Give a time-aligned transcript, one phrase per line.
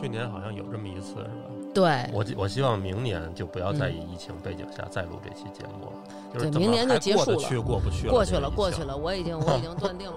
[0.00, 1.30] 去年好像有这么一次，是吧？
[1.74, 5.92] 对，我我希望明年就不要再以疫情背景下再录这期节目了。
[6.32, 8.12] 就是明年就结束了过去过不去了？
[8.12, 10.16] 过去了，过去了，我已经我已经断定了，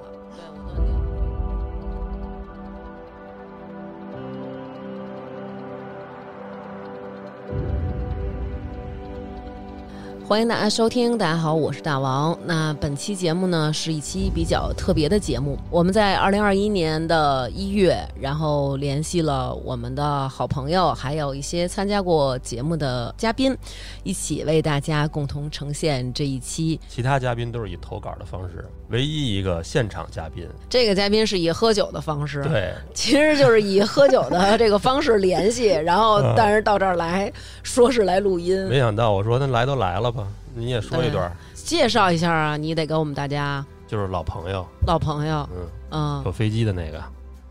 [10.33, 12.35] 欢迎大家收听，大家好，我是大王。
[12.43, 23.55] 那本期节目呢是一期比较特别的节目，我们在二零二一年的一月，然后联系了我们的好朋友，还有一些参加过节目的嘉宾，
[24.01, 36.33] 一起为大家共同呈现这一期其他嘉宾都是以投稿的方式，唯一一个现场嘉宾，这个嘉宾是以喝酒的方式，对，其实就是以喝酒的这个方式联系，然后嗯。
[36.35, 37.31] 但是到这儿来
[37.61, 40.22] 说是来录音，没想到我说那来都来了吧，
[40.53, 46.99] 你也说一段，介绍一下啊，你得给我们大家就是老朋友，老朋友，嗯，嗯，坐飞机的那个，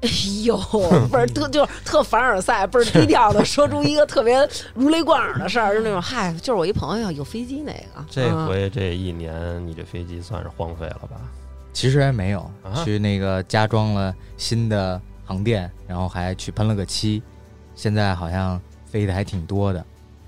[0.02, 0.08] 哎
[0.44, 0.56] 呦，
[1.08, 11.20] 不是特就是特凡尔赛，倍儿低调的说出一个特别如雷贯耳的事儿，就那种嗨，就是我一朋友有飞机那个，这嗯回这一年你这飞机算是荒废了吧？
[11.72, 17.22] 其实还没有，啊去那个加装了新的航电，然后还去喷了个漆，
[17.74, 19.82] 现在好像飞的还挺多的。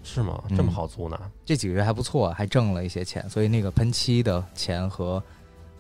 [0.05, 0.41] 是吗？
[0.49, 1.19] 嗯这么好租呢？
[1.45, 5.21] 这几个月还不错，还挣了一些钱，所以那个喷漆的钱和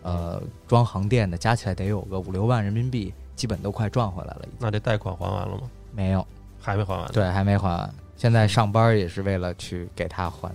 [0.02, 4.48] 呃装航店的加起来得有个五六万人民币，基本都快赚回来了。
[4.58, 5.70] 那这贷款还完了吗？
[5.92, 6.26] 没有，
[6.58, 7.06] 还没还完。
[7.12, 7.94] 对，还没还完。
[8.16, 10.50] 现在上班也是为了去给他还。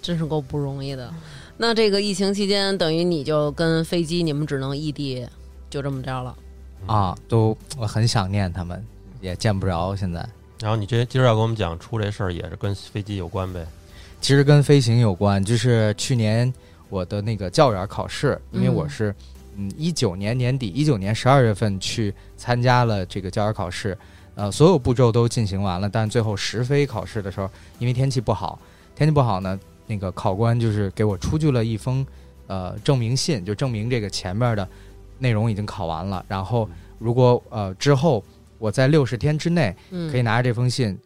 [0.00, 1.12] 真是够不容易的。
[1.56, 5.28] 那这个疫情期间，等于你就跟飞机你们只能异地，
[5.68, 6.34] 就这么着了。
[6.86, 8.82] 啊，都我很想念他们，
[9.20, 9.94] 也见不着。
[9.94, 10.26] 现在
[10.60, 13.66] 然后你这今儿要跟我们讲出这事儿，也是跟飞机有关呗？
[14.20, 16.52] 其实跟飞行有关，就是去年
[16.90, 19.14] 我的那个教员考试，因为嗯我是
[19.56, 23.96] 嗯一九年年底，一九年十二月份去参加了这个教员考试，
[24.34, 27.48] 呃，所有步骤都进行完了，但最后实飞考试的时候，
[27.78, 28.58] 因为天气不好，
[28.94, 32.06] 天气不好呢，那个考官就是给我出具了一封
[32.48, 34.68] 呃证明信，就证明这个前面的
[35.18, 36.68] 内容已经考完了，然后
[36.98, 38.22] 如果呃之后
[38.60, 40.96] 我在六十天之内嗯，可以拿着这封信。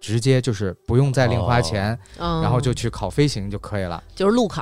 [0.00, 4.04] 直接就是不用再零花钱，嗯，然后就去考飞行就可以了。
[4.14, 4.60] 就是路考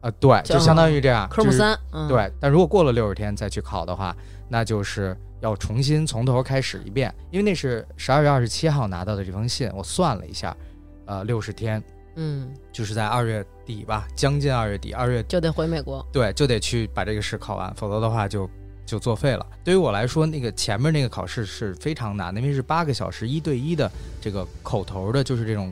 [0.00, 1.28] 啊，对，就就相当于这样。
[1.28, 4.16] 科目三，嗯，对，但如果过了六十天再去考的话，
[4.48, 10.56] 那就是要重新从头开始一遍，因为那是十二月二十七号拿到的这封信，我算了一下，
[11.04, 11.84] 呃，六十天
[12.14, 16.02] 嗯，就是在二月底吧，将近二月底，二月就得回美国。
[16.10, 18.48] 对，就得去把这个试考完，否则的话就
[18.88, 19.46] 就作废了。
[19.62, 25.70] 对于我来说，那个前面那个考试是非常难的，因为是八个小时一对一的这个口头的，就是这种，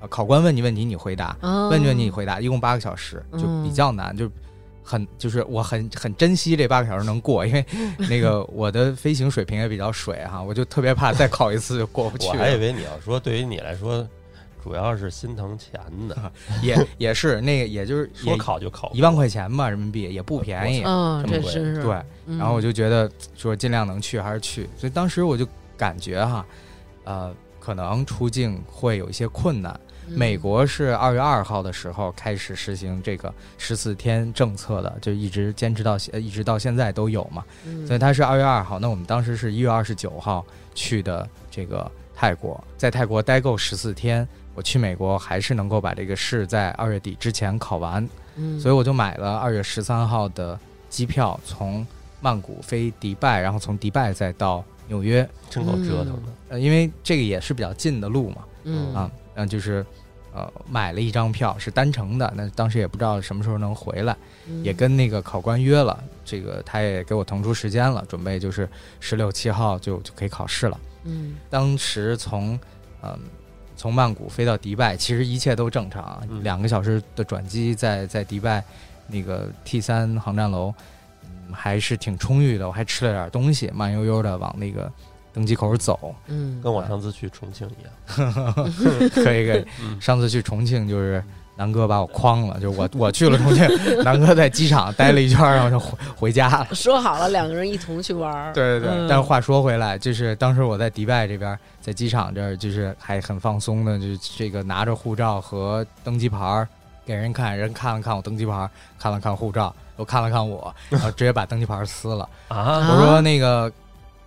[0.00, 4.30] 呃，考官问你问题你回答，哦问问你回答，一共八个小时，就嗯比较难，就
[4.82, 7.64] 很就是我很很珍惜这八个小时能过，因为
[7.96, 12.58] 那个我的飞行水平也比较水哈，我就特别怕再考一次就过不去我还以。
[12.58, 14.06] 为你要说，对于你来说，
[14.68, 20.82] 主要是心疼钱的， 也也是那个，也就是 说考就考一万块钱吧，人民币也不便宜。
[20.84, 21.94] 嗯，这是对，
[22.26, 26.44] 嗯然后我就觉得说尽量能去还是去，所以当时我就感觉哈，
[27.04, 29.72] 呃，可能出境会有一些困难。
[29.72, 29.84] 嗯
[30.16, 37.44] 美国是二月二号的时候开始实行这个十四天政策的，就一直坚持到现，一直到现在都有嘛。
[37.66, 44.26] 嗯所以它是二月二号，那我们当时是一月二十九号去的这个泰国，在泰国待够十四天，
[44.58, 50.58] 我去美国还是能够把这个试在二月底之前考完，嗯，所以我就买了二月十三号的
[50.90, 51.86] 机票，从
[52.20, 56.22] 曼谷飞迪拜，然后从迪拜再到纽约，真够折腾的。
[56.48, 59.86] 呃，因为这个也是比较近的路嘛，嗯啊，嗯，就是。
[60.34, 64.14] 呃，买了一张票是单程的，那当时也不知道什么时候能回来，
[64.46, 68.68] 嗯也跟那个考官约了，这个他也给我腾出时间了，准备就是
[69.00, 70.78] 十六七号就就可以考试了。
[71.04, 72.60] 嗯当时从
[73.02, 73.18] 嗯、
[73.78, 78.62] 从曼谷飞到迪拜，其实一切都正常两个小时的转机在在迪拜
[79.06, 80.74] 那个 T 三航站楼，
[81.22, 84.90] 嗯，还是挺充裕的，我还吃了点东西，慢悠悠的往那个
[85.32, 88.54] 登机口走，嗯，跟我上次去重庆一样，
[89.14, 89.64] 可 以可以。
[89.80, 89.98] 嗯。
[90.00, 91.22] 上次去重庆就是
[91.58, 93.66] 南哥把我诓了，就是我 我去了重庆，
[94.04, 96.68] 南哥在机场待了一圈，然后就回 回家了。
[96.72, 106.68] 说好了两个人一同去玩儿，对对对，嗯但是话说回来，就是当时我在迪拜这边，在机场这儿，就是还很放松的，就是这个拿着护照和登机牌儿
[107.04, 112.28] 给人看，人看了看我登机牌，看了看护照，又看了看我，然后直接把登机牌撕了。
[112.46, 113.70] 啊，啊我说那个，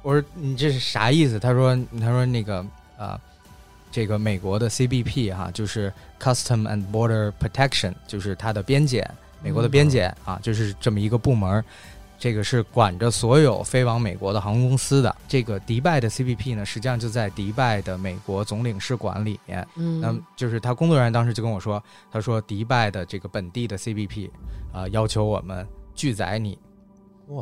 [0.02, 1.40] 我说你这是啥意思？
[1.40, 2.66] 他说他说那个
[2.98, 3.18] 啊、
[3.92, 9.06] 这个美国的 CBP 哈、就是 Custom and Border Protection，就是它的边检，
[9.44, 11.64] 美国的边检啊，就是这么一个部门儿。
[12.18, 15.16] 这个是管着所有飞往美国的航空公司的。
[15.28, 19.68] 这个迪拜的 CBP 呢，实际上就在迪拜的美国总领事馆里面。
[19.76, 24.30] 嗯，那么就是他工作人员当时就跟我说，他说迪拜的这个本地的 CBP
[24.72, 26.60] 啊、要求我们拒载你，哇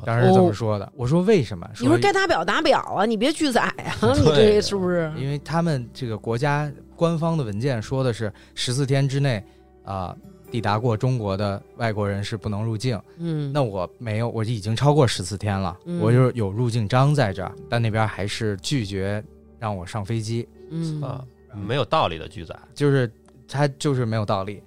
[0.06, 0.92] 当时是这么说的。
[0.96, 1.66] 我说为什么？
[1.80, 5.12] 你说该打表打表啊，你别拒载啊， 你这对是不是？
[5.18, 9.44] 因为他们这个国家官方的文件说的是十四天之内
[9.86, 10.16] 啊、
[10.52, 13.00] 抵达过中国的外国人是不能入境。
[13.18, 19.24] 嗯，那我没有，我已经超过十四天了，嗯我就是有入境章在这儿，但那边还是拒绝
[19.58, 21.24] 让我上飞机，嗯啊，
[21.56, 23.12] 没有道理的拒载就是
[23.48, 24.62] 他就是没有道理。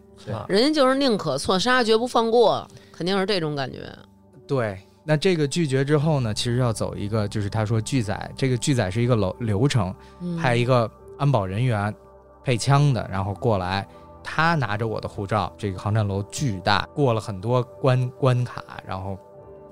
[0.48, 3.92] 人家就是宁可错杀，绝不放过，肯定是这种感觉。
[4.46, 11.94] 对，那这个拒绝之后呢，其实要走一个，就是他说拒载，这个拒载是一个流流程，嗯派一个安保人员
[12.44, 13.86] 配枪的，然后过来。
[14.24, 19.18] 他拿着我的护照，这个航站楼巨大，过了很多关关卡，然后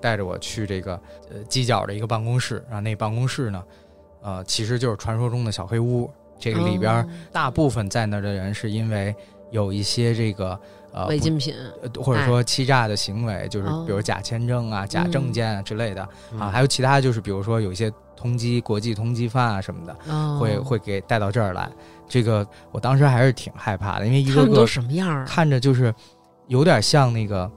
[0.01, 1.01] 带着我去这个
[1.31, 3.63] 呃犄角的一个办公室，然后那办公室呢，
[4.23, 6.11] 呃，其实就是传说中的小黑屋。
[6.37, 9.15] 这个里边大部分在那的人是因为
[9.53, 10.61] 有一些这个
[10.93, 13.85] 呃不违禁品，呃或者说欺诈的行为，就是哦。
[13.87, 16.41] 比如假签证啊、假证件啊之类的、嗯。
[16.41, 20.39] 啊，还有其他就是比如说有一些通缉、国际通缉犯啊什么的，哦。
[20.41, 21.71] 会会给带到这儿来。
[22.09, 25.25] 这个我当时还是挺害怕的，因为一个个什么样？
[25.27, 25.95] 看着就是
[26.49, 27.51] 有点像那个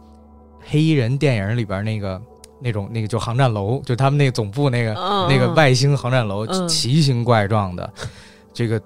[0.62, 2.22] 黑衣人电影里边那个
[2.60, 6.68] 那种那个就航站楼，就他们那个总部那个、嗯那个外星航站楼，嗯。
[6.68, 7.94] 奇形怪状的，
[8.54, 8.80] 这个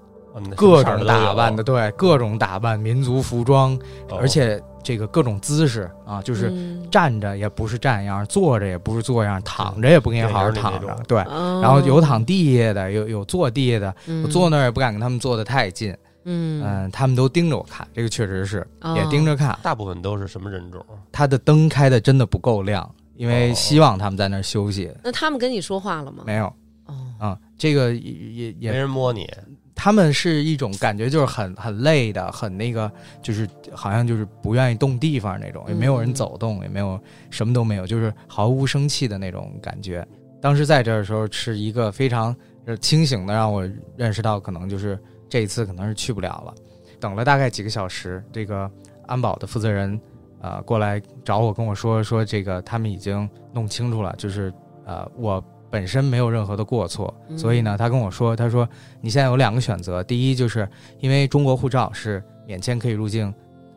[0.55, 3.73] 各种打扮的，对，各种打扮，民族服装，
[4.09, 11.19] 哦而且这个各种姿势啊，就是嗯站着也不是站样，坐着也不是坐样，躺着也不给你好好躺着对。
[11.23, 15.91] 哦然后有躺地下的，有有坐地下的，嗯我坐那儿也不敢跟他们坐的太近，
[16.23, 19.57] 嗯嗯，他们都盯着我看，这个确实是哦也盯着看。
[19.63, 20.85] 大部分都是什么人种？
[21.11, 26.23] 他的灯开的真的不够亮，因为哦希望他们在那儿休息，那他们跟你说话了吗？
[26.25, 26.45] 没有
[26.85, 29.27] 哦，啊、这个也也没，人摸你，
[29.79, 32.91] 他们是一种感觉，就是很很累的，很那个，
[33.21, 40.05] 就是好像就是不愿意动地方那种，也没有人走动，也没有什么都没有，就是毫无生气的那种感觉。
[40.41, 42.35] 当时在这儿的时候，是一个非常
[42.81, 46.53] 清醒的，让我认识到可能就是这一次可能是去不了了。
[46.99, 48.69] 等了大概几个小时，这个
[49.05, 49.99] 安保的负责人
[50.41, 54.51] 呃过来找我，跟我说说这个他们已经弄清楚了，就是
[54.85, 57.37] 呃我本身没有任何的过错，嗯。
[57.37, 58.67] 所以呢，他跟我说，他说
[59.01, 60.67] 你现在有两个选择，第一就是
[60.99, 63.33] 因为中国护照是免签可以入境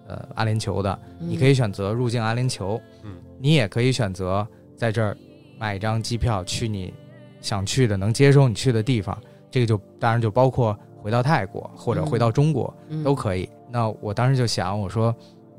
[0.07, 4.47] 呃阿联酋的，你可以选择入境阿联酋，嗯，你也可以选择
[4.77, 5.17] 在这儿
[5.59, 6.93] 买一张机票去你
[7.41, 9.17] 想去的能接收你去的地方，
[9.51, 13.03] 这个就当然就包括回到泰国或者回到中国、嗯。
[13.03, 13.49] 都可以。
[13.71, 15.15] 那我当时就想，我说，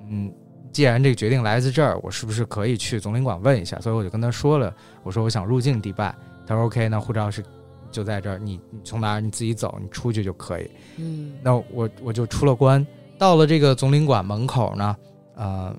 [0.10, 0.32] 嗯，
[0.72, 3.80] 既然这个决定来自这儿，我是不是可以去总领馆问一下？
[3.80, 4.74] 所以我就跟他说了，
[5.04, 6.16] 我说我想入境迪拜，
[6.48, 7.44] 他说 OK，那护照是
[7.92, 10.70] 就在这儿，你你从哪儿你自己走，你出去就可以。
[10.98, 12.86] 嗯那我我就出了关，
[13.18, 14.96] 到了这个总领馆门口呢，
[15.36, 15.76] 呃，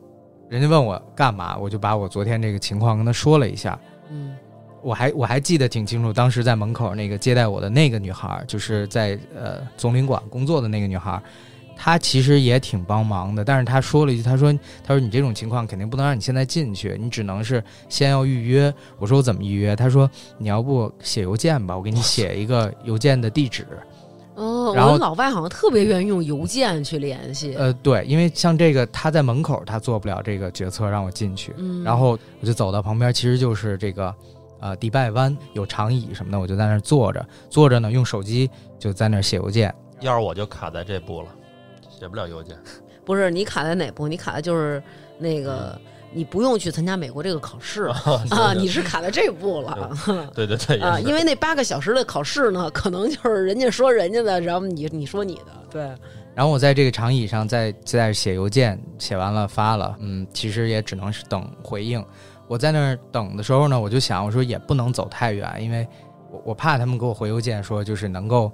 [0.49, 3.79] 人家问我干嘛，我就把我昨天这个情况跟他说了一下。
[4.11, 4.37] 嗯
[4.83, 11.23] 我还我还记得挺清楚，当时在门口那个接待我的那个女孩儿，就是在呃总领馆工作的那个女孩
[11.73, 14.53] 儿，她其实也挺帮忙的，但是他说了一句，他说
[14.85, 18.73] 他说你这种情况肯定不能让你现在进去，你只能是先要预约。
[18.99, 19.75] 我说我怎么预约？
[19.75, 23.67] 他说你要不写邮件吧，我给你写一个邮件的地址。
[24.35, 34.15] 哦，然后老外好像特别愿意用邮件去联系，呃，对，因为像这个他在门口，他做不了这个决策让我进去，嗯，然后我就走到旁边，其实就是这个
[34.59, 39.73] 呃迪拜湾有长椅什么的，我就在那儿坐着，坐着呢用手机就在那儿写邮件。
[40.01, 41.29] 要是我就卡在这步了，
[42.03, 42.57] 写不了邮件。
[43.07, 44.09] 不是你卡在哪步？
[44.09, 44.83] 你卡的就是
[45.19, 45.81] 那个。
[46.15, 49.97] 你不用去参加美国这个考试啊，你是卡在这步了
[50.35, 55.83] 对对对，啊，因为那八个小时的考试呢，可能就是人家说人家的，然后你你说你的，对，
[56.35, 62.05] 然后我在这个长椅上在在写邮件，写完了发了，嗯，其实也只能是等回应。
[62.47, 65.89] 我在那儿等的时候呢，我就想，我说也不能走太远，因为
[66.31, 68.53] 我我怕他们给我回邮件说就是能够，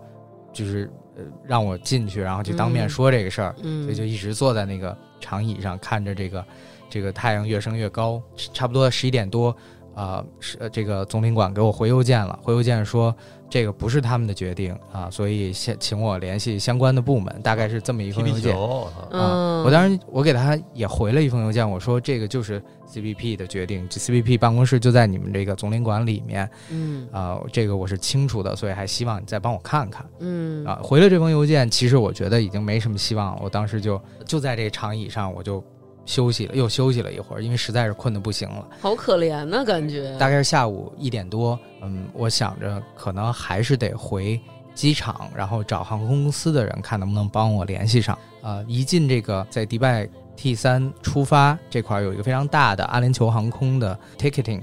[0.52, 2.88] 就是呃让我进去，然后就当面嗯。
[2.88, 6.44] 说这个事儿，嗯，所以就一直坐在那个长椅上看着这个
[6.88, 8.22] 这个太阳越升越高，
[8.54, 9.54] 差不多十一点多，
[9.94, 13.14] 啊、是呃这个总领馆给我回邮件了，回邮件说
[13.50, 18.52] 这个不是他们的决定啊，所以先请我联系相关的部门，大概是这么一封邮件。
[18.52, 22.62] 球，啊我当时我给他也回了一封邮件，我说这个就是
[22.92, 30.78] CBP 的决定，这 CBP 办公室就在你们这个总领馆里面嗯啊、这个我是清楚的，所以还希望你再帮我看看嗯啊。
[30.82, 35.64] 回了这封邮件，其实我觉得已经没什么希望了，我当时就就在这个长椅上，我就
[36.08, 38.66] 休息了，又休息了一会儿，因为实在是困得不行了。
[38.80, 40.16] 好可怜呐，感觉。
[40.18, 44.40] 大概是下午一点多，嗯，我想着可能还是得回
[44.74, 48.18] 机场，然后找航空公司的人看能不能帮我联系上。
[48.40, 54.62] 啊，一进这个在迪拜 T 三出发这块有一个非常大的阿联酋航空的 ticketing，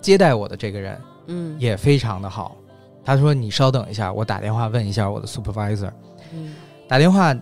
[0.00, 2.56] 接待我的这个人，嗯，也非常的好。
[3.04, 5.92] 他说：“你稍等一下，我打电话问一下我的 supervisor。”
[6.32, 6.54] 嗯
[6.88, 7.34] 打电话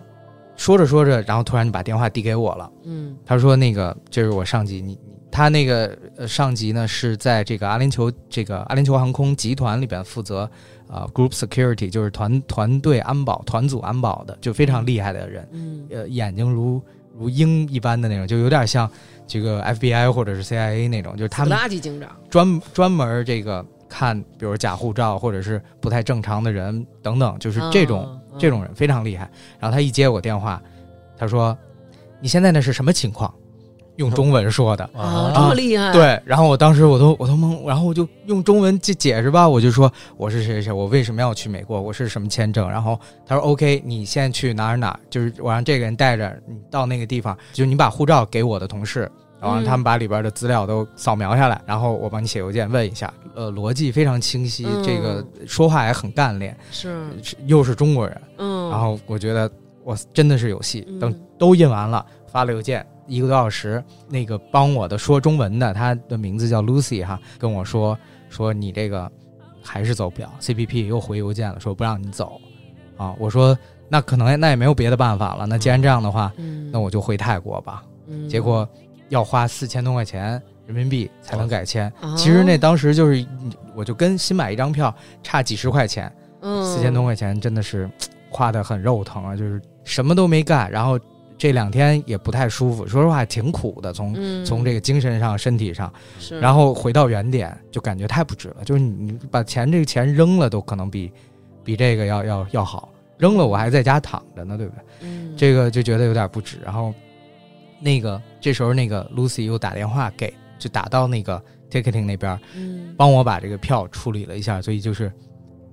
[0.56, 2.70] 说着说着，然后突然就把电话递给我了。
[2.84, 4.98] 嗯他说：“那个这是我上级，你你
[5.30, 10.48] 他那个呃上级呢是在这个阿联酋这个阿联酋航空集团里边负责
[10.86, 15.48] 啊、group security，就是团团队安保、团组安保的，就非常厉害的人。
[15.52, 16.80] 嗯呃，眼睛如
[17.18, 18.88] 如鹰一般的那种，就有点像
[19.26, 22.10] 这个 FBI 或者是 CIA 那种，就是他们垃圾警长。
[22.30, 29.30] 专专门这个看，比如假护照或者是不太正常的人等等，就是这种、嗯这种人非常厉害。
[29.58, 30.60] 然后他一接我电话，
[31.16, 31.56] 他说
[32.20, 33.32] ：“你现在那是什么情况？”
[33.96, 34.82] 用中文说的。
[34.92, 49.08] 啊，这么厉害。，对，然后我当时我都我都懵，然后我就用中文解解释吧，我就说我是谁谁谁，我为什么要去美国，我是什么签证，然后他说 OK，你现在去哪儿哪儿，就是我让这个人带着你到那个地方，就是你把护照给我的同事，
[49.44, 54.82] 然后让他们把里边的资料都扫描下来，然后我帮你写邮件问一下，呃，逻辑非常清晰，嗯。
[54.82, 57.06] 这个说话也很干练，是，
[57.46, 59.50] 又是中国人，嗯，然后我觉得
[59.82, 60.82] 我真的是有戏。
[60.88, 60.98] 嗯。
[60.98, 67.98] 等都印完了，发了邮件，一个多小时，那个帮我的说中文的，他的名字叫 Lucy 哈，跟我说
[68.30, 69.10] 说你这个
[69.62, 72.40] 还是走不了，CPP 又回邮件了，说不让你走。
[72.96, 73.14] 啊。
[73.18, 73.56] 我说
[73.90, 77.84] 那可能那也没有别的办法了，那既然这样的话，嗯，那我就回泰国吧。
[78.06, 78.26] 嗯。
[78.26, 78.66] 结果
[79.08, 81.92] 要花四千多块钱人民币才能改签。
[82.00, 82.14] 哦。
[82.16, 83.26] 其实那当时就是，
[83.74, 86.64] 我就跟新买一张票差几十块钱，嗯。
[86.64, 87.90] 四千多块钱真的是
[88.30, 90.98] 花的很肉疼啊，就是什么都没干，然后
[91.38, 94.44] 这两天也不太舒服，说实话挺苦的，从、嗯。
[94.44, 95.92] 从这个精神上、身体上，
[96.40, 101.12] 然后回到原点就感觉太不值了，就是你你把钱这个钱扔了都可能比
[101.62, 104.84] 比这个要要要好，扔了我还在家躺着呢，对不对？
[105.00, 105.34] 嗯。
[105.36, 106.94] 这个就觉得有点不值，然后
[107.80, 112.38] 那个这时候那个 Lucy 又打电话给，就打到那个 ticketing 那边。
[112.54, 115.10] 嗯帮我把这个票处理了一下，所以就是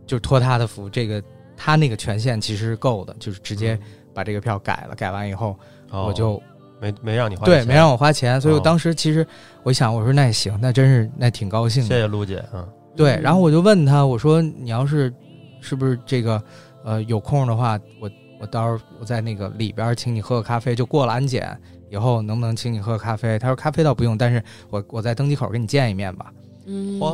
[0.08, 1.22] 就是托他的福，这个
[1.58, 3.78] 他那个权限其实是够的，就是直接
[4.14, 5.54] 把这个票改了，改完以后
[5.90, 6.42] 哦我就、
[6.80, 9.28] 没没让你花钱对没让我花钱，所以我哦当时其实
[9.64, 15.14] 我想，我说那也行，那真是那挺高兴的，谢谢陆姐嗯，对，嗯然后我就问他，我说你要是
[15.60, 16.42] 是不是这个
[16.86, 18.10] 呃有空的话，我
[18.42, 21.56] 我到时候我在那个里边请你喝个咖啡，就过了安检
[21.92, 23.38] 以后能不能请你喝咖啡？
[23.38, 26.34] 他说咖啡倒不用，但是我我在登机口跟你见一面吧。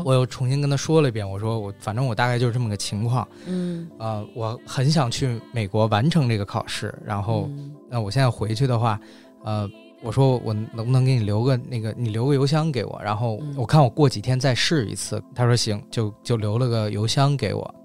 [0.05, 8.99] 我又重新跟他说了一遍，我说我反正我大概就是这么个情况，嗯，呃，我很想去美国完成这个考试，然后嗯那我现在回去的话，
[9.43, 9.67] 呃，
[10.03, 15.21] 我说我能不能给你留个那个，你留个邮箱给我，然后嗯我看我过几天再试一次。
[15.33, 17.75] 他说行，就就留了个邮箱给我，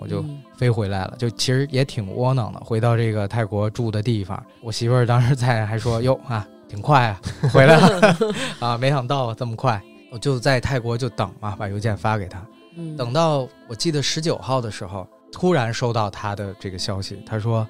[0.00, 1.14] 我就嗯飞回来了。
[1.16, 7.20] 就其实也挺窝囊的，回到这个泰国住的地方，我媳妇儿当时在还说哟啊，挺快啊，
[7.52, 8.16] 回来了
[8.60, 9.80] 啊，没想到这么快。
[10.10, 12.44] 我就在泰国就等嘛，把邮件发给他。
[12.76, 17.66] 嗯等到我记得十九号的时候，突然收到他的这个消息，他说：“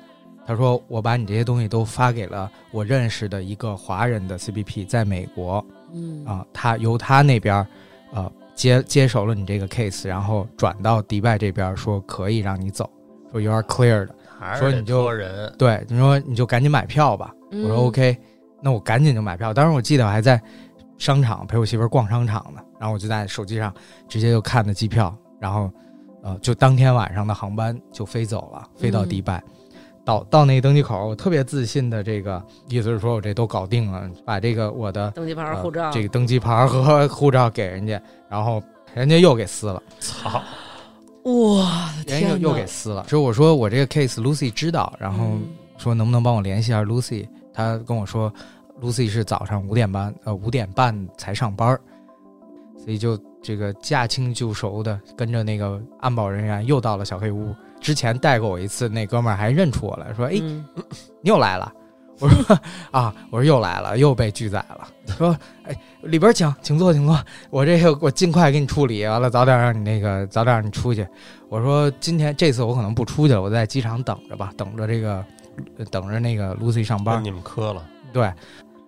[0.47, 7.66] 他说我把你这些东西都发给了我认识的一个华人的 CBP，在美国嗯啊，他由他那边
[8.12, 12.91] 呃接接手了你这个 case，然后转到迪拜这边说可以让你走，
[13.31, 14.09] 说 you are cleared，
[14.59, 17.33] 说你就人，对，你说你就赶紧买票吧。
[17.53, 18.19] 嗯我说 OK，
[18.61, 19.55] 那我赶紧就买票。
[19.55, 20.43] 当时我记得我还在
[20.99, 23.73] 商场陪我媳妇儿逛商场呢，然后我就在手机上
[24.09, 25.71] 直接就看的机票，然后
[26.25, 29.41] 呃就当天晚上的航班就飞走了，飞到迪拜。
[30.09, 38.62] 到到那个登机口，我特别自信的这个意思是说我这都搞定了，把这个我的登机牌、呃护照，这个登机牌和 护照给人家，然后
[38.95, 39.83] 人家又给撕了。
[40.00, 40.41] 操，
[41.25, 43.05] 哇，人家又天又给撕了。
[43.07, 45.43] 所以我说我这个 case Lucy 知道，然后嗯
[45.77, 47.29] 说能不能帮我联系一下 Lucy？
[47.53, 48.33] 她跟我说
[48.81, 51.79] Lucy 是早上五点半，呃五点半才上班，
[52.83, 57.55] 所以就这个驾轻就熟的跟着那个安保人员又到了小黑屋。
[57.80, 60.64] 之前带过我一次，那哥们儿还认出我来，说：“哎，嗯
[61.23, 61.73] 你又来了。”
[62.20, 62.58] 我说
[62.90, 64.88] ：“啊，我说又来了，又被拒载了。
[65.16, 67.16] ”说：“哎，里边请，请坐，请坐。
[67.49, 71.06] 我这个我尽快给你处理，完了早点让你那个早点让你出去。”
[71.49, 75.25] 我说：“今天这次我可能不出去了，我在机场等着吧，等着这个
[75.78, 77.25] 呃等着那个 Lucy 上班跟。
[77.25, 78.32] 你们磕了，对，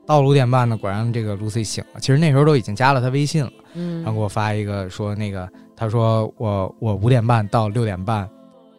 [0.04, 2.00] 到了五点半呢，果然这个 Lucy 醒了。
[2.00, 8.28] 其实那时候都已经加了他微信了，嗯，然后给我发一个说那个他说我我五点半到六点半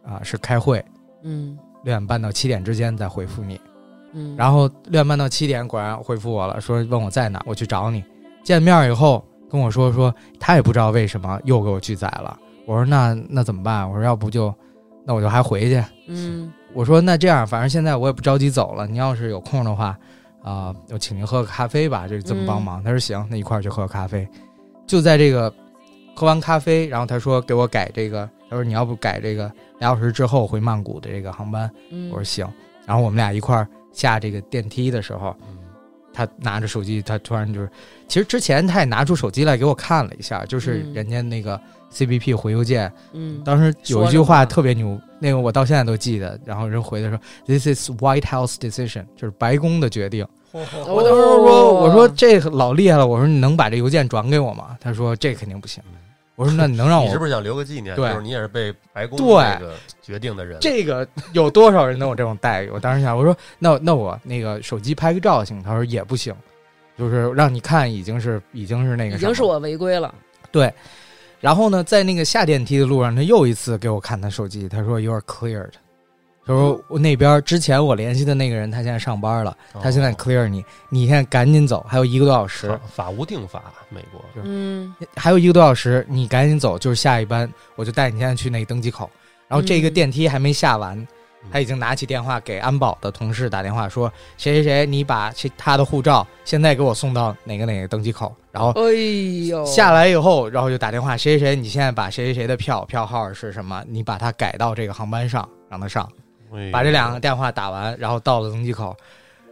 [0.03, 0.83] 啊、是开会，
[1.23, 3.59] 嗯六点半到七点之间再回复你。
[4.13, 8.03] 嗯，然后六点半到七点，果然回复我了，说问我在哪，我去找你。
[8.43, 12.37] 见面以后跟我说说他也不知道为什么又给我拒载了。
[12.65, 13.89] 我说那那怎么办？
[13.89, 14.53] 我说要不就
[15.05, 15.83] 那我就还回去。
[16.07, 19.97] 嗯我说那这样，反正现在我也不着急走了，你要是有空的话，
[20.41, 22.83] 啊、我请您喝个咖啡吧，这这么帮忙。
[22.83, 24.27] 他说行，那一块儿去喝咖啡。
[24.87, 25.53] 就在这个
[26.15, 31.71] 喝完咖啡，然后他说给我改这个，他说你要不改这个俩小时之后回曼谷的这个航班。
[31.89, 32.45] 嗯，我说行，
[32.85, 35.57] 然后我们俩一块儿下这个电梯的时候，嗯
[36.13, 37.71] 他拿着手机，他突然就是，
[38.09, 41.57] 其实之前他也拿出手机来给我看了一下，就是嗯人家那个
[41.93, 50.27] CBP 回邮件，嗯，当时有一句话特别牛，那个我到现在都记得，然后人回的说 This is White House decision，就是白宫的决定。
[50.51, 50.59] 我
[50.93, 54.75] 我当时说，我说这老厉害了，我说你能把这邮件转给我吗？
[54.81, 55.81] 他说这肯定不行。
[56.35, 57.95] 我说那你能让我 你是不是想留个纪念？
[57.95, 59.27] 对就是你也是被白宫对
[59.59, 60.57] 这个决定的人。
[60.61, 62.69] 这个有多少人能有这种待遇？
[62.69, 65.61] 我当时想，我说那那我那个手机拍个照行？
[65.61, 66.33] 他说也不行，
[66.97, 70.13] 就是让你看已经是已经是那个什么已经是我违规了。
[70.51, 70.73] 对。
[71.39, 75.71] 然后呢，在那个下电梯的路上，他又一次给我看他手机，他说 You are cleared。
[76.43, 89.09] 他说我那边之前我联系的那个人，他现在上班了，哦他现在 clear 你，你现在赶紧走，还有一个多小时法，无定法，美国是嗯还有一个多小时，你赶紧走，就是下一班，我就带你现在去那个登机口。
[89.47, 91.07] 然后这个嗯电梯还没下完，嗯
[91.51, 98.35] 他已经拿起电话给安保的同事打电话说，谁谁谁，你把他的护照现在给我送到哪个哪个登机口。
[98.51, 98.91] 然后哎
[99.47, 106.09] 呦，下来以后，然后就打电话，谁谁谁，你现在把谁谁谁的票票号是什么，你把它改到这个航班上，让他上。
[106.71, 108.95] 把这两个电话打完，然后到了登机口，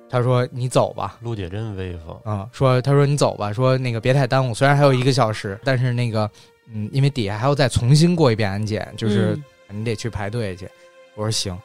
[0.09, 1.17] 他说你走吧。
[1.21, 2.19] 陆姐真威风。
[2.25, 6.29] 嗯，说他说你走吧，说那个别太耽误，虽然还有一个小时，但是那个
[6.73, 9.39] 嗯，因为底下还要再重新过一遍安检，就是
[9.69, 10.67] 嗯你得去排队去。
[11.15, 11.57] 我说行，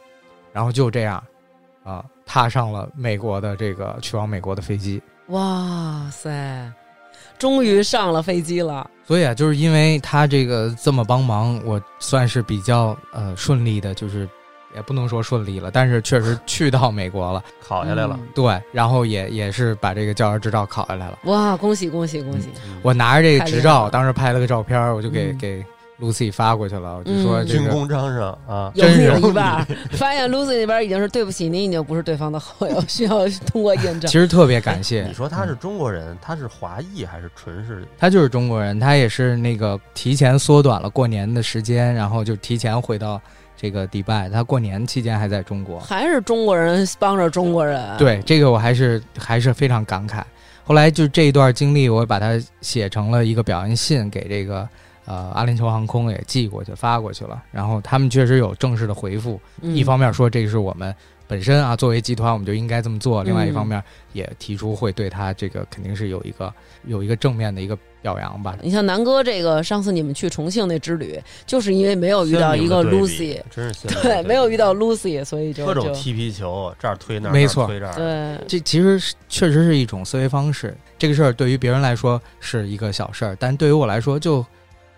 [0.53, 1.23] 然后就这样
[1.85, 5.03] 啊，踏上了美国的这个去往美国的飞机。
[5.29, 6.73] 哇塞，
[7.39, 8.91] 终于上了飞机了。
[9.07, 14.29] 所以啊，就是因为他这个这么帮忙，我算是比较呃顺利的，就是
[14.75, 17.43] 也不能说顺利了，但是确实去到美国了。
[17.67, 18.17] 考下来了。
[18.21, 21.19] 嗯对，然后也也是把这个教师执照考下来了。
[21.25, 22.49] 哇，恭喜恭喜恭喜！
[22.67, 25.65] 嗯我拿着这个执照，当时拍了个照片，我就给、嗯给
[26.01, 34.19] Lucy 发过去了，我就说嗯军这个、功章上啊，有真是有一半，发现 Lucy 那边已经是对不起，您已经不是对方的好友， 需要通过验证其。
[34.19, 35.05] 实特别感谢。
[35.05, 37.87] 你说他是嗯中国人，他是华裔还是纯是？
[37.97, 43.21] 他就是中国人，他也是那个提前缩短了过年的时间，然后就提前回到
[43.65, 44.29] 这个迪拜。
[44.29, 45.81] 他过年期间还在中国。
[45.81, 50.23] 还是中国人帮着中国人，，对这个我还是还是非常感慨。
[50.65, 54.69] 后来就这一段经历，我把它写成了一个表扬信，给这个
[55.07, 57.43] 呃阿联酋航空也寄过去发过去了。
[57.51, 60.95] 然后他们确实有正式的回复，嗯、一方面说这是我们
[61.27, 66.53] 本身啊作为集团我们就应该这么做，另外一嗯方面也提出会对他这个肯定是有一个
[66.85, 68.55] 有一个正面的一个表扬吧。
[68.61, 80.77] 你像南哥这个，上次你们去重庆那之旅，就是因为没有遇到一个 Lucy，真是对，没有遇到 Lucy，所以就就各种踢皮球，这儿推那儿，没错推这儿，对，这其实确实是一种思维方式。
[80.99, 84.45] 这个事儿对于别人来说是一个小事儿，但对于我来说就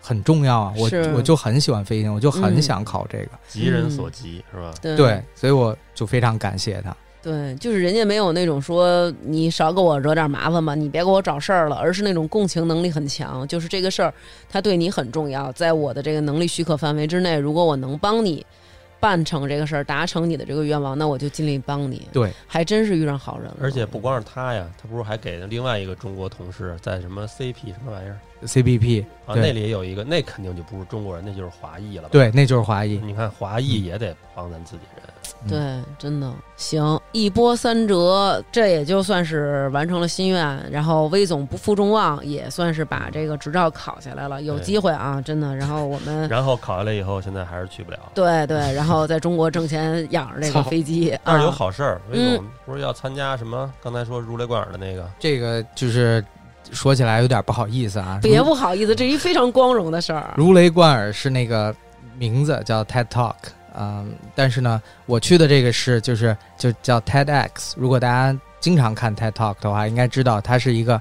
[0.00, 0.74] 很重要啊！
[0.76, 3.30] 我我就很喜欢飞行，我就很嗯想考这个。
[3.48, 4.74] 急人所急是吧？
[4.82, 6.96] 对对，所以我就非常感谢他。
[7.26, 14.14] 对，就是人家没有那种说你少给我惹点麻烦吧，你别给我找事儿了，而是那种共情能力很强，就是这个事儿
[14.48, 18.46] 他对你很重要，在我的这个能力许可范围之内，如果我能帮你
[19.00, 22.06] 办成这个事儿，达成你的这个愿望，那我就尽力帮你。
[22.12, 23.56] 对，还真是遇上好人了。
[23.60, 29.34] 而且不光是他呀，他不是还给了另外一个中国同事在什么 CP 什么玩意儿 CPP 啊？
[29.34, 32.10] 那里也有一个，那肯定就不是中国人，那就是华裔了吧？
[32.12, 32.98] 对，那就是华裔。
[32.98, 35.12] 你看华裔也得帮咱自己人，嗯
[35.48, 40.70] 对，真的行，一波三折，这也就算是完成了心愿。
[40.70, 44.42] 然后威总不负众望，也算是把这个执照考下来了。
[44.42, 45.54] 有机会啊，真的。
[45.54, 47.98] 然后我们 然后考下来以后，现在还是去不了。
[48.14, 53.72] 对对，然后在中国挣钱养着这个 飞机，但是有啊好事儿，嗯魏总不是要参加什么？
[53.82, 56.24] 刚才说如雷贯耳的那个，这个就是
[56.72, 60.34] 说起来有点不好意思啊，别不好意思，这是一非常光荣的事儿。
[60.36, 61.74] 如雷贯耳是那个
[62.18, 63.34] 名字叫 TED Talk，
[63.78, 67.74] 嗯，但是呢，我去的这个是就是就叫 TEDx。
[67.76, 71.00] 如果大家经常看 TED Talk 的话，应该知道它是一个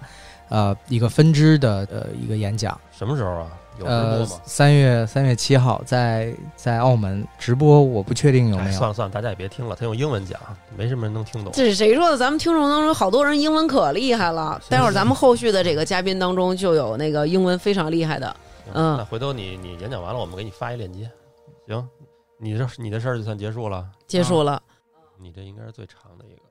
[0.50, 2.80] 呃一个分支的呃一个演讲。
[2.92, 3.48] 什么时候啊？
[3.78, 8.78] 有直呃播吗？，三月三月七号在在澳门直播，我不确定有哎，没有。
[8.78, 10.40] 算了算了，大家也别听了，他用英文讲，
[10.78, 11.52] 没什么人能听懂。
[11.54, 12.18] 这是谁说的？
[12.18, 14.62] 咱们听众当中好多人英文可厉害了。
[14.70, 18.34] 待会儿咱们后续的这个嘉宾当中就有那个英文非常厉害的。
[18.74, 21.10] 嗯那回头你你演讲完了，我们给你发一链接。
[21.68, 21.86] 行，
[22.38, 23.90] 你这你的事儿就算结束了。
[24.08, 24.62] 结束了，
[25.18, 26.42] 你这应该是最长的一个。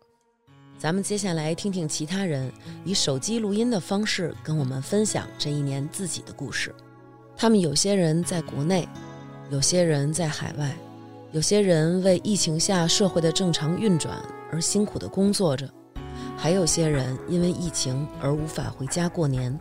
[0.78, 2.50] 咱们接下来听听其他人
[2.84, 6.74] 以手机录音的方式跟我们分享这一年自己的故事。
[7.36, 8.88] 他们有些人在国内，
[9.50, 10.74] 有些人在海外，
[11.32, 14.16] 有些人为疫情下社会的正常运转
[14.50, 15.68] 而辛苦的工作着，
[16.36, 19.56] 还有些人因为疫情而无法回家过年。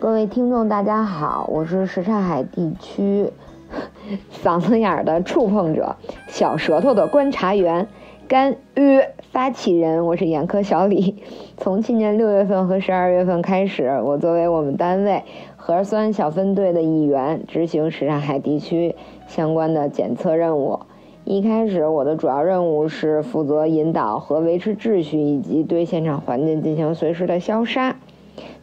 [0.00, 3.30] 各位听众，大家好，我是什刹海地区
[4.42, 5.96] 嗓子眼儿的触碰者，
[6.28, 7.86] 小舌头的观察员。
[8.26, 9.00] 干预
[9.32, 11.22] 发起人，我是眼科小李。
[11.56, 15.22] 从去年六月份和十二月份开始，我作为我们单位
[15.56, 18.94] 核酸小分队的一员，执行什刹海地区
[19.26, 20.80] 相关的检测任务。
[21.24, 27.96] 一开始，我的主要任务是负责引导和维持秩序，以及对现场环境进行随时的消杀。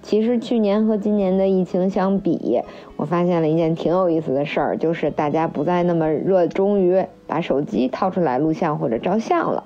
[0.05, 2.61] 其实去年和今年的疫情相比，
[2.95, 9.63] 我发现了一件挺有意思的事儿，就是大家不再那么热衷于把手机掏出来录像或者照相了。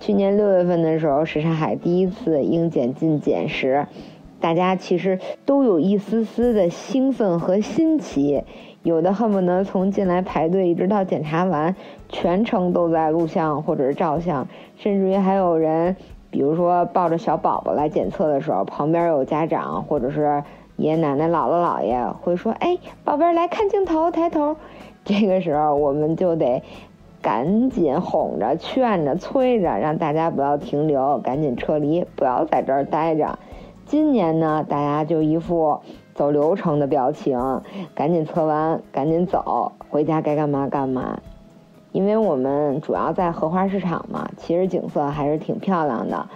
[0.00, 3.86] 去年六月份的时候，什刹海第一次应检进检时，
[4.40, 8.42] 大家其实都有一丝丝的兴奋和新奇，
[8.82, 11.76] 有的恨不得从进来排队一直到检查完，
[12.08, 15.94] 全程都在录像或者照相，甚至于还有人。
[16.30, 20.42] 比如说抱着小宝宝来检测的时候，旁边有家长或者是
[20.76, 24.56] 爷爷奶奶、姥姥姥爷会说：“哎，宝贝儿来看镜头，抬头。”
[25.04, 26.62] 这个时候我们就得
[27.22, 33.38] 赶紧哄着、劝着、催着，让大家不要停留，赶紧撤离，不要在这儿待着。
[33.86, 35.80] 今年呢，大家就一副
[36.14, 37.62] 走流程的表情，
[37.94, 41.18] 赶紧测完，赶紧走，回家该干嘛干嘛。
[41.92, 46.26] 因为我们主要在荷花市场嘛，其实景色还是挺漂亮的。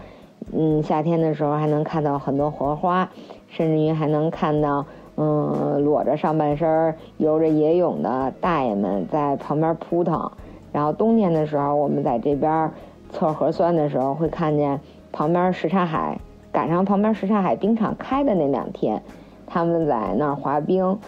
[0.52, 3.08] 嗯，夏天的时候还能看到很多荷花，
[3.48, 4.84] 甚至于还能看到，
[5.16, 10.30] 嗯，裸着上半身游着野泳的大爷们在旁边扑腾。
[10.72, 12.70] 然后冬天的时候，我们在这边
[13.10, 14.80] 测核酸的时候，会看见
[15.12, 16.18] 旁边什刹海，
[16.50, 19.02] 赶上旁边什刹海冰场开的那两天，
[19.46, 20.98] 他们在那儿滑冰。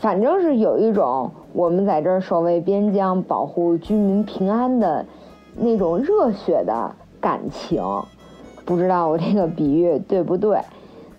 [0.00, 5.04] 反正是有一种我们在这儿守卫边疆、保护居民平安的
[5.54, 7.84] 那种热血的感情，
[8.64, 10.58] 不知道我这个比喻对不对？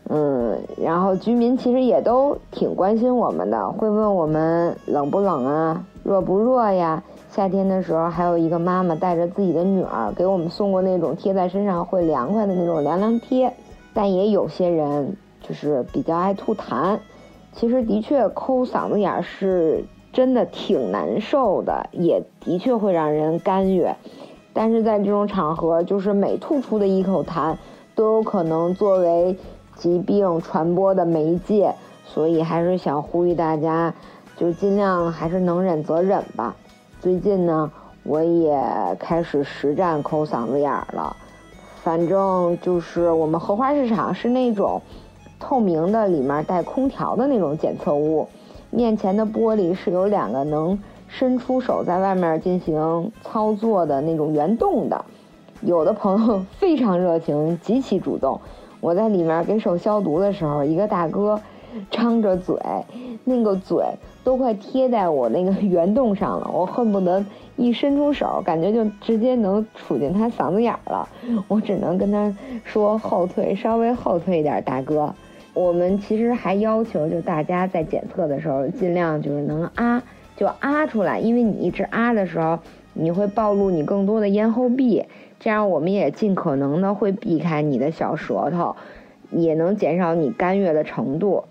[0.09, 7.03] 嗯，然后居民其实也都挺关心我们的，会问我们冷不冷啊，热不热呀？
[7.29, 13.53] 夏天的时候，还有一个妈妈带着自己的女儿给我们送过那种贴在身上会凉快的那种凉凉贴，
[13.93, 16.97] 但也有些人就是比较爱吐痰。
[17.53, 19.83] 其实的确抠嗓子眼儿是
[20.13, 23.93] 真的挺难受的，也的确会让人干哕。
[24.53, 27.55] 但是在这种场合，就是每吐出的一口痰，
[27.93, 29.37] 都有可能作为
[29.75, 33.93] 疾病传播的媒介，所以还是想呼吁大家，
[34.37, 36.55] 就尽量还是能忍则忍吧。
[36.99, 37.71] 最近呢，
[38.03, 38.61] 我也
[38.99, 41.15] 开始实战抠嗓子眼儿了，
[41.83, 44.81] 反正就是我们荷花市场是那种。
[45.41, 48.27] 透明的，里面带空调的那种检测屋，
[48.69, 55.03] 面前的玻璃是有两个能伸出手在外面进行操作的那种圆洞的。
[55.61, 58.39] 有的朋友 非常热情，极其主动。
[58.79, 61.39] 我在里面给手消毒的时候，一个大哥
[61.89, 62.55] 张着嘴，
[63.25, 63.83] 那个嘴
[64.23, 67.23] 都快贴在我那个 圆洞上了，我恨不得
[67.57, 71.07] 一伸出手，感觉就直接能杵进他嗓子眼了。
[71.47, 75.13] 我只能跟他说后退，稍微后退一点，大哥。
[75.53, 80.01] 我们其实还要求，就大家在检测的时候，尽量就是能啊，
[80.37, 82.59] 就啊出来，因为你一直啊的时候，
[82.93, 85.05] 你会暴露你更多的咽喉壁，
[85.39, 88.77] 这样我们也尽可能的会避开你的小舌头，
[89.29, 91.43] 也能减少你干哕的程度。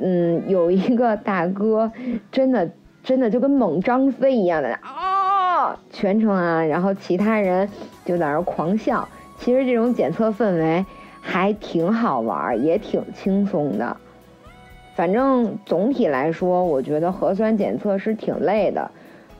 [0.00, 1.92] 嗯，有一个大哥，
[2.32, 2.70] 真的
[3.02, 7.68] 真的就跟猛张飞一样的啊，全程啊，然后其他人
[8.06, 9.06] 就在那狂笑。
[9.38, 10.86] 其实这种检测氛围。
[11.28, 13.96] 还挺好玩，也挺轻松的。
[14.94, 18.92] 反正总体来说，我觉得核酸检测是挺累的。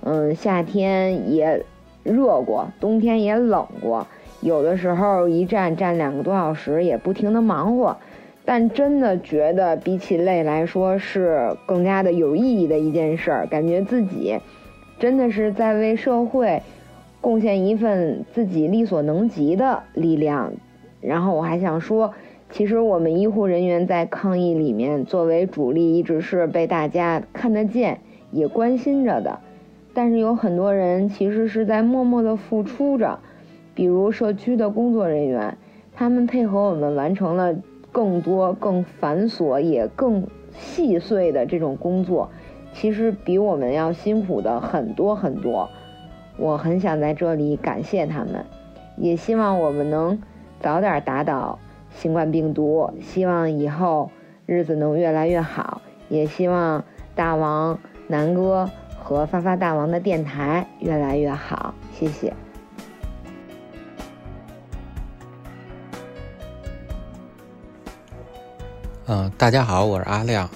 [0.03, 1.65] 嗯，夏天也
[2.03, 4.07] 热过，冬天也冷过，
[4.41, 7.97] 有的时候一站站两个多小时，也不停的忙活。
[8.45, 13.47] 但真的觉得比起累来说，是更加的有意义的一件事儿。
[13.47, 14.39] 感觉自己
[14.99, 16.63] 真的是在为社会
[17.21, 20.53] 贡献一份自己力所能及的力量。
[21.01, 22.15] 然后我还想说，
[22.51, 29.41] 其实我们医护人员在抗疫里面作为主力，一直是被大家看得见、也关心着的。
[29.95, 33.19] 但是有很多人其实是在默默的付出着，
[33.75, 35.57] 比如社区的工作人员，
[35.95, 37.57] 他们配合我们完成了
[37.91, 42.31] 更多、更繁琐也更细碎的这种工作，
[42.75, 45.69] 其实比我们要辛苦的很多很多。
[46.39, 48.45] 我很想在这里感谢他们。
[48.99, 50.19] 也希望我们能
[50.61, 51.59] 早点打倒
[51.95, 54.11] 新冠病毒，希望以后
[54.47, 58.69] 日子能越来越好，也希望大王南哥
[59.03, 62.35] 和发发大王的电台越来越好，谢谢。
[69.09, 70.51] 嗯，大家好，我是阿亮，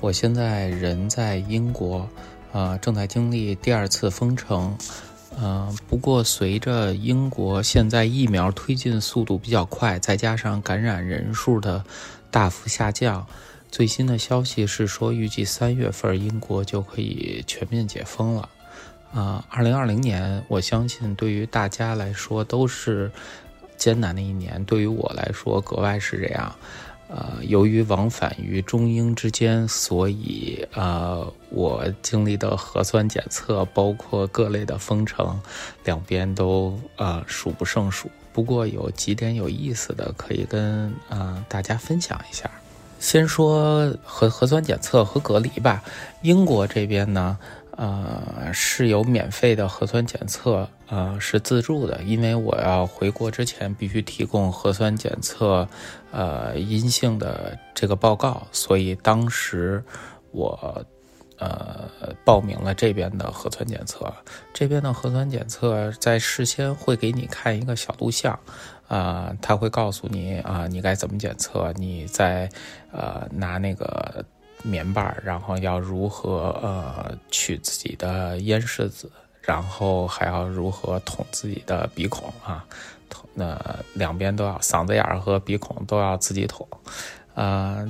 [0.00, 2.06] 我现在人在英国，
[2.52, 4.76] 呃，正在经历第二次封城，
[5.40, 11.84] 嗯，不过随着英国现在疫苗推进速度比较快，再加上感染人数的
[12.30, 13.26] 大幅下降，
[13.70, 18.48] 最新的消息是说，预计三月份英国就可以全面解封了，
[19.12, 23.10] 啊，二零二零年，我相信对于大家来说都是
[23.76, 26.54] 艰难的一年，对于我来说格外是这样。
[27.08, 35.38] 呃，由于往返于中英之间，所以呃，我经历的核酸检测，包括各类的封城，
[35.84, 38.10] 两边都呃数不胜数。
[38.32, 42.50] 不过有几点有意思的，可以跟呃大家分享一下。
[42.98, 45.82] 先说核核酸检测和隔离吧。
[46.22, 47.38] 英国这边呢。
[47.76, 55.68] 呃，是有免费的核酸检测，呃，是自助的，因为我要回国之前必须提供核酸检测，
[56.12, 59.82] 呃，阴性的这个报告，所以当时
[60.30, 60.86] 我
[61.38, 61.88] 呃
[62.24, 64.12] 报名了这边的核酸检测。
[64.52, 68.38] 这边的核酸检测在事先会给你看一个小录像，
[68.86, 72.48] 啊，他会告诉你啊，你该怎么检测，你在
[72.92, 74.24] 呃拿那个。
[74.64, 79.10] 棉棒，然后要如何呃取自己的咽拭子，
[79.42, 82.64] 然后还要如何捅自己的鼻孔啊？
[83.10, 83.56] 捅那
[83.92, 86.66] 两边都要，嗓子眼儿和鼻孔都要自己捅。
[87.34, 87.86] 呃，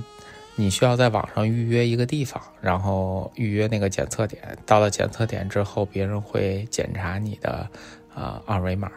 [0.57, 4.59] 你需要在网上预约一个地方，然后预约那个检测点。
[4.67, 7.69] 到了检测点之后，别人会检查你的
[8.13, 8.91] 啊二维码，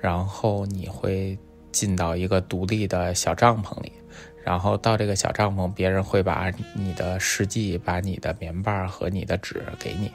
[0.00, 1.38] 然后你会
[1.70, 3.92] 进到一个独立的小帐篷里。
[4.44, 10.10] 然后到这个小帐篷，别人会把你的试剂、把你的棉棒和你的纸给你，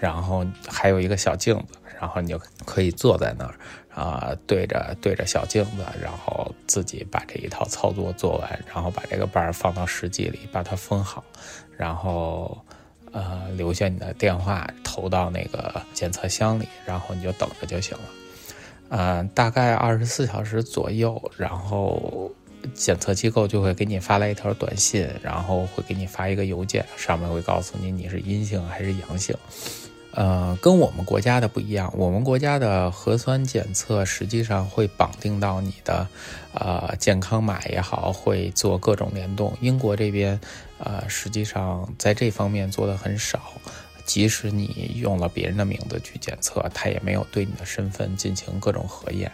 [0.00, 3.54] 然后还有一个小镜子，然后你就可以坐在那儿，
[3.94, 11.22] 啊，对着对着小镜子，然后自己把这一套操作做完，然后把这个棒放到试剂里，把它封好，
[11.76, 12.58] 然后
[13.12, 18.04] 呃留下你的电话，投到那个检测箱里，然后你就等着就行了，
[18.88, 22.28] 嗯，大概二十四小时左右，然后。
[22.74, 29.36] 检测机构就会给你发来一条短信，然后会给你发一个邮件，上面会告诉你你是阴性还是阳性。
[30.12, 36.08] 呃，跟我们国家的不一样，我们国家的核酸检测实际上会绑定到你的
[36.54, 39.56] 呃健康码也好，会做各种联动。
[39.60, 40.40] 英国这边
[40.78, 43.52] 呃实际上在这方面做的很少，
[44.04, 49.30] 即使你用了别人的名字去检测，他也没有对你的身份进行各种核验。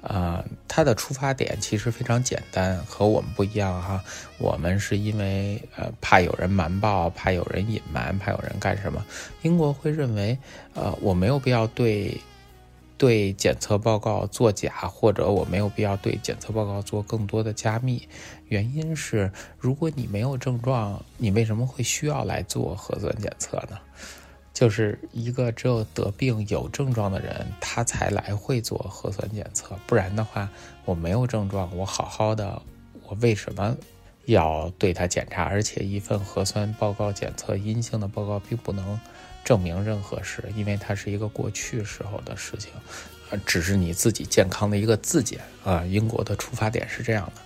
[0.00, 4.02] 啊，它的出发点其实非常简单，和我们不一样哈。
[4.38, 9.04] 我们是因为呃怕有人瞒报，怕有人隐瞒，怕有人干什么。
[9.42, 10.38] 英国会认为，
[10.74, 12.20] 呃，我没有必要对
[12.96, 18.08] 对检测报告作假，或者我没有必要对检测报告做更多的加密。
[18.46, 23.76] 原因是，如果你没有症状，你为什么会需要来做核酸检测呢？
[24.58, 30.50] 就是一个只有得病有症状的人，他才来会做核酸检测，不然的话，
[30.84, 32.60] 我没有症状，我好好的，
[33.06, 33.76] 我为什么
[34.24, 35.44] 要对他检查？
[35.44, 38.98] 而且一份核酸报告检测阴性的报告并不能
[39.44, 42.72] 证明任何事，因为它是一个过去时候的事情，
[43.30, 45.84] 呃，只是你自己健康的一个自检啊。
[45.84, 47.42] 英国的出发点是这样的，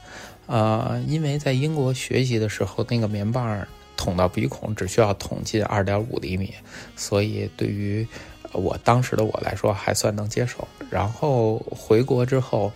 [0.46, 3.68] 呃，因为在英国学习的时候，那个棉棒。
[3.96, 6.52] 捅到鼻孔只需要捅进二点五厘米，
[6.96, 8.07] 所以对于
[8.52, 10.66] 我当时的我来说还算能接受。
[10.90, 12.72] 然后回国之后，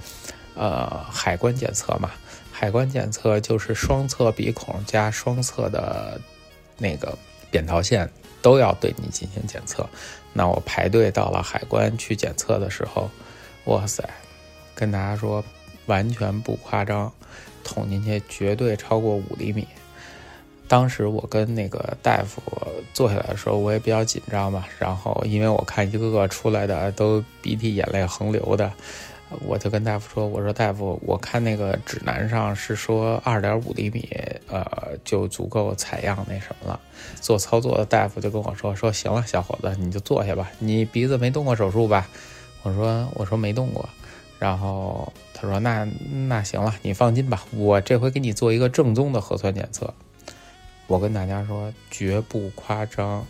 [0.55, 2.11] 呃，海关检测嘛，
[2.51, 6.21] 海关检测就是双侧鼻孔加双侧的
[6.79, 7.17] 那个
[7.51, 8.09] 扁桃腺
[8.41, 9.89] 都要对你进行检测。
[10.33, 13.11] 那我排队到了海关去检测的时候，
[13.65, 14.03] 哇塞，
[14.75, 15.45] 跟大家说
[15.87, 17.13] 完全不夸张，
[17.65, 19.67] 捅进去绝对超过五厘米。
[20.69, 22.43] 当时我跟那个大夫
[22.93, 24.65] 坐下来的时候，我也比较紧张嘛。
[24.79, 28.73] 然后因为我看一个个出来的都鼻涕眼泪横流的，
[29.45, 34.09] 我就跟大夫说：“我说大夫，我看那个指南上是说二点五厘米，
[34.49, 34.65] 呃，
[35.05, 36.81] 就足够采样那什么了。”
[37.21, 40.51] 做操作的大夫就跟我说：“说行了，小伙子，你就坐下吧。
[40.59, 42.09] 你鼻子没动过手术吧？”
[42.63, 43.89] 我说：“我说没动过。”
[44.39, 45.85] 然后他说：“那
[46.29, 49.93] 那行了，你放心吧，我这回给你做一个正宗的核酸检测。”
[50.87, 53.27] 我跟大家说，绝不夸张。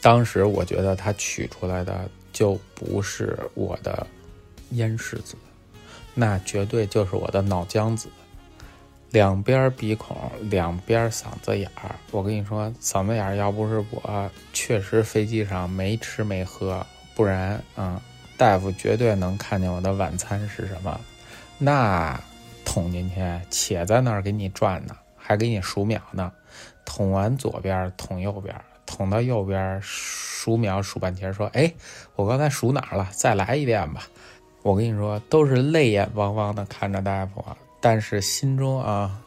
[0.00, 4.06] 当时我觉得他取出来的就不是我的
[4.70, 5.36] 咽拭子，
[6.14, 8.08] 那绝对就是我的脑浆子，
[9.10, 11.94] 两边鼻孔，两边嗓子眼儿。
[12.10, 16.84] 我跟你说，嗓子眼儿要不是我确实飞机上没吃没喝，
[17.14, 18.02] 不然啊、
[18.36, 21.00] 大夫绝对能看见我的晚餐是什么。
[21.58, 22.20] 那
[22.64, 23.16] 捅进去，
[23.50, 26.32] 且在那儿给你转呢，还给你数秒呢。
[26.84, 28.54] 捅完左边，捅右边，
[28.86, 31.72] 捅到右边数秒数半天，说：“哎，
[32.16, 33.08] 我刚才数哪儿了？
[33.12, 34.06] 再来一遍吧。”
[34.62, 37.44] 我跟你说，都是泪眼汪汪的看着大夫，
[37.80, 39.20] 但是心中啊，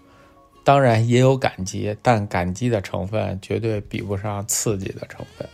[0.63, 5.45] 当然也有感激，但感激的成分绝对比不上刺激的成分。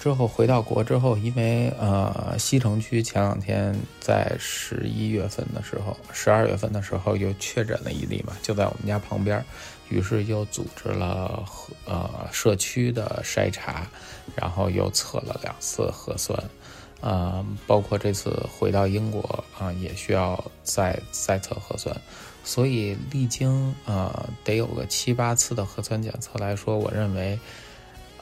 [0.00, 9.44] 之后回到国之后，因为呃西城区前两天在十一月份的时候，十二月份的时候又确诊了一例嘛，就在我们家旁边，
[9.88, 11.44] 于是又组织了
[11.86, 13.86] 呃社区的筛查，
[14.34, 16.38] 然后又测了两次核酸。
[17.00, 21.94] 呃，包括这次回到英国啊、也需要再再测核酸，
[22.42, 27.38] 所以历经呃得有个七八次的核酸检测来说，我认为，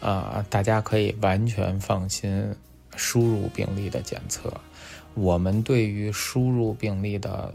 [0.01, 2.53] 啊，大家可以完全放心
[2.97, 4.53] 输入病例的检测。
[5.15, 7.55] 我们对于输入病例的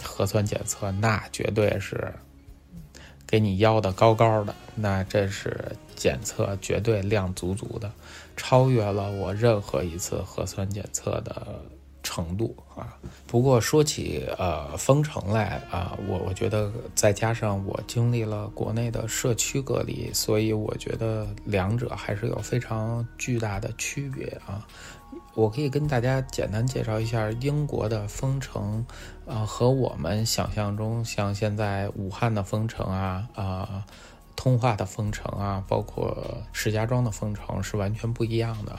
[0.00, 2.14] 核酸检测，那绝对是
[3.30, 5.56] 给你要的高高的，那这是
[5.94, 7.88] 检测绝对量足足的，
[8.36, 11.46] 超越了我任何一次核酸检测的
[12.02, 12.98] 程度啊。
[13.28, 24.66] 不过说起呃封城来啊，我我觉得再加上我经历了国内的社区隔离，所以我觉得两者还是有非常巨大的区别啊。
[25.34, 28.84] 我可以跟大家简单介绍一下英国的封城，
[29.30, 33.86] 呃，和我们想象中像现在武汉的封城啊，啊、
[34.34, 38.76] 通化的封城啊，包括石家庄的封城是完全不一样的。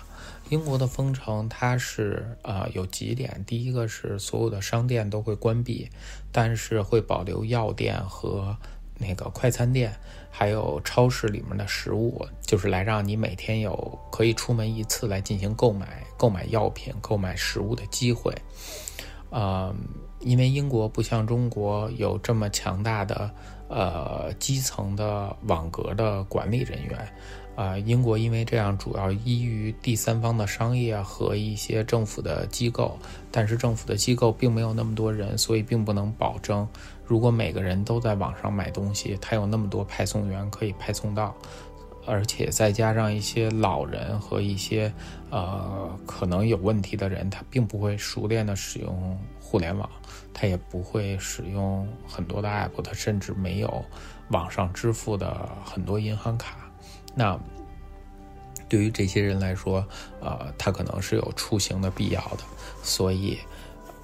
[0.49, 5.89] 英国的封城它是啊、有几点，第一个是所有的商店都会关闭，
[6.33, 8.57] 但是会保留药店和
[8.97, 9.95] 那个快餐店，
[10.29, 18.35] 还有超市里面的食物，就是来让你每天有可以出门一次来进行购买、购买药品、购买食物的机会。
[19.29, 19.73] 呃，
[20.21, 23.29] 因为英国不像中国有这么强大的
[23.67, 27.13] 呃基层的网格的管理人员，
[27.55, 32.97] 啊、英国因为这样主要依于第三方的商业和一些政府的机构，
[33.31, 36.67] 但是政府的机构并没有那么多人，所以并不能保证，
[37.05, 41.35] 如果每个人都在网上买东西，他有那么多派送员可以派送到。
[42.07, 44.91] 而且再加上一些老人和一些
[45.29, 49.87] 呃可能有问题的人，他并不会熟练的使用互联网，
[50.33, 53.83] 他也不会使用很多的 app，他甚至没有
[54.29, 56.57] 网上支付的很多银行卡。
[57.13, 57.39] 那
[58.67, 59.85] 对于这些人来说，
[60.19, 62.43] 呃，他可能是有出行的必要的，
[62.83, 63.37] 所以。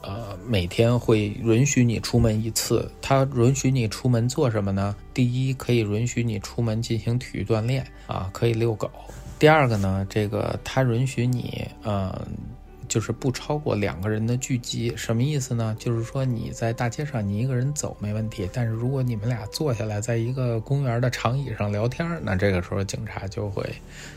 [0.04, 2.90] 呃，每天会允许你出门一次。
[3.02, 4.96] 他允许你出门做什么呢？
[5.14, 8.90] 第一，可以允许你出门进行体育锻炼啊，可以遛狗。
[9.38, 12.14] 第二个呢，这个他允许你，嗯、
[12.98, 14.92] 就是不超过两个人的聚集。
[14.98, 15.78] 什么意思呢？
[15.78, 23.64] 就是说你在大街上你一个人走没问题，但是如果你们俩坐下来在一个公园的长椅上聊天，那这个时候警察就会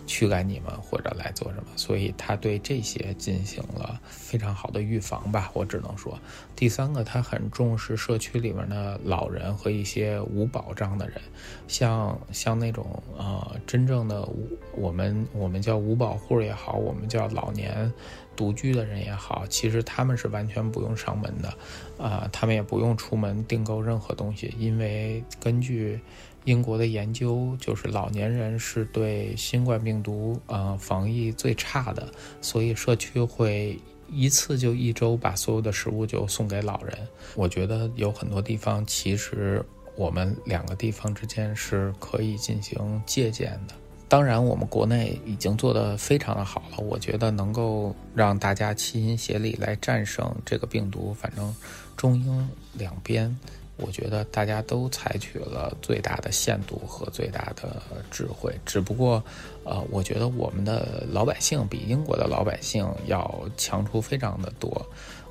[0.06, 1.64] 驱赶你们或者来做什么。
[1.76, 6.16] 所以他对这些进行了非常好的预防吧，我只能说。
[6.54, 11.20] 第三个，他很重视社区里面的老人和一些无保障的人，
[11.66, 14.28] 像像那种呃真正的
[14.76, 17.92] 我们我们叫无保户也好，我们叫老年
[18.36, 21.52] 独居的人也好，其实他们是完全不用上门的，
[21.98, 26.00] 啊、他们也不用出门订购任何东西，因为根据
[26.44, 32.06] 英国的研究，就是老年人是对新冠病毒呃防疫最差的，
[32.40, 33.78] 所以社区会
[34.10, 36.96] 一次就一周把所有的食物就送给老人。
[37.34, 39.64] 我觉得有很多地方其实
[39.96, 43.74] 我们两个地方之间是可以进行借鉴的。
[44.08, 51.14] 当然，我们国内已经做得非常的好了，我觉得能够让大家齐心协力来战胜这个病毒。
[51.14, 51.54] 反正
[51.96, 53.38] 中英两边，
[53.80, 58.54] 我觉得大家都采取了最大的限度和最大的智慧。
[58.64, 59.22] 只不过，
[59.64, 64.86] 呃，我觉得我们的老百姓比英国的老百姓要强出非常的多。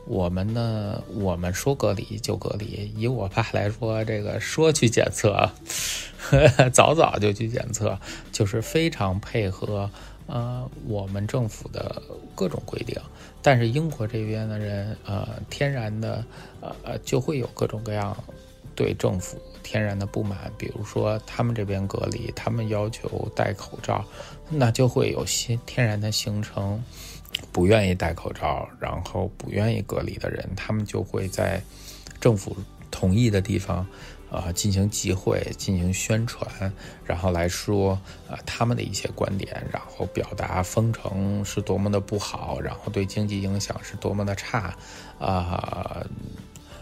[0.07, 2.91] 我们呢，我们说隔离就隔离。
[2.97, 5.47] 以我爸来说，这个说去检测，
[6.17, 7.95] 呵呵早早就去检测，
[8.31, 9.87] 就是非常配合
[10.25, 12.01] 呃我们政府的
[12.33, 12.99] 各种规定。
[13.41, 16.25] 但是英国这边的人，呃，天然的
[16.59, 18.17] 呃呃就会有各种各样
[18.79, 24.05] 对政府天然的不满，比如说他们这边隔离，他们要求戴口罩，
[24.49, 26.81] 那就会有些天然的形成
[27.51, 31.61] 不愿意戴口罩，然后不愿意隔离的人，他们就会在
[32.21, 32.55] 政府
[32.89, 33.85] 同意的地方，
[34.31, 36.71] 呃，进行集会、进行宣传，
[37.03, 37.99] 然后来说，
[38.29, 44.73] 呃，他们的一些观点，然后表达封城是多么的不好，然后对经济影响是多么的差，
[45.19, 46.01] 啊。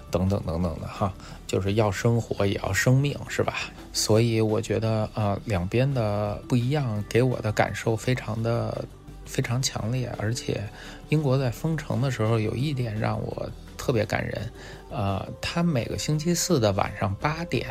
[0.10, 1.14] 等等等等的哈，
[1.46, 3.56] 就是要生活也要生命，是吧？
[3.94, 8.86] 所以我觉得啊，两边的不一样，给我的感受非常的
[9.26, 10.14] 非常强烈。
[10.18, 10.62] 而且，
[11.10, 14.52] 英国在封城的时候，有一点让我特别感人，
[14.90, 17.68] 呃，他每个星期四的晚上八点，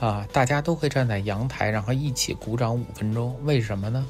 [0.00, 3.36] 啊，大家都会站在阳台，然后一起鼓掌五分钟。
[3.44, 4.06] 为什么呢？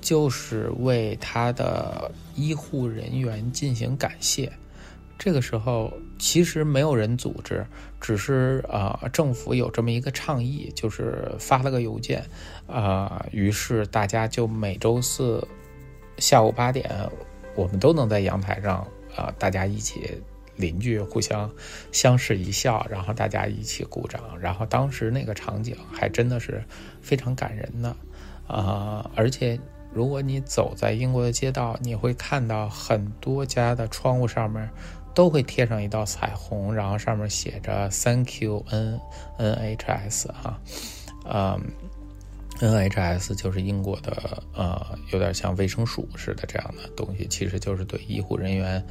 [0.00, 4.52] 就是为他的医护人员进行感谢。
[5.16, 5.92] 这个时候
[6.22, 7.66] 其实没有人组织，
[8.00, 12.24] 只是啊，政府有这么一个倡议，就是发了个邮件，
[12.68, 15.44] 啊，于是大家就每周四
[16.18, 16.88] 下午八点，
[17.56, 20.22] 我们都能在阳台上啊，大家一起
[20.54, 21.50] 邻居互相
[21.90, 26.62] 相视一笑，然后大家一起鼓掌，然后当时那个场景还真的是
[27.00, 27.96] 非常感人的，
[28.46, 29.58] 啊，而且
[29.92, 34.70] 如果你走在英国的街道，你会看到很多家的窗户上面。
[35.14, 39.00] 都会贴上一道彩虹，然后上面写着 “Thank you N
[39.38, 40.58] N H S” 哈，
[41.24, 41.60] 嗯
[42.60, 48.84] ，N H S 就是英国的呃，有点像卫生署似的这样的东西，其实就是对医护人员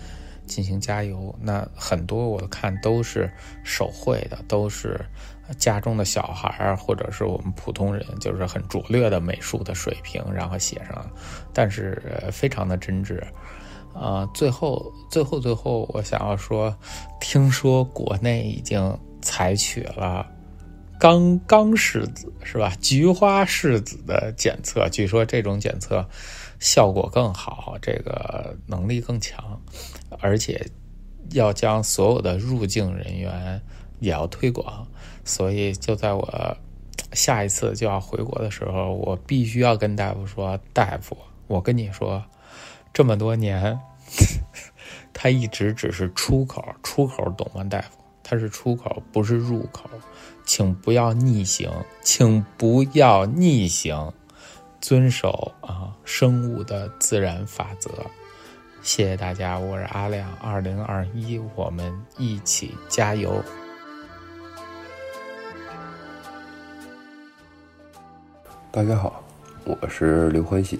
[0.45, 1.33] 进行加油。
[1.41, 3.29] 那很多我看都是
[3.63, 4.99] 手绘的，都是
[5.57, 11.09] 家中的小孩或者是我们普通人，就是很拙劣的美术的水平，然后写上，
[11.53, 12.01] 但是
[12.31, 13.21] 非常的真挚。
[13.93, 16.75] 啊，最后，最后，最后，我想要说，
[17.19, 20.25] 听说国内已经采取了
[20.99, 22.73] 刚刚柿子是吧？
[22.81, 26.07] 菊花柿子的检测，据说这种检测
[26.59, 29.59] 效果更好，这个能力更强，
[30.19, 30.65] 而且
[31.31, 33.61] 要将所有的入境人员
[33.99, 34.87] 也要推广，
[35.25, 36.57] 所以就在我
[37.13, 41.17] 下一次就要回国的时候，我必须要跟大夫说，大夫，
[41.47, 42.23] 我跟你说。
[42.93, 43.79] 这么多年，
[45.13, 47.97] 他一直只是出口，出口懂吗，大夫？
[48.23, 49.89] 他是出口，不是入口，
[50.45, 51.69] 请不要逆行，
[52.01, 54.11] 请不要逆行，
[54.79, 57.89] 遵守啊生物的自然法则。
[58.81, 63.43] 谢谢大家，我是阿亮，二零二一，我们一起加油。
[68.71, 69.23] 大家好，
[69.65, 70.79] 我是刘欢喜。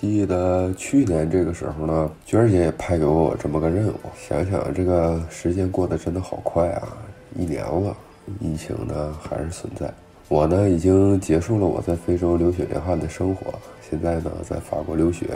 [0.00, 3.94] 记得去年这个时候呢，娟儿姐也派给我这么个任务。
[4.18, 6.88] 想想这个时间过得真的好快啊，
[7.36, 7.94] 一年了，
[8.40, 9.92] 疫情呢还是存在。
[10.28, 13.52] 我呢已经结束了我在非洲流血流汗的生活，
[13.90, 15.26] 现在呢在法国留学，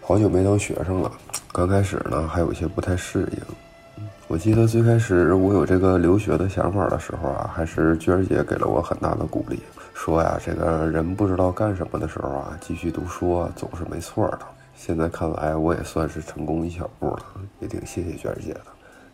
[0.00, 1.12] 好久没当学生了。
[1.52, 4.02] 刚开始呢还有些不太适应。
[4.28, 9.60] 我记得最开始我有这个留学的想法的时候啊，还是娟儿姐给了我很大的鼓励。
[9.96, 14.40] 说呀，这个人不知道干什么的时候啊，继续读书，总是没错的。
[14.76, 17.22] 现在看来，我也算是成功一小步了，
[17.60, 18.60] 也挺谢谢娟姐的。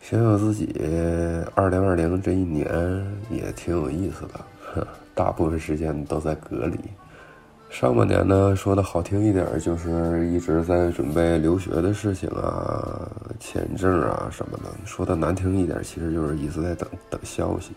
[0.01, 0.75] 想想自己
[1.55, 2.67] 二零二零这一年
[3.31, 6.77] 也挺有意思的，大部分时间都在隔离。
[7.71, 13.09] 上半年呢，说的好听一点，就是一直在准备留学的事情啊，
[13.39, 17.71] 签证啊什么的；说的难听一点，其实就是一直在等等消息。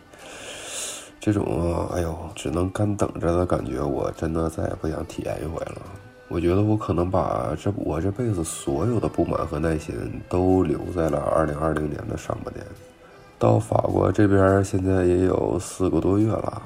[1.25, 5.81] 这种哎呦，只能干等着的感觉，我真的再也不想体验一回了。
[6.27, 9.95] 我觉得我可能把这我这辈子所有的不满和耐心
[10.29, 12.63] 都留在了二零二零年的上半年。
[13.39, 16.61] 到法国这边现在也有四个多月了，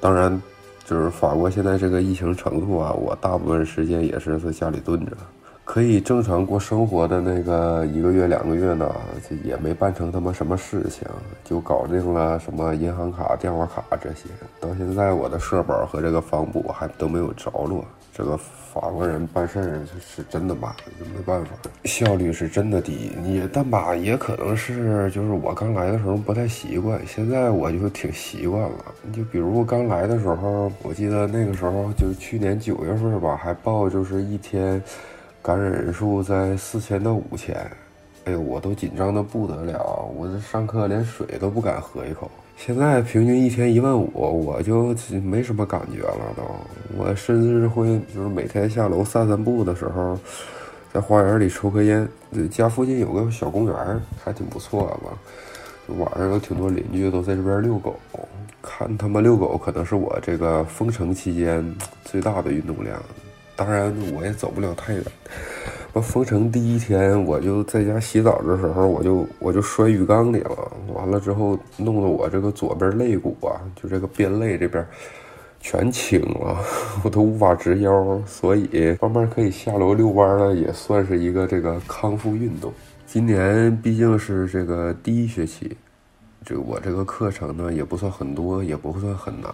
[0.00, 0.40] 当然，
[0.84, 5.16] 就是法国现在这个疫情程度啊，我大部分时间也是在家里蹲着。
[5.68, 8.90] 可以正常过生活的那个一个月两个月呢，
[9.28, 11.06] 这也没办成他妈什么事情，
[11.44, 14.30] 就搞定了什么银行卡、电话卡这些。
[14.58, 17.84] 到现在我的社保和这个房补还都没有着落。
[18.14, 20.72] 这个法国人办事儿是真的慢，
[21.14, 21.50] 没办法，
[21.84, 23.12] 效率是真的低。
[23.22, 28.86] 你但吧，也可能是就是我刚来的时候不太习惯，现在我就挺习惯了。
[29.12, 34.82] 就比如刚来的时候，我记得那个时候就去年九月份吧，还报就是一天。
[35.48, 37.56] 感染人数在四千到五千，
[38.26, 42.30] 哎呦，我都紧张的不得了，我这上课连水都不敢喝一口。
[42.58, 46.42] 现在平均一天一万五，我就没什么感觉了都。
[46.98, 50.18] 我甚至会就是每天下楼散散步的时候，
[50.92, 52.06] 在花园里抽颗烟。
[52.50, 53.74] 家附近有个小公园，
[54.22, 55.16] 还挺不错吧。
[55.96, 57.98] 晚上有挺多邻居都在这边遛狗，
[58.60, 61.64] 看他们遛狗可能是我这个封城期间
[62.04, 63.00] 最大的运动量。
[63.58, 65.02] 当然，我也走不了太远。
[65.92, 70.72] 我封城第一天，我就在家洗澡的时候，我就我就摔浴缸里了。
[70.94, 74.86] 完了之后，弄得我这个左边肋骨啊，就这个边肋这边
[75.58, 76.56] 全青了，
[77.02, 82.72] 我都无法直腰，所以慢慢可以下楼遛弯了，也算是一个这个康复运动。
[83.06, 85.76] 今年毕竟是这个第一学期，
[86.44, 89.52] 这我这个课程呢也不算很多，也不算很难。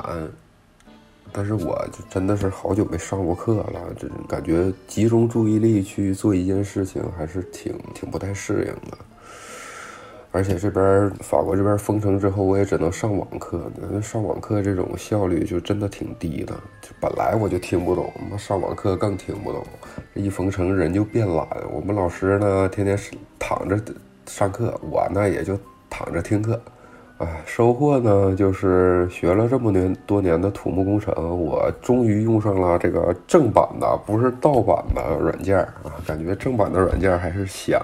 [1.36, 8.96] 但是我就真的是好久没上过课了，这感觉集中注意力去做一件事情还是挺挺不太适应的。
[10.30, 13.70] 而且这边法国这边封城之后，我也只能上网课。
[13.90, 16.52] 那上网课这种效率就真的挺低的。
[16.82, 19.64] 就本来我就听不懂，那上网课更听不懂。
[20.14, 21.46] 一封城人就变懒。
[21.72, 22.98] 我们老师呢，天天
[23.38, 23.80] 躺着
[24.26, 25.58] 上课，我呢也就
[25.88, 26.60] 躺着听课。
[27.18, 35.94] 哎，收获呢，就是学了这么年多年的土木工程，我终于用上了这个正版的，不是盗版的软件啊！
[36.04, 37.80] 感觉正版的软件还是香。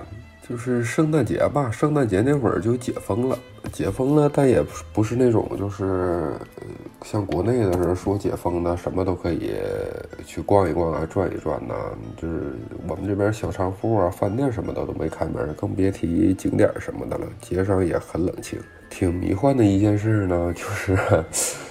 [0.48, 3.38] 就是圣诞节吧，圣诞节那会儿就解封了，
[3.72, 4.60] 解封了，但也
[4.92, 6.32] 不是那种就是
[7.04, 9.52] 像国内的人说解封的，什么都可以
[10.26, 11.74] 去逛一逛啊，转一转呐。
[12.16, 12.56] 就是
[12.88, 17.24] 我们这边小商铺啊、饭店什么的都没开门，更别提景点什么的了。
[17.40, 18.58] 街上也很冷清。
[18.90, 20.98] 挺迷幻的一件事呢，就是，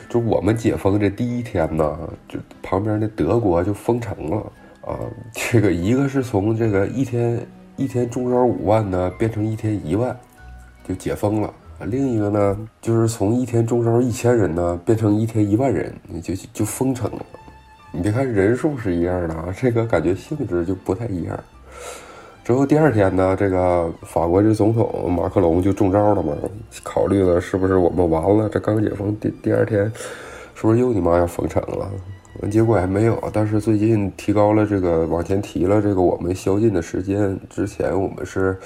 [0.09, 4.38] 就我们解封这第一天呢，就旁边的德国就封城了
[4.82, 4.97] 啊。
[5.34, 7.45] 这个一个是从这个一天
[7.76, 10.17] 一天中招五万呢，变成一天一万，
[10.88, 11.53] 就解封了。
[11.86, 15.93] 另一个呢，就是从一天中招一千人呢，变成一天一万人，
[16.24, 17.26] 就就封城了。
[17.91, 21.39] 你别看人数是一样的啊，这个感觉性质就不太一样。
[22.43, 26.33] 之后第二天呢，这个法国这总统马克龙就中招了嘛，
[26.83, 28.49] 考虑了是不是我们完了？
[28.49, 29.85] 这刚解封第第二天，
[30.55, 31.91] 是不是又你妈要封城了？
[32.49, 37.39] 结果还没有，但是最近提高了这个往前提了这个我们宵禁的时间。
[37.49, 38.57] 之前我们是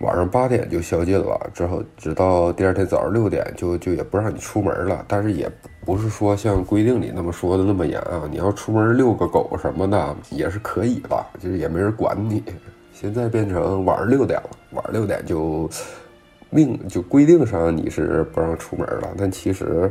[0.00, 5.04] 晚上八点就宵禁了，之后直到第二天早上六点就就也不让你出门了。
[5.08, 5.50] 但是也
[5.86, 12.42] 不是说像规定里那么说的那么严啊，你要出门遛个狗什么的也是可以吧，就是也没人管你。
[13.00, 15.70] 现在变成晚上六点了，晚上六点就
[16.50, 19.14] 命就规定上你是不让出门了。
[19.16, 19.88] 但其实，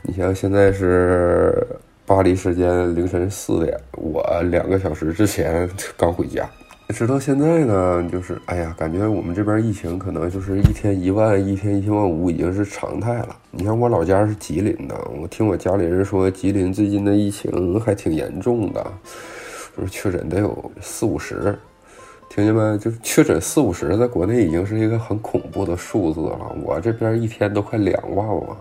[0.00, 1.62] 你像现在是
[2.06, 6.48] 巴黎时间凌晨四点，我两个小时之前刚回家。
[6.88, 13.36] 直到现在呢，就是哎呀，感觉我们这边疫情可能就是一天一万，一天一千万五已经是常态了。
[13.50, 18.82] 你像我老家是吉林的，我听我家里人说，吉林最近的疫情还挺严重的，
[19.76, 21.54] 就是确诊得有四五十。
[22.34, 22.78] 听见没？
[22.78, 26.56] 就是确诊四五十，在国内已经是一个很恐怖的数字了。
[26.64, 28.56] 我这边一天都快两万了，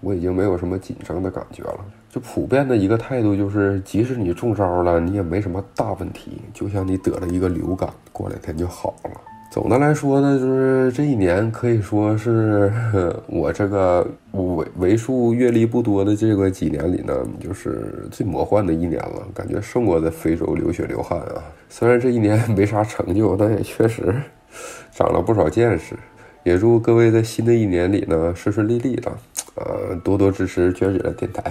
[0.00, 1.84] 我已经没有什么紧张的感觉了。
[2.08, 9.10] 就普遍的一个态度就是，即使你中招了，你也没什么大问题，就像你得了一个流感，过两天就好了。
[9.50, 12.70] 总的来说呢，就是这一年可以说是
[13.26, 19.26] 我这个为为数阅历不多的这个几年里呢，就是最魔幻的一年了。
[19.34, 21.42] 感觉胜过在非洲流血流汗啊！
[21.70, 24.14] 虽然这一年 没啥成就，但也确实
[24.92, 25.96] 长了不少见识。
[26.44, 29.10] 也祝各位在新的一年里呢顺顺利利的，
[29.56, 31.42] 呃，多多支持娟姐的电台。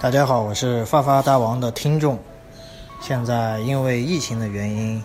[0.00, 2.18] 大家好，我是发发大王的听众，
[3.02, 5.02] 现在因为疫情的原因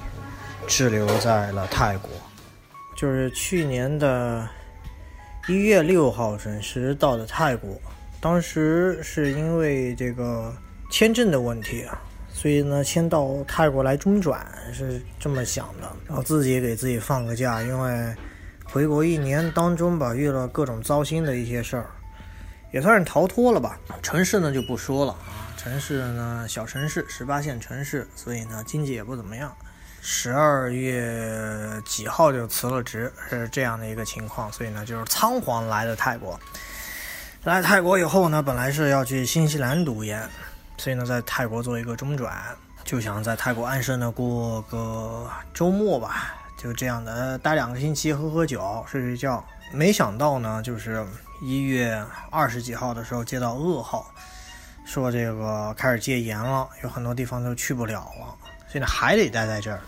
[0.68, 2.10] 滞留在了泰国，
[2.96, 4.48] 就是去年的
[5.50, 7.78] 一月六号准时到的泰国，
[8.22, 10.56] 当时是因为这个
[10.89, 18.16] 签证的问题啊，所以呢先到泰国来中转是这么想的，然后自己给自己放个假，因为
[18.64, 21.88] 回国一年当中吧遇了各种糟心的一些事儿。
[22.76, 23.80] 也算是逃脱了吧。
[24.01, 29.49] 城市呢就不说了啊，城市呢小城市，十八线城市，所以呢经济也不怎么样。
[30.01, 34.51] 十二月几号就辞了职，是这样的一个情况。
[34.51, 36.38] 所以呢就是仓皇来的泰国。
[37.45, 40.21] 来泰国以后呢，本来是要去新西兰读研，
[40.78, 42.36] 所以呢在泰国做一个中转，
[42.84, 49.41] 就想在泰国安生的过个周末吧，就这样的待两个星期，喝喝酒，睡睡觉。
[49.71, 51.07] 没想到呢，就是。
[51.41, 54.09] 一月二十几号的时候接到噩耗，
[54.86, 58.36] 说这个开始戒严了，有很多地方都去不了了，
[58.71, 59.81] 现在还得待在这儿，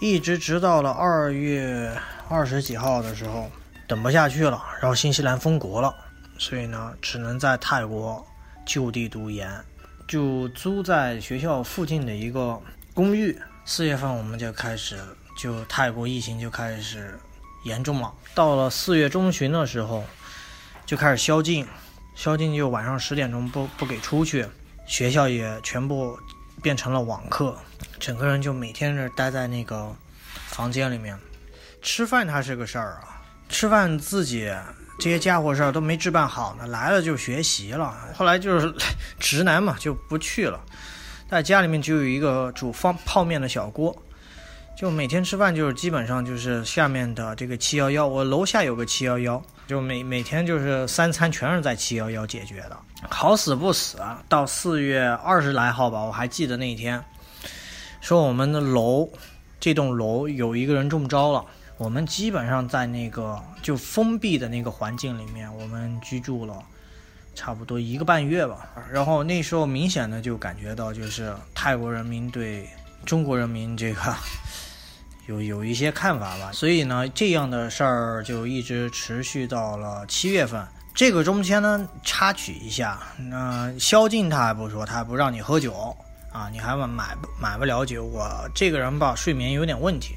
[0.00, 1.96] 一直直到了二月
[2.28, 3.48] 二十几号的时候，
[3.86, 5.94] 等不下去了，然后新西兰封国了，
[6.38, 8.26] 所以呢，只能在泰国
[8.66, 9.48] 就地读研，
[10.08, 12.60] 就租在学校附近的一个
[12.92, 13.38] 公寓。
[13.64, 14.98] 四月份我们就开始，
[15.38, 17.18] 就泰国疫情就开始
[17.64, 20.02] 严重了，到了四月中旬的时候。
[20.86, 21.66] 就开始宵禁，
[22.14, 24.46] 宵禁就晚上十点钟不不给出去，
[24.86, 26.18] 学校也全部
[26.62, 27.56] 变成了网课，
[27.98, 29.94] 整个人就每天是待在那个
[30.48, 31.18] 房间里面。
[31.80, 34.50] 吃饭它是个事儿啊，吃饭自己
[34.98, 37.94] 这些家伙事儿都没置办好呢，来了就学习了。
[38.14, 38.72] 后来就是
[39.20, 40.60] 直男嘛，就不去了。
[41.28, 43.96] 在家里面就有一个煮方泡面的小锅，
[44.78, 52.76] 就每天吃饭就是基本上就是下面的这个七幺幺，我楼下有个七幺幺，就每每天就是三餐全是在七幺幺解决的。
[53.08, 53.98] 好死不死，
[54.28, 57.02] 到四月二十来号吧，我还记得那一天，
[58.00, 59.10] 说我们的楼
[59.60, 61.44] 这栋楼有一个人中招了。
[61.76, 66.56] 我们基本上在那个就封闭的那个环境里面，我们居住了
[67.34, 68.68] 差不多一个半月吧。
[68.92, 72.68] 然后那时候明显的就感觉到，就是泰国人民对
[73.04, 74.00] 中国人民这个
[75.26, 76.50] 有有一些看法吧。
[76.52, 80.66] 所以呢，这样的事儿就一直持续到了七月份。
[80.94, 85.96] 这个中间呢，插曲一下，那宵禁他还不说，他还不让你喝酒
[86.32, 88.04] 啊，你还买买买不了酒。
[88.04, 90.14] 我这个人吧，睡眠有点问题。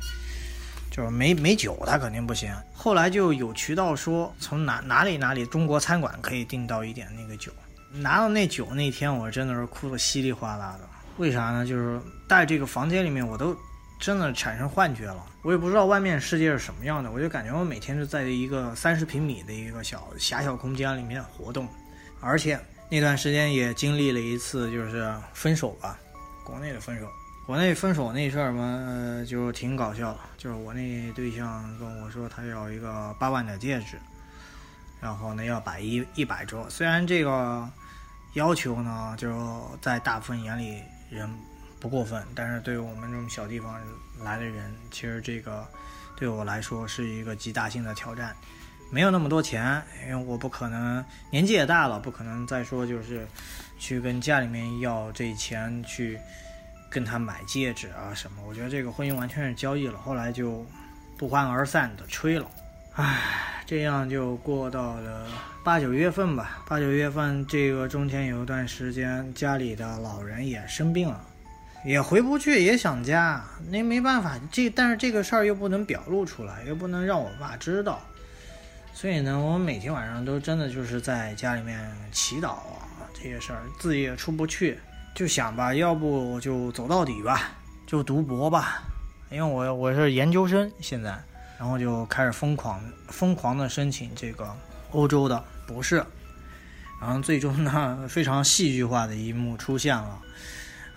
[0.89, 2.51] 就是没没酒，他肯定不行。
[2.73, 7.51] 后来就有渠道说，从哪哪里哪里中国餐馆可以订到一点那个酒。
[7.91, 10.87] 拿到那酒那天，我真的是哭得稀里哗啦的。
[11.17, 11.65] 为啥呢？
[11.65, 13.55] 就是在这个房间里面，我都
[13.99, 15.25] 真的产生幻觉了。
[15.41, 21.67] 我也不知道外面世界是什么样的，我就感觉我每天是在一个三十平米的一个小狭小空间里面活动。
[22.19, 25.97] 而且那段时间也经历了一次就是分手吧，
[26.43, 27.07] 国内的分手。
[27.45, 30.17] 国内分手那事儿嘛，就挺搞笑。
[30.37, 33.97] 就是我那对象跟我说，他要一个八万的戒指，
[34.99, 36.69] 然后呢要摆一一百桌。
[36.69, 37.69] 虽然这个
[38.33, 41.29] 要求呢，就在大部分眼里人
[41.79, 43.79] 不过分，但是对于我们这种小地方
[44.23, 45.67] 来的人，其实这个
[46.15, 48.35] 对我来说是一个极大性的挑战。
[48.89, 53.27] 没有那么多钱，因为我不可能年纪也大了，不可能再说就是
[53.77, 56.19] 去跟家里面要这钱去。
[56.89, 58.41] 跟他买戒指啊什么？
[58.47, 60.65] 我觉得这个婚姻完全是交易了，后来就
[61.17, 62.49] 不欢而散的吹了。
[62.93, 65.27] 唉，这样就过到了
[65.65, 66.63] 八九月份吧。
[66.65, 71.26] 八九月份这个中间有一段时间，家里的老人也生病了，
[71.87, 73.41] 也回不去，也想家。
[73.69, 78.01] 那没办法，这但是这个事儿又不能表露出来，又不能让我爸知道，
[78.93, 84.77] 所以呢，我每天晚上都真的就是在家里面祈祷啊，这些事儿自己也出不去。
[85.15, 87.51] 就想吧，要不就走到底吧，
[87.87, 88.83] 就读博吧，
[89.31, 91.17] 因为我我是研究生现在，
[91.57, 94.53] 然后就开始疯狂疯狂的申请这个
[94.91, 96.05] 欧洲的博士，
[96.99, 100.19] 然后最终呢，非常戏剧化的一幕出现了，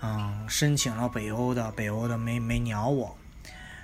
[0.01, 3.15] 嗯，申请了北欧的，北欧的没没鸟我，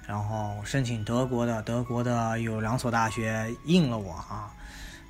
[0.07, 4.51] 然后申请德国的，德国的有两所大学应了我啊，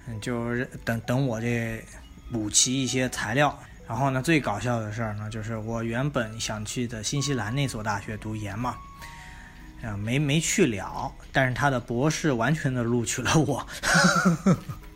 [0.07, 1.83] 嗯，就是等等我这
[2.31, 3.57] 补齐一些材料。
[3.87, 8.75] 然后呢，最搞笑的事儿呢，就是我原本想去的新西兰那所大学读研嘛，
[9.81, 11.09] 啊，没没去了。
[11.31, 13.65] 但是他的博士完全的录取了我，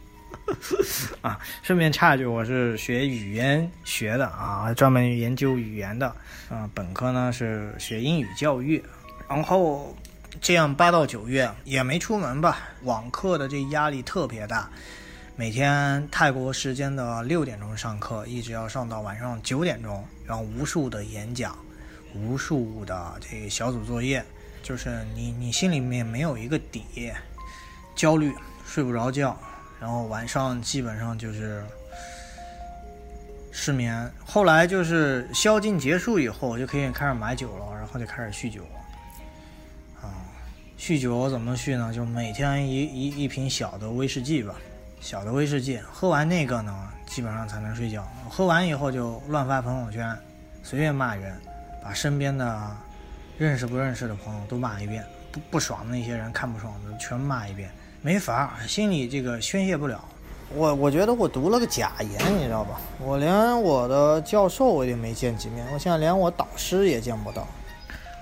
[1.22, 6.08] 啊，顺便插一句，我是学语言学的啊，专门研究语言的，
[6.50, 8.84] 啊，本科呢是学英语教育。
[9.30, 9.96] 然后
[10.42, 14.70] 这样八到九月也没出门吧，网课的这压力特别大。
[15.36, 21.58] 每天泰国时间的六点钟上课，一直要上到晚上九点钟，然后无数的演讲，
[22.14, 24.24] 无数的这小组作业，
[24.62, 27.12] 就是你你心里面没有一个底，
[27.96, 28.34] 焦虑，
[28.68, 29.40] 睡不着觉，
[29.82, 31.64] 然后晚上基本上就是
[33.52, 34.10] 失眠。
[34.24, 38.62] 后来就是宵禁结束以后，就可以开始买酒了，然后就开始酗酒。
[40.00, 40.14] 啊，
[40.78, 41.92] 酗酒怎么酗呢？
[41.92, 44.56] 就每天一一一瓶小的威士忌吧。
[45.00, 48.08] 小的威士忌，喝完那个呢，基本上才能睡觉。
[48.30, 50.16] 喝完以后就乱发朋友圈，
[50.62, 51.36] 随便骂人，
[51.84, 52.78] 把身边的
[53.36, 57.72] 认识不认识的朋友都骂一遍，不不爽的那些人看不爽的全骂一遍，
[58.02, 60.04] 没法，心里这个宣泄不了。
[60.54, 62.82] 我我觉得我读了个假研，你知道吧？
[63.00, 67.48] 我连我的教授我也没见几面，我现在连我导师也见不到。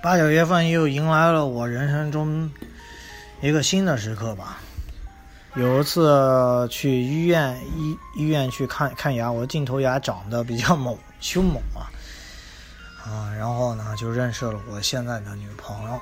[0.04, 2.52] 八九月份又迎来了我人生中
[3.42, 4.60] 一个新的时刻吧。
[5.56, 11.90] 有一次去医院医医院去看看牙，我的镜头牙长得比较猛凶猛啊，
[13.04, 16.00] 啊，然后呢就认识了我现在的女朋友，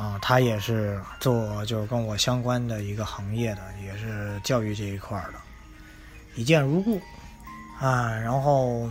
[0.00, 5.34] 啊，他也是做就是跟我相关的一个行业的，也是教育这一块的，
[6.34, 6.98] 一见如故，
[7.78, 8.88] 啊，然后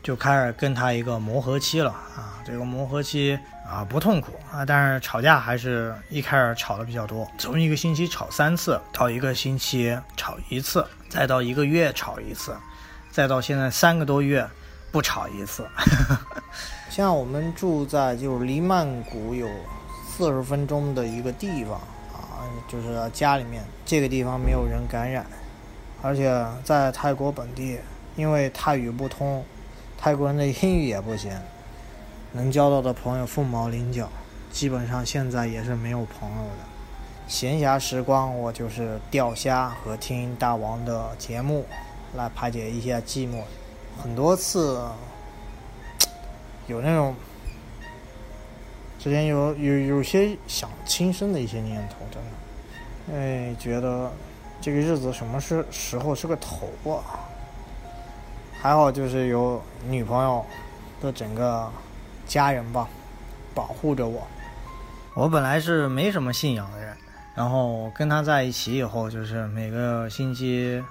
[0.00, 2.38] 就开始跟他一个磨合期了啊。
[2.46, 3.36] 这个磨合期
[3.68, 12.56] 啊不痛苦啊，但是吵架还是一开始吵的比较多，从一个星期吵三次，到一个星期吵一次，再到一个月吵一次，
[13.10, 14.48] 再到现在三个多月
[14.92, 15.66] 不吵一次。
[16.88, 19.48] 像我们住在就是离曼谷有
[20.18, 21.74] 四十分钟的一个地方
[22.12, 25.24] 啊，就是家里面这个地方没有人感染，
[26.02, 27.78] 而且在泰国本地，
[28.16, 29.44] 因为泰语不通，
[29.96, 31.30] 泰国人的英语也不行，
[32.32, 34.08] 能交到的朋友凤毛麟角，
[34.50, 36.64] 基本上现在也是没有朋友的。
[37.28, 41.64] 闲暇时光，我就是钓虾和听大王的节目，
[42.16, 43.42] 来排解一下寂寞。
[44.02, 44.84] 很多次
[46.66, 47.14] 有那种
[48.98, 54.12] 之前有有有些想轻生的一些念头，真的，哎，觉得
[54.60, 57.20] 这个日子什么是时候是个头啊？
[58.60, 60.44] 还好就是有女朋友
[61.00, 61.70] 的整个
[62.26, 62.88] 家人吧，
[63.54, 64.26] 保护着我。
[65.14, 66.96] 我本来是没什么信仰的人，
[67.36, 70.82] 然后跟他在一起以后，就是每个星期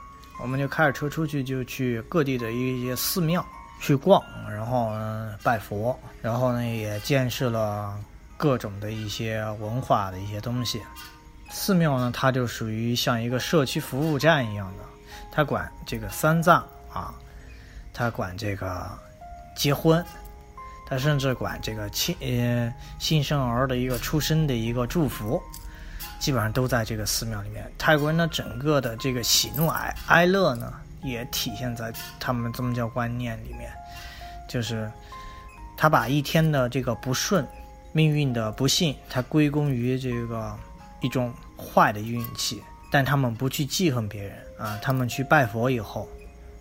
[0.41, 3.45] 我们就开着车出去，就去各地的一些寺庙
[3.79, 7.97] 去逛，然后呢拜佛，然后呢也见识了
[8.35, 10.81] 各种的一些文化的一些东西。
[11.49, 14.83] 寺庙呢，它就属于像一个社区服务站一样的，
[15.31, 16.61] 它管这个丧葬
[16.91, 17.13] 啊，
[17.93, 18.85] 它管这个
[19.55, 20.03] 结婚，
[20.85, 25.41] 它甚至管这个亲呃新生儿的一个出生的一个祝福，
[26.19, 27.71] 基本上都在这个寺庙里面。
[27.77, 30.73] 泰国人的整个的这个喜怒哀哀乐呢，
[31.03, 33.71] 也体现在他们宗教观念里面，
[34.47, 34.91] 就是
[35.75, 37.47] 他把一天的这个不顺、
[37.91, 40.57] 命运的不幸，他归功于这个
[41.01, 46.07] 一种坏的运气，但他们不去记恨别人啊，他们去拜佛以后，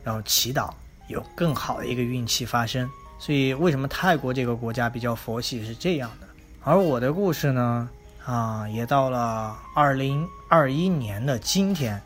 [0.04, 0.70] 然后祈祷
[1.08, 2.88] 有更好的一个运气发生。
[3.18, 6.26] 所以，为什么泰国这个国家比较佛系是这样的？
[6.62, 7.88] 而我的故事呢，
[8.24, 11.98] 啊，也到了二零二一年的今天，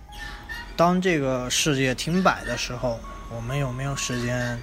[0.81, 4.59] 当这个世界停摆的时候，我们有没有时间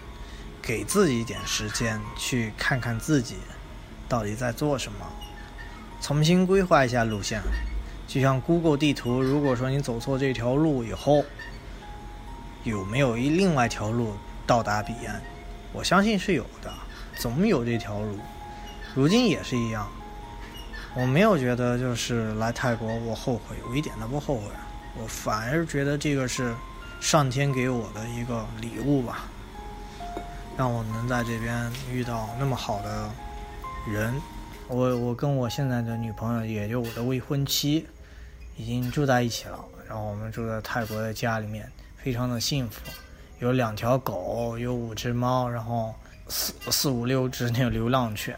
[0.64, 3.36] 给自己一点时间去看看自己
[4.10, 4.98] 到底在做什么，
[6.02, 7.40] 重新规划一下路线？
[8.08, 11.24] 就像 Google 地图，如果说你走错这条路以后，
[12.64, 14.16] 有没有一另外一条路
[14.48, 15.22] 到达彼岸？
[15.72, 16.74] 我相信是有的，
[17.16, 18.18] 总有这条路。
[18.96, 19.88] 如今也是一样，
[20.96, 24.46] 我没有觉得就是来泰国我后悔，我一点都不后悔，
[25.02, 26.54] 我反而觉得这个是
[27.00, 29.26] 上天给我的一个礼物吧，
[30.58, 33.10] 让我能在这边遇到那么好的
[33.88, 34.14] 人。
[34.68, 37.88] 我我跟我现在的女朋友，也就我的未婚妻，
[38.58, 39.64] 已经住在一起了。
[39.88, 42.82] 然后我们住在泰国的家里面，非常的幸福。
[43.40, 45.96] 有两条狗，有五只猫，然后
[46.28, 48.38] 四四五六只那个流浪犬，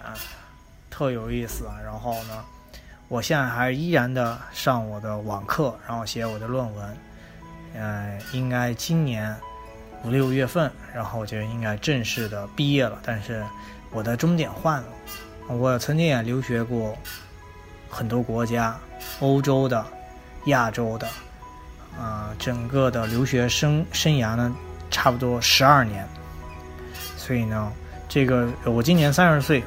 [0.91, 1.65] 特有意思。
[1.83, 2.45] 然后呢，
[3.09, 6.97] 我现在还依然的上我的网课，然后写我的论文。
[7.73, 9.35] 呃，应该今年
[10.03, 12.99] 五六月份，然后就应该正式的毕业了。
[13.03, 13.43] 但是
[13.91, 14.87] 我的终点换了，
[15.49, 16.97] 我曾经也留学过
[17.89, 18.79] 很多国家，
[19.19, 19.85] 欧洲的、
[20.45, 21.07] 亚洲的，
[21.99, 24.55] 啊、整个的留学生生涯呢。
[24.91, 26.03] 差不多十二年，
[27.15, 27.71] 所以呢，
[28.07, 29.63] 这个我今年三十岁，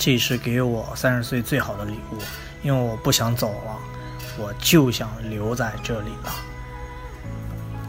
[0.00, 2.18] 这是给我三十岁最好的礼物，
[2.62, 3.70] 因为我不想走了，
[4.38, 6.32] 我就想留在这里了。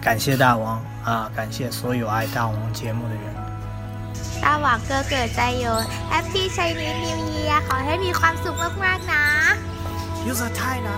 [0.01, 3.23] 感谢大王啊，感谢所有爱大王节目的人。
[4.43, 9.23] ตาหวังก็เกิดใจโยนแฮปปี้ไชนีสนิวเยียขอให้มีความสุขมาก ๆ นะ
[10.27, 10.89] 有在泰呢。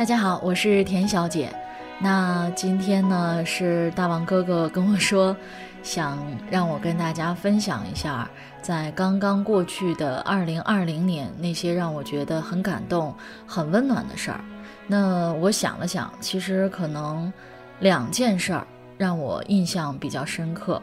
[0.00, 1.54] 大家好，我是田小姐。
[1.98, 5.36] 那今天呢，是大王哥哥跟我说，
[5.82, 6.18] 想
[6.50, 8.26] 让我跟大家分享一下，
[8.62, 13.14] 在刚刚过去的二零二零年那些让我觉得很感动、
[13.46, 14.40] 很温暖的事儿。
[14.86, 17.30] 那我想了想，其实可能
[17.80, 20.80] 两件事儿让我印象比较深刻。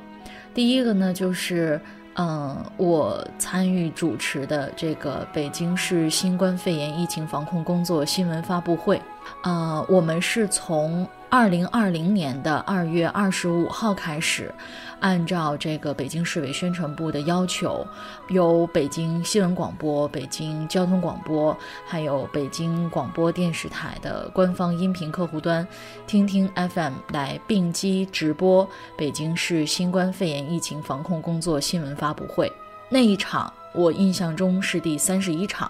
[0.53, 1.81] 第一个呢，就是
[2.17, 8.99] 嗯，我参与主持的这个北京市新冠肺炎疫情防控工作新闻发布会。
[9.43, 11.07] 嗯，我们是从
[11.37, 14.51] 二零二零年的二月二十五号开始，
[14.99, 17.85] 按照这个北京市委宣传部的要求，
[18.29, 25.65] 由北京新闻广播、北京交通广播，还有北京广播电视台的官方音频客户端
[26.07, 28.67] 听听 FM 来并机直播
[28.97, 32.51] 北京市新冠肺炎疫情防控工作新闻发布会。
[32.89, 35.69] 那一场，我印象中是第三十一场。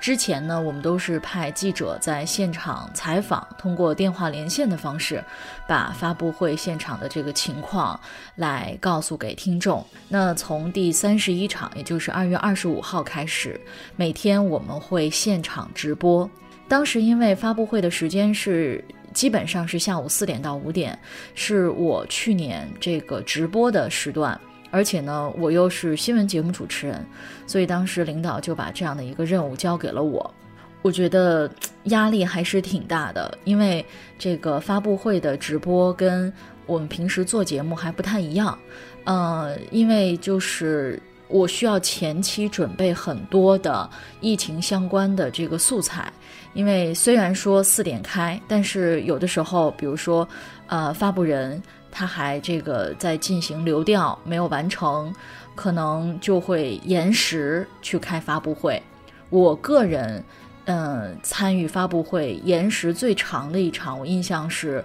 [0.00, 5.22] 之前呢，我们都是派记者在现场采访，通过电话连线的方式，
[5.66, 7.98] 把发布会现场的这个情况
[8.36, 9.84] 来告诉给听众。
[10.08, 13.60] 那从第三十一场，也就是二月二十五号开始，
[13.96, 16.28] 每天我们会现场直播。
[16.68, 20.98] 当时因为发布会的时间是基本上是下午四点到五点，
[21.34, 24.38] 是我去年这个直播的时段。
[24.70, 27.04] 而且呢，我又是新闻节目主持人，
[27.46, 30.34] 所以当时领导就把这样的一个任务交给了我。
[30.82, 31.50] 我觉得
[31.84, 33.84] 压力还是挺大的，因为
[34.18, 36.32] 这个发布会的直播跟
[36.66, 38.56] 我们平时做节目还不太一样。
[39.04, 43.88] 呃，因为就是我需要前期准备很多的
[44.20, 46.12] 疫情相关的这个素材，
[46.52, 50.28] 因为虽然说四点开，但是有的时候，比如说，
[50.66, 51.60] 呃，发布人。
[51.90, 55.12] 他还这个在进行流调没有完成，
[55.54, 58.80] 可能就会延时去开发布会。
[59.30, 60.22] 我个人，
[60.66, 64.84] 嗯，参与发布会延时最长的一场，我印象是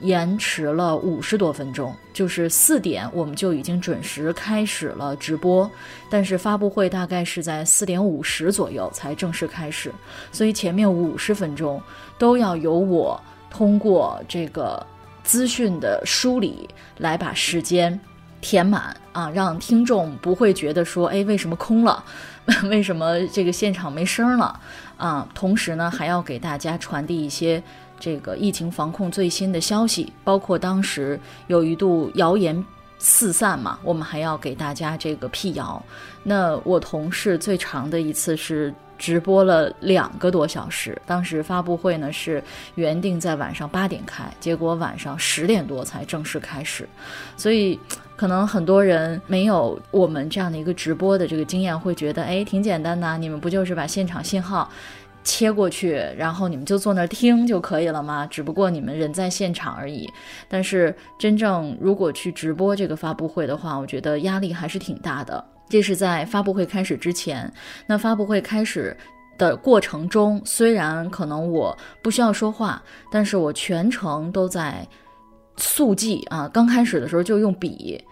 [0.00, 1.94] 延迟了五十多分钟。
[2.12, 5.70] 就是四点我们就已经准时开始了直播，
[6.10, 9.90] 但是发布会大概是在四点五十左右才正式开始，
[10.30, 11.80] 所以前面五十分钟
[12.18, 14.86] 都要由我通过这个。
[15.22, 16.68] 资讯的梳理，
[16.98, 17.98] 来把时间
[18.40, 22.02] 填满啊，让听众不会觉得说，哎，为什么空了？
[22.70, 24.58] 为什么这个现场没声了？
[24.96, 27.62] 啊，同时呢，还要给大家传递一些
[27.98, 32.64] 这个疫情防控最新的消息，包括当时有一度谣言
[32.98, 35.82] 四散嘛，我们还要给大家这个辟谣。
[36.22, 38.74] 那我同事最长的一次是。
[39.00, 42.40] 直播了两个多小时，当时发布会呢是
[42.74, 46.86] 原定在晚上八点开，结果晚上十点多才正式开始，
[47.34, 47.80] 所以
[48.14, 54.70] 可能很多人没有我们这样的一个直播的这个经验，会觉得哎挺简单的，你们不就是把现场信号
[55.24, 58.26] 切过去，然后你们就坐那儿听就可以了吗？
[58.26, 60.06] 只不过你们人在现场而已。
[60.46, 65.42] 但是真正如果去直播这个发布会的话，我觉得压力还是挺大的。
[65.70, 67.50] 这是在发布会开始之前。
[67.86, 68.94] 那发布会开始
[69.38, 74.86] 的过程中，虽然可能我不需要说话，但是我全程都在
[75.56, 76.46] 速记啊。
[76.52, 78.04] 刚开始的时候就用笔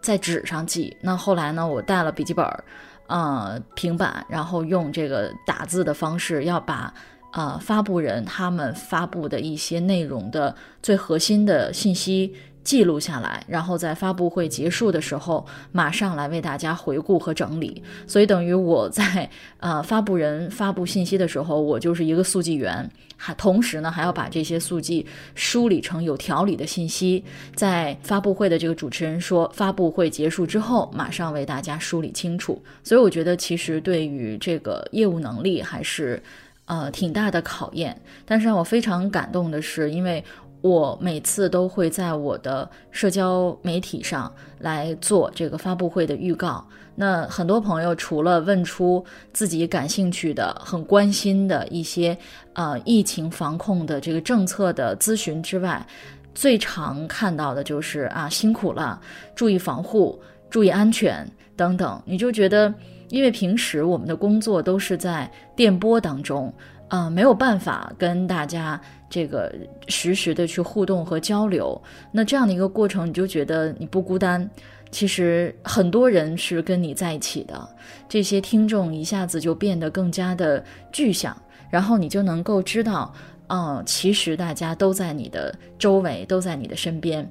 [0.00, 2.64] 在纸上记，那后来呢，我带了笔记本儿，
[3.08, 6.94] 呃，平板，然后用这个打字的方式，要把
[7.32, 12.32] 呃发布人他们发布的一些内容的最核心的信息。
[12.66, 17.80] 记录下来，然后在发布会结束的时候，马上来为大家回顾和整理。
[18.08, 25.06] 所以等于我在呃发布人发布信息的时候，我就是一个速记员，还同时呢还要把这些速记
[25.36, 27.24] 梳理成有条理的信息。
[27.54, 32.60] 在发布会的这个主持人说，发布会结束之后，马上为大家梳理清楚。
[32.82, 36.20] 所以我觉得其实对于这个业务能力还是
[36.64, 37.96] 呃挺大的考验。
[38.24, 40.24] 但是让我非常感动的是，因为。
[40.60, 46.66] 我每次都会在我的社交媒体上来做这个发布会的预告。
[46.94, 52.16] 那很多朋友除了问出自己感兴趣的、很关心的一些
[52.54, 55.86] 呃疫情防控的这个政策的咨询之外，
[56.34, 58.98] 最常看到的就是啊辛苦了，
[59.34, 62.02] 注意防护、注意安全等等。
[62.06, 62.72] 你就觉得，
[63.10, 66.52] 因为平时我们的工作都是在电波当中，
[66.88, 68.80] 呃，没有办法跟大家。
[69.08, 69.54] 这个
[69.86, 71.80] 实时的去互动和交流，
[72.10, 74.50] 那这样的一个过程，你就觉得你不孤单。
[74.90, 77.68] 其实很多人是跟你在一起的，
[78.08, 81.34] 这些听众一下子就变得更加的具象，
[81.70, 83.14] 然后你就能够知道，
[83.46, 87.30] 嗯，其实大家都在你的周围，都在你的身边。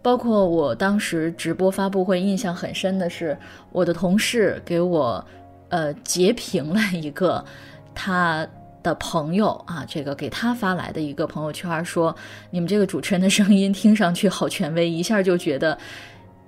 [0.00, 3.36] 包括我当时直播发布会，印象很深的是，
[3.72, 5.22] 我的同事给我，
[5.68, 7.44] 呃，截屏了一个
[7.94, 8.48] 他。
[8.82, 12.14] 的朋友啊，这个给他发来的一个朋友圈说
[12.50, 15.76] ：“你们这个主持人的声音听上去好权威，一下就觉得。”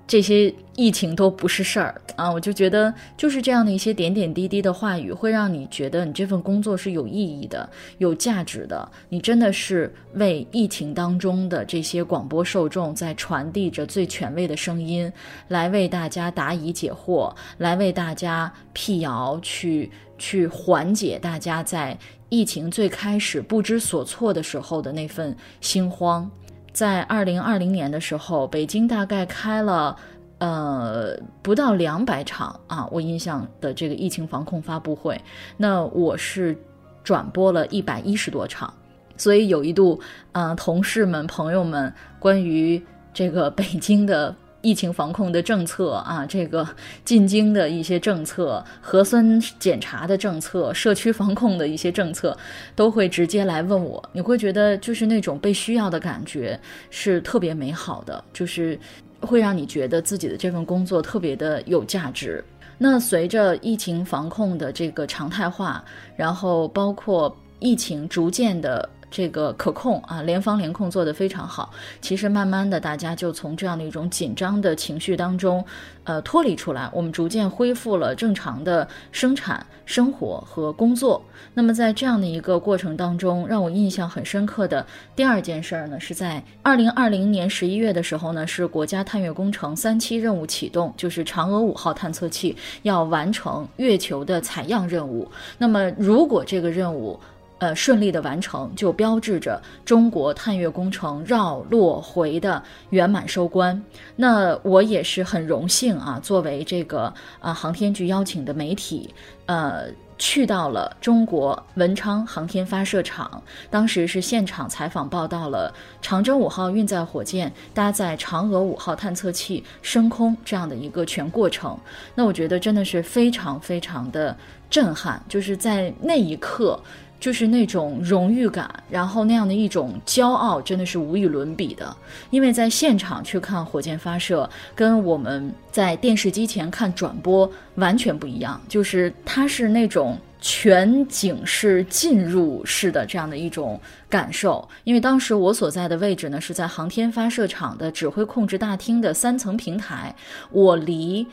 [0.04, 2.30] 这些疫情都不是事儿啊！
[2.30, 7.66] 我就觉得，就是这样的一些点点滴滴的话语，会让你觉得你这份工作是有意义的、
[7.96, 8.86] 有价值的。
[9.08, 15.10] 你真的是为疫情当中的这些广播受众在传递着最权威的声音，
[15.48, 21.96] 来为大家答疑解惑，来为大家辟谣，去去缓解大家在
[22.32, 26.30] 疫情最开始不知所措的时候的那份心慌。
[26.72, 29.94] 在二零二零年的时候，北京大概开了，
[30.38, 35.20] 呃，不到两百场啊，我印象的这个疫情防控发布会，
[35.58, 36.56] 那我是
[37.04, 38.72] 转播了一百一十多场，
[39.18, 40.00] 所以有一度，
[40.32, 44.34] 嗯，同事们、朋友们关于这个北京的。
[44.62, 46.66] 疫情防控的政策啊，这个
[47.04, 52.36] 进京的一些政策、核酸检查的政策、社区防控的一些政策，
[52.74, 54.02] 都会直接来问我。
[54.12, 56.58] 你会觉得就是那种被需要的感觉
[56.90, 58.78] 是特别美好的，就是
[59.20, 62.42] 会让你觉得自己的这份工作特别的有价值。
[62.78, 65.84] 那随着疫情防控的这个常态化，
[66.16, 68.88] 然后包括疫情逐渐的。
[69.12, 71.70] 这个可控啊，联防联控做得非常好。
[72.00, 75.64] 其实慢慢的，大家就从这样的一种紧张的情绪当中，
[76.04, 76.88] 呃，脱离出来。
[76.92, 81.22] 我们逐渐恢复了正常的生产、生活和工作。
[81.54, 84.84] 那么在这样的一个过程当中，让我印象很深刻的
[85.14, 95.30] 第二件事儿呢，是在二零二零年十一月的时候呢，是国家探月工程三期任务启动，就是嫦娥五号探测器要完成月球的采样任务。
[95.58, 97.20] 那么如果这个任务，
[97.62, 102.60] 呃，顺利的完成，就标志着中国探月工程绕落回的
[102.90, 103.80] 圆满收官。
[104.16, 109.14] 那我也是很荣幸啊，作为这个啊航天局邀请的媒体，
[109.46, 109.84] 呃，
[110.18, 113.40] 去到了中国文昌航天发射场，
[113.70, 121.78] 当时是现场采访报道了长征五号运载火箭搭载嫦娥五号探测器升空这样的一个全过程。
[122.16, 124.36] 那我觉得真的是非常非常的
[124.68, 126.76] 震撼，就是在那一刻。
[127.22, 131.96] 就是那种荣誉感，然后那样的一种骄傲，真的是无与伦比的。
[132.30, 138.60] 因为在现场去看火箭发射，跟我们在电视机前看转播完全不一样。
[138.68, 144.68] 就是它是那种全景式进入式的这样的一种感受。
[144.82, 150.12] 因为当时我所在的位置呢，是在航天发射场的指挥控制大厅的三层平台，
[150.50, 151.24] 我离。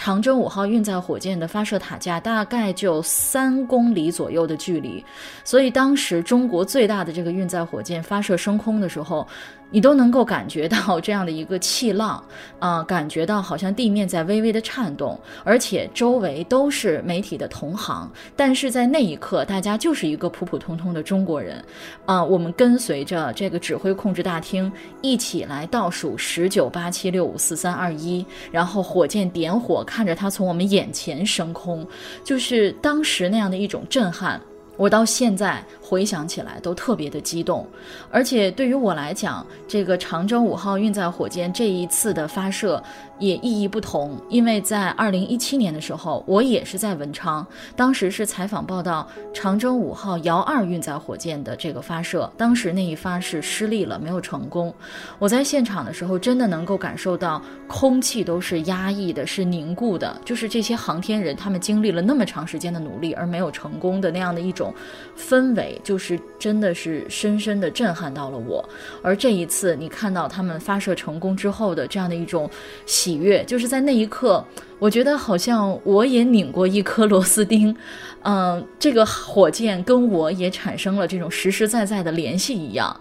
[0.00, 5.04] 长征五号运载火箭的发射塔架大概就三公里左右的距离，
[5.42, 9.26] 所以当时中国最大的这个运载火箭发射升空的时候。
[9.70, 12.22] 你都能够感觉到这样的一个气浪，
[12.58, 21.62] 啊，感觉到好像地面在微微的颤动，而且周围都是媒体的同行，但是在那一刻，大家就是一个普普通通的中国人，
[22.06, 24.70] 啊，我们跟随着这个指挥控制大厅
[25.02, 31.86] 一起来倒数十九八七六五四三二一，然后火箭点火，看着它从我们眼前升空，
[32.24, 34.40] 就是当时那样的一种震撼。
[34.76, 37.66] 我到现在回想起来都特别的激动，
[38.10, 42.82] 而且对于我来讲，这个长征五号运载火箭这一次的发射
[43.18, 54.72] 也意义不同，因为在二零一七年的时候，我也是在文昌，当时是采访报道长征五号遥二运载火箭的这个发射，当时那一发是失利了，没有成功。
[55.18, 64.70] 我在现场的时候，真的能够感受到空气都是压抑的，是凝固的，就是这些航天人他们经历了那么长时间的努力而没有成功的那样的一种。
[65.16, 68.66] 氛围就是真的是深深的震撼到了我，
[69.02, 72.48] 而这一次你看到他们发射成功之后的这样的一种
[72.86, 74.44] 喜悦，就是在那一刻，
[74.78, 77.74] 我觉得好像我也拧过一颗螺丝钉，
[78.22, 82.98] 嗯，这个火箭跟我也产生了这种实实在在的联系一样。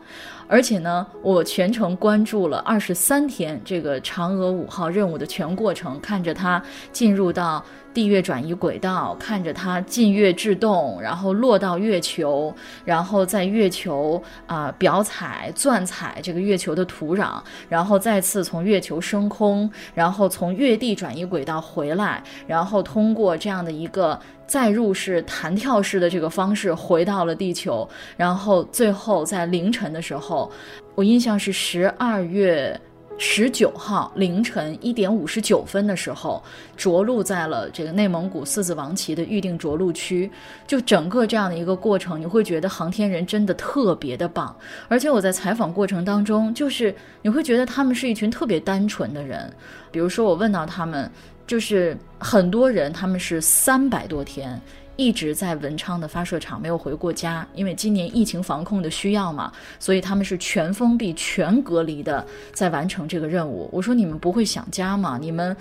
[0.49, 6.63] 而且呢，我全程关注了二十三天这个嫦娥五号任务的全过程，看着它
[6.93, 7.61] 进入到
[7.98, 12.54] 地月转移轨道，看着它近月制动，然后落到月球，
[12.86, 24.20] 然后在月球啊表采钻采这个月球的土壤，然后再次从月球升空，然后从月地转移轨道回来，然后通过这样的一个。
[24.48, 27.86] 再入式弹跳式的这个方式回到了地球，
[28.16, 30.50] 然后最后在凌晨的时候，
[30.95, 32.80] 我印象是十二月
[33.18, 36.43] 十九号凌晨一点五十九分的时候
[36.76, 40.30] 着陆在了这个内蒙古四子王旗的预定着陆区。
[40.65, 44.55] 就整个这样的一个过程，你会觉得航天人真的特别的棒。
[44.88, 49.51] 而且我在采访过程当中，就是你会觉得他们是一群特别单纯的人。
[49.91, 51.09] 比如说我问到他们。
[51.47, 54.61] 就是很多人，他们是三百多天
[54.98, 63.70] 一直在文昌的发射场没有回过家，因为今年疫情防控的需要嘛，所以他们是全封闭、全隔离的在完成这个任务。
[63.72, 65.18] 我说你们不会想家吗？
[65.22, 65.56] 你们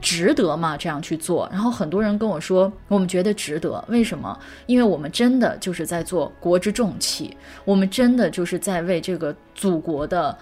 [0.00, 0.76] 值得吗？
[0.76, 1.48] 这样去做？
[1.52, 3.82] 然后很多人跟我说，我们觉得值得。
[3.88, 4.36] 为什么？
[4.66, 10.36] 因为我们真的就是在做国之重器，我们真的就是在为这个祖国的。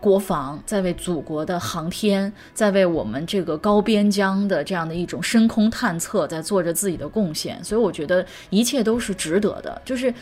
[0.00, 10.12] 国防在为祖国的航天，在为我们这个高边疆的这样的一种深空探测，在做着自己的贡献，所以我觉得一切都是值得的，就是。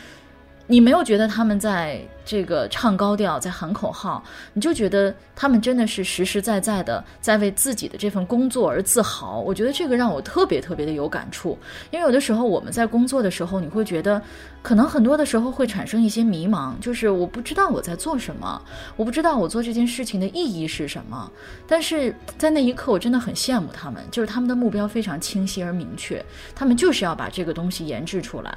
[0.69, 9.39] 你没有觉得他们在这个唱高调，在喊口号，你就觉得他们真的是实实在在的在为自己的这份工作而自豪。
[9.39, 11.57] 我觉得这个让我特别特别的有感触，
[11.89, 14.21] 因为有的时候我们在工作的时候，你会觉得
[14.61, 18.61] 可能很多的时候会产生一些迷茫，就是我不知道我在做什么，
[18.97, 21.31] 我不知道我做这件事情的意义是什么。
[21.65, 26.21] 但是在那一刻，我真的很羡慕他们，就是他们的目标非常清晰而明确，
[26.53, 28.53] 他们就是要把这个东西研制出来，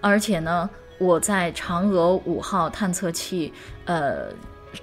[0.00, 0.68] 而且呢。
[0.98, 3.52] 我在嫦娥五号探测器，
[3.86, 4.28] 呃，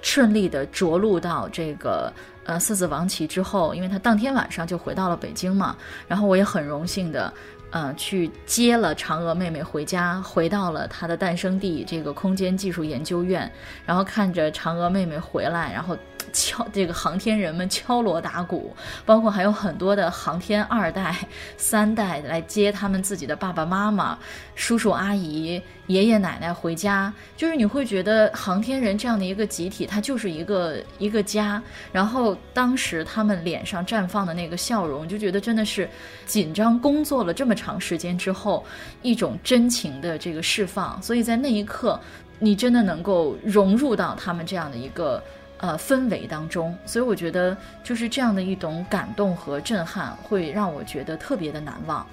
[0.02, 2.12] 顺利的着陆到这个
[2.44, 7.32] 呃四子王旗之后，因为他当天晚上就回到了北京嘛，然后我也很荣幸的，
[7.70, 13.50] 呃，去接了嫦娥妹妹回家，回到了她的诞生地这个空间技术研究院，
[13.86, 15.96] 然后看着嫦娥妹妹回来，然后。
[16.32, 21.14] 敲 这个航天人们敲锣打鼓，包括还有很多的航天二代、
[21.56, 24.18] 三代来接他们自己的爸爸妈妈、
[24.54, 31.62] 叔叔阿姨、爷爷奶奶回家，就是你会觉得航天人这样的一个集体，它就是一个一个家。
[31.92, 35.88] 然后当时他们脸上绽放的那个笑容，就觉得真的是
[36.26, 38.64] 紧张工作了这么长时间之后
[39.02, 41.00] 一种真情的这个释放。
[41.02, 42.00] 所以在那一刻，
[42.38, 45.22] 你真的能够融入到他们这样的一个。
[45.62, 47.54] 呃，氛围当中，所以我觉得
[47.84, 52.06] 就是这样的一种感动和震撼，会让我觉得特别的难忘。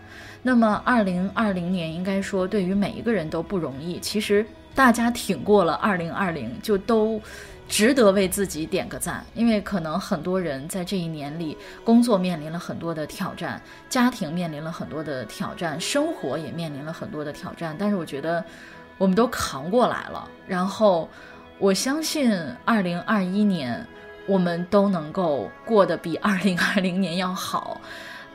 [0.43, 4.01] 那么，二零二零年应该说对于每一个人都不容易。
[4.01, 4.45] 其实
[4.75, 7.21] 大家挺过了二零二零，就都
[7.69, 9.25] 值得为自己点个赞。
[9.33, 17.73] 因为可能很多人在这一年里，工作面临了很多的挑战，家庭面临了很多的挑战，生活也面临了很多的挑战。
[17.79, 18.43] 但是我觉得
[18.97, 21.07] 我们都扛过来了，然后。
[21.59, 22.31] 我相信，
[22.63, 23.83] 二零二一年
[24.27, 27.81] 我们都能够过得比二零二零年要好，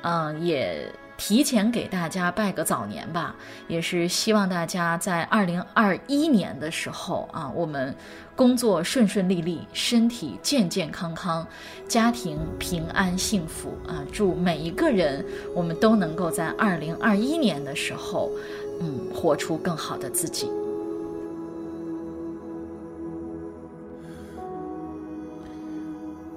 [0.02, 3.36] 嗯，也提前给大家拜个早年吧，
[3.68, 7.94] 也是希望大家在二零二一年的时候啊，我们
[8.34, 11.46] 工作顺顺利利，身体健健康康，
[11.86, 14.02] 家庭平安幸福啊！
[14.10, 18.32] 祝每一个人，我们都能够在二零二一年的时候，
[18.80, 20.50] 嗯，活出更好的自己。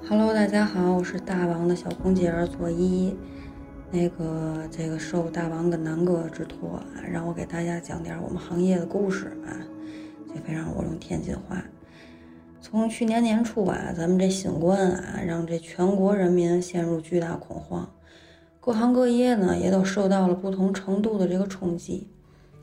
[0.07, 3.15] Hello，大家好，我是大王的小空姐儿左一。
[3.89, 6.79] 那个，这个受大王跟南哥之托，
[7.11, 9.49] 让我给大家讲点我们行业的故事啊。
[10.27, 11.59] 这非让我用天津话。
[12.61, 17.89] 从去年年初啊，咱们这新冠啊，让这全国人民陷入巨大恐慌，
[18.61, 22.07] 各行各业呢也都受到了不同程度的这个冲击。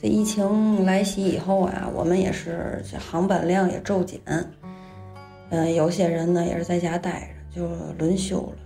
[0.00, 4.20] 这疫情来袭以后啊，我们也是这航班量也骤减。
[5.50, 8.56] 嗯，有些人呢也是在家待着，就轮休了。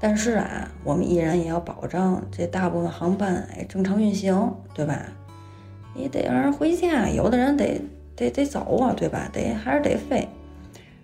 [0.00, 5.02] 但是啊，我们依然也要保障这大部分航班哎正常运行，对吧？
[5.94, 7.80] 你得让人回家，有的人得
[8.14, 9.28] 得得走啊，对吧？
[9.32, 10.28] 得还是得飞，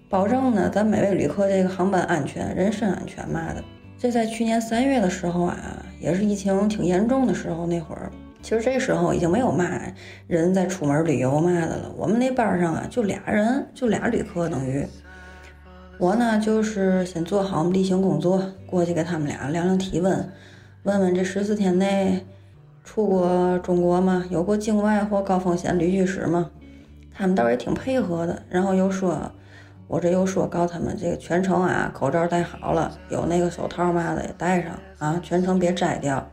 [0.08, 3.64] 保证呢咱每位旅客这个航班安全、人身安全嘛的。
[3.98, 5.56] 这在去年三月的时候啊，
[5.98, 8.12] 也是疫情挺严重的时候，那会儿
[8.42, 9.66] 其实这时候已经没有嘛
[10.28, 11.92] 人在出门旅游嘛的了。
[11.96, 14.86] 我们那班上啊，就俩人，就俩旅客等于。
[15.98, 20.28] 我呢，就是先做好我们例行工作，过去给他们俩量量体温，
[20.82, 22.26] 问问这十四天内
[22.82, 24.24] 出过中国吗？
[24.28, 26.50] 有过境外或高风险旅居史吗？
[27.14, 28.42] 他们倒是也挺配合的。
[28.50, 29.30] 然后又说，
[29.86, 36.28] 我这又说告他们这个全程啊，口罩戴好了，有那个手套嘛的也戴上啊，全程别摘掉。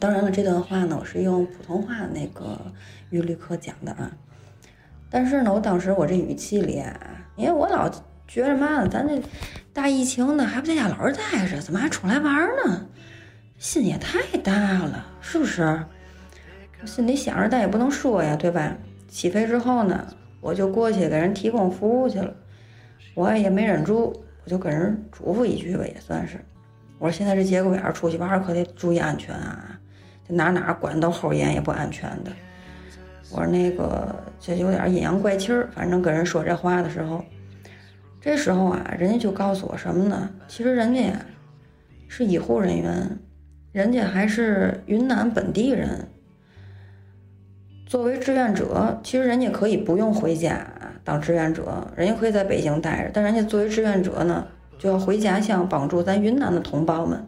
[0.00, 2.58] 当然了，这段话呢，我是用普通话那个
[3.10, 4.10] 语旅客讲的啊。
[5.08, 6.82] 但是呢，我当时我这语气里，
[7.36, 7.88] 因为我老。
[8.34, 8.88] 觉着嘛呢？
[8.88, 9.22] 咱这
[9.72, 12.34] 大疫情呢，还不在家老实待着，怎么还出来玩
[12.66, 12.84] 呢？
[13.58, 15.62] 心也太大了，是不是？
[16.82, 18.76] 我心里想着，但也不能说呀，对吧？
[19.06, 20.04] 起飞之后呢，
[20.40, 22.34] 我就过去给人提供服务去了。
[23.14, 24.12] 我也没忍住，
[24.44, 26.44] 我就跟人嘱咐一句吧，也算是。
[26.98, 29.78] 我说现在这节骨眼出去玩可得注意安全啊，
[30.26, 32.32] 这哪哪关都齁严也不安全的。
[33.30, 37.24] 我说那个这有点阴阳怪气儿，反正跟人说这话的时候。
[38.24, 40.30] 这时候啊，人家就告诉我什么呢？
[40.48, 41.20] 其实人家呀
[42.08, 43.18] 是医护人员，
[43.70, 46.08] 人家还是云南本地人。
[47.84, 50.66] 作为志愿者，其实人家可以不用回家
[51.04, 54.46] 当志愿者，人家可以在北京待着，但人家作为志愿者呢，
[54.78, 57.22] 就要回家乡帮助咱云南的同胞们。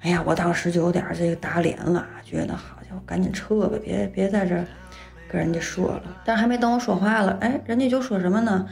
[0.00, 4.56] 哎呀，我当时就有点这个打脸了，觉得好家伙，赶紧撤吧，别别在这
[5.30, 6.02] 跟人家说了。
[6.24, 8.66] 但还没等我说话了，哎，人家就说什么呢？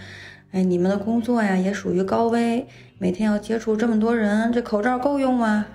[0.52, 2.66] 哎，你们的工作呀也属于高危，
[2.98, 5.66] 每天要接触这么多人，这口罩够用吗？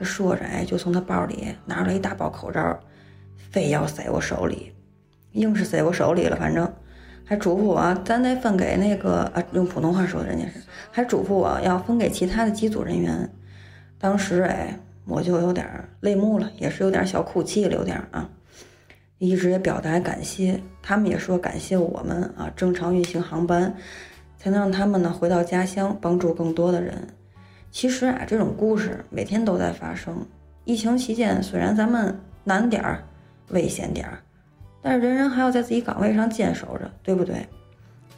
[0.00, 2.78] 说着，哎，就从他包里拿出来一大包口罩，
[3.50, 4.72] 非要塞我手里，
[5.32, 6.36] 硬是塞我手里了。
[6.36, 6.70] 反正
[7.24, 10.60] 还嘱咐我，咱得分给那个啊，用普通话说，人家是
[10.90, 13.30] 还嘱咐我要分给其他的机组人员。
[13.98, 14.78] 当时，哎。
[15.06, 15.66] 我就有点
[16.00, 18.26] 泪目了，也是有点小哭泣了，有点啊，
[19.18, 23.76] 一直也表达感谢，他们也说感谢我们啊，正常运行航班，
[24.44, 26.94] 才能让他们呢回到家乡，帮助更多的人。
[27.70, 30.14] 其实啊，这种故事每天都在发生。
[30.66, 32.14] 疫情期间，虽然咱们
[32.44, 33.02] 难点儿、
[33.48, 34.18] 危险点儿，
[34.82, 37.48] 但是人人还要在自己岗位上坚守着，对不对？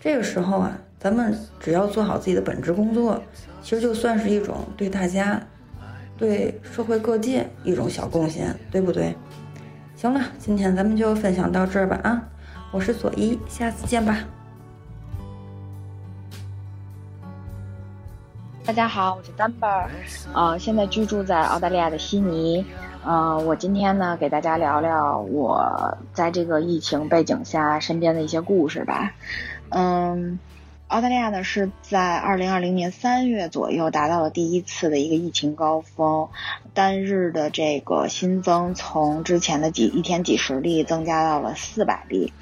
[0.00, 3.22] 这个时候啊，咱们只要做好自己的本职工作，
[3.62, 5.40] 其实就算是一种对大家。
[6.18, 9.14] 对社会各界一种小贡献，对不对？
[9.94, 12.28] 行了，今天咱们就分享到这儿吧啊！
[12.72, 14.24] 我是左一，下次见吧。
[18.66, 19.86] 大家好，我是 Dumber，
[20.34, 22.66] 呃，现在居住在澳大利亚的悉尼，
[23.04, 29.12] 呃，我今天呢给大家聊聊我在这个疫情背景下身边的一些故事吧，
[29.68, 30.40] 嗯。
[30.88, 36.28] 澳大利亚呢是在二零二零年三月左右达到了第一次的一个疫情高峰，
[36.74, 42.32] 单日的这个新增从之前的几一天几十例增加到了四百例，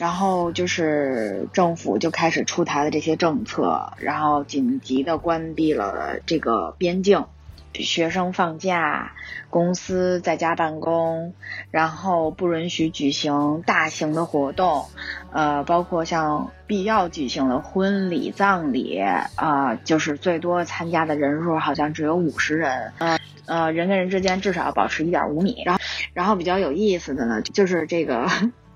[0.00, 7.26] 然后就是政府就开始出台了这些政策，然后紧急的关闭了这个边境。
[7.74, 9.12] 学生放假，
[9.50, 11.34] 公司在家办公，
[11.70, 14.86] 然后不允许举行大型的活动，
[15.32, 25.62] 呃，包括像必要举行的婚礼、葬礼，啊，就是最多参加的人数好像只有五十人，呃，呃，人跟人之间至少要保持一点五米。
[25.66, 25.80] 然后，
[26.14, 28.26] 然后比较有意思的呢，就是这个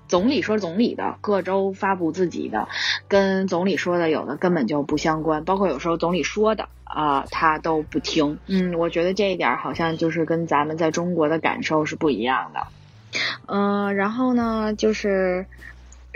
[0.07, 2.67] 总理说总理的，各州发布自己的，
[3.07, 6.69] 跟总理说的有的根本就不相关，包括有时候总理说的。
[6.87, 8.37] 啊，他都不听。
[8.45, 12.67] 嗯，我觉得这一点好像就是跟咱们在中国的感受是不一样的。
[13.47, 15.45] 嗯，然后呢，就是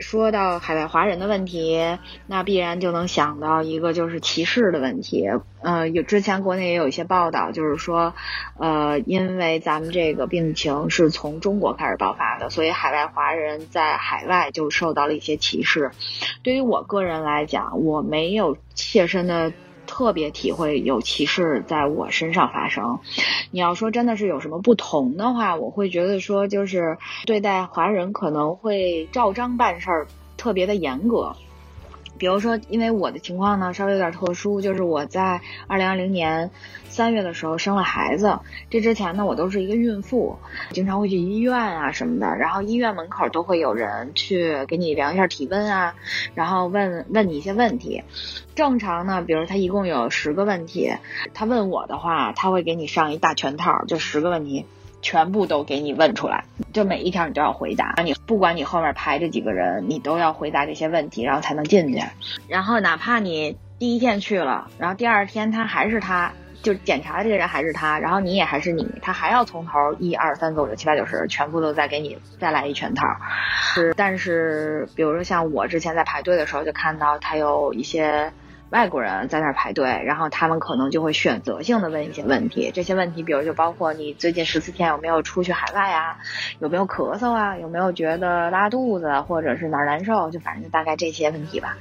[0.01, 1.97] 说到海外华人的问题，
[2.27, 5.29] 那必然就能想到一个就是歧视的问题。
[5.61, 8.13] 呃，有之前国内也有一些报道，就是说，
[8.57, 15.91] 呃，因为咱们这个病情是从中国开始爆发的，所以海外华人在海外就受到了一些歧视。
[16.43, 19.51] 对于我个人来讲，我没有切身的。
[19.89, 22.99] 特别体会有歧视在我身上发生。
[23.49, 30.07] 你要说真的是有什么不同的话，我会觉得说就是对待华人可能会照章办事儿，
[30.37, 31.35] 特别的严格。
[32.19, 36.51] 比如说，因为我的情况呢稍微有点特殊，就是我在二零二零年
[36.89, 38.39] 三月的时候生了孩子。
[38.69, 40.37] 这之前呢，我都是一个孕妇，
[40.71, 42.35] 经常会去医院啊什么的。
[42.35, 45.95] 然后医院门口都会有人去给你量一下体温啊，
[46.35, 48.03] 然后问问你一些问题。
[48.53, 50.93] 正常呢，比如他一共有十个问题，
[51.33, 54.65] 他问我的话，他会给你上一大全套，就十个问题。
[55.01, 56.43] 全部都给你问出来，
[56.73, 57.95] 就每一条你都要回答。
[58.03, 62.01] 你不管你后面排着几个人，你都要回答这些问题，然后才能进去。
[62.47, 73.05] 然后哪怕你第一天去了，然后第二天他还是他，就检查的这个人还是他，然后你也还是你，他还要从头一二三四五六七八九十全部都再给你再来一全套。
[73.73, 78.31] 是，但是比如说像我之前在排队的时候，就看到他有一些。
[78.69, 82.71] 外国人在那儿排队，然后他们可能就会选择性的问一些问题。
[82.73, 86.17] 这些问题，比如就包括你最近十四天有没有出去海外啊，
[86.59, 91.77] 有没有咳嗽啊，有没有觉得拉肚子或者是哪儿难受，就反正就大概这些问题吧。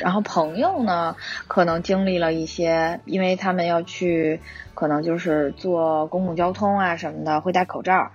[0.00, 4.40] 然后朋友呢，可能经历了一些，因为他们要去，
[4.80, 8.10] 可能就是坐公共交通啊什么的，会戴口罩。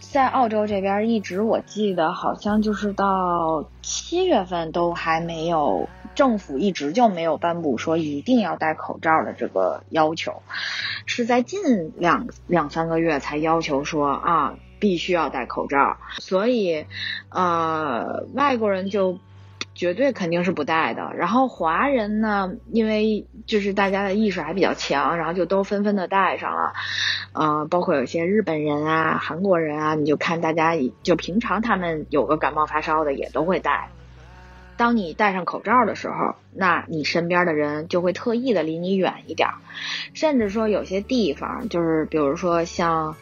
[0.00, 5.88] 在澳洲这边，一直我记得好像就是到七月份都还没有。
[6.14, 10.42] 政府一直就没有颁布说一定要戴口罩的这个要求，
[11.06, 16.86] 是在近两两三个月才要求说啊必须要戴口罩，所以
[17.30, 19.20] 呃外国人就
[19.78, 21.12] 绝对肯定是不戴的。
[21.16, 26.72] 然后华人呢，因为就是大家的意识还比较强，然后就都纷纷的戴上了，
[27.32, 30.72] 呃，包括有些日本人啊、韩国人啊，你就看大家
[31.04, 33.90] 就平常他们有个感冒发烧的也都会戴。
[34.76, 39.48] 当你戴上口罩的时候，那你身边的人就会特意的离你远一点，
[40.12, 43.14] 甚至说有些地方，就是比如说像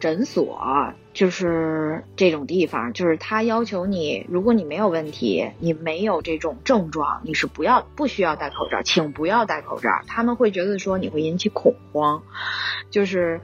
[0.00, 9.90] 诊所，就是这种地方，就是他要求你，如果你没有问题，你没有这种症状，你是不要不需要戴口罩，请不要戴口罩。
[10.06, 12.22] 他们会觉得说你会引起恐慌，
[12.88, 13.40] 就是。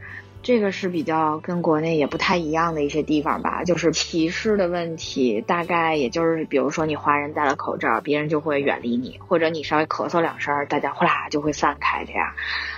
[0.46, 12.34] 这个是比较跟国内也不太一样的一些地方吧，就是歧视的问题，大概也就是比如说你华人戴了口罩，别人就会远离你，或者你稍微咳嗽两声，大家呼啦就会散开这样。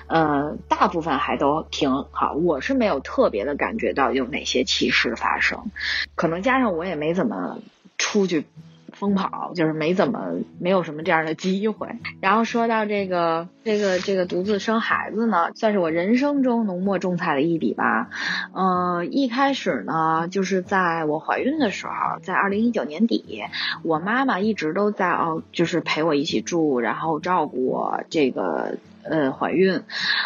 [0.07, 5.71] 呃，大部分还都挺好，我是没有特别的感觉到有哪些歧视发生，
[6.15, 7.59] 可能加上我也没怎么
[7.99, 8.45] 出去。
[8.93, 11.89] 疯跑就是没怎么没有什么这样的机会。
[12.23, 18.09] 然后说到这个这个这个独自生孩子呢，算是我人生中浓墨重彩的一笔吧。
[18.55, 23.43] 呃，一开始呢，就是在我怀孕的时候，在二零一九年底，
[23.83, 28.79] 我妈妈一直都在哦，就是陪我一起住，然后照顾我这个
[29.11, 29.83] 呃怀孕。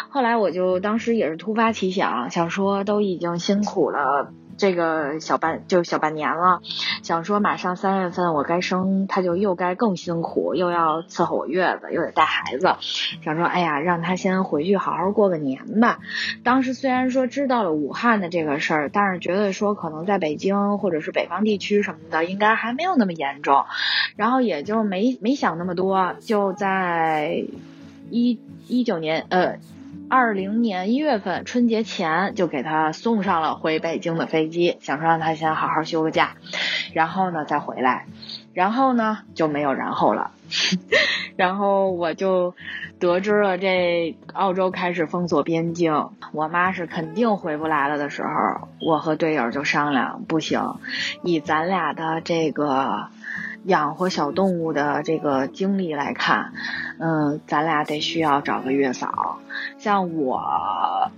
[0.09, 4.31] 后来我就当时也是突发奇想，想说都已经辛苦了。
[4.57, 6.61] 这个小半就小半年了，
[7.01, 12.75] 想说马上三月份我该生，他就又该更辛苦，又要伺候我月子，又得带孩子，
[13.23, 15.97] 想说哎呀，让他先回去好好过个年吧。
[16.43, 23.65] 当时虽然说知道了武汉的这个事儿，但是觉得说可能在北京或者是北方地区什么的，应该还没有那么严重，
[24.15, 27.45] 然后也就没没想那么多，就在
[28.11, 29.55] 一一九年呃。
[30.09, 36.35] 二零年一月份春节前就给他送上了回北京的飞机，想说让他先好好休个假，
[36.91, 38.07] 然后呢再回来，
[38.53, 40.31] 然后呢就没有然后了，
[41.37, 42.55] 然后我就
[42.99, 50.75] 得知了这澳洲开始封锁边境，我妈是肯定回不来了的时候，我和队友就商量，不行，
[51.23, 53.07] 以咱俩的这个。
[53.63, 56.53] 养活小动物的这个经历来看，
[56.99, 59.37] 嗯，咱俩得需要找个月嫂。
[59.77, 60.41] 像我，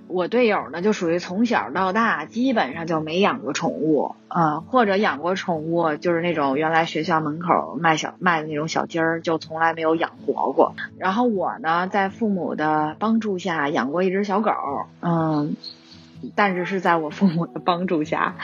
[0.07, 10.75] 我队友呢，就属于从小到大基本上就没养过宠物，啊，或者养过宠物，就是那种原来学校门口卖小卖的那种小鸡儿，就从来没有养活过。
[10.97, 14.51] 然后我呢，在父母的帮助下养过一只小狗，
[15.01, 15.55] 嗯。
[16.35, 18.37] 但是是在我父母的帮助下，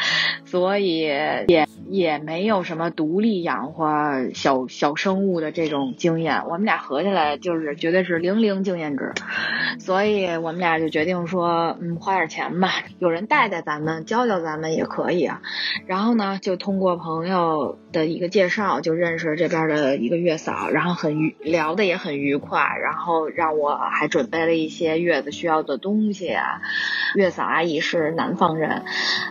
[0.46, 6.46] 所以也也没有什么独立养活小小生物的这种经验。
[6.48, 9.14] 我们俩合起来就是绝对是零零经验值，
[9.80, 12.70] 所以我们俩就决定说，嗯，花点钱吧，
[13.00, 15.42] 有人带带咱们，教教咱们也可以啊。
[15.86, 26.62] 然后呢，就通过朋友的一个介绍，就认识这边的一个月嫂，然后很愉聊的也很愉快，然后让我还准备了一些月子需要的东西啊，
[27.16, 27.80] 月嫂阿姨。
[27.82, 28.84] 是南方人，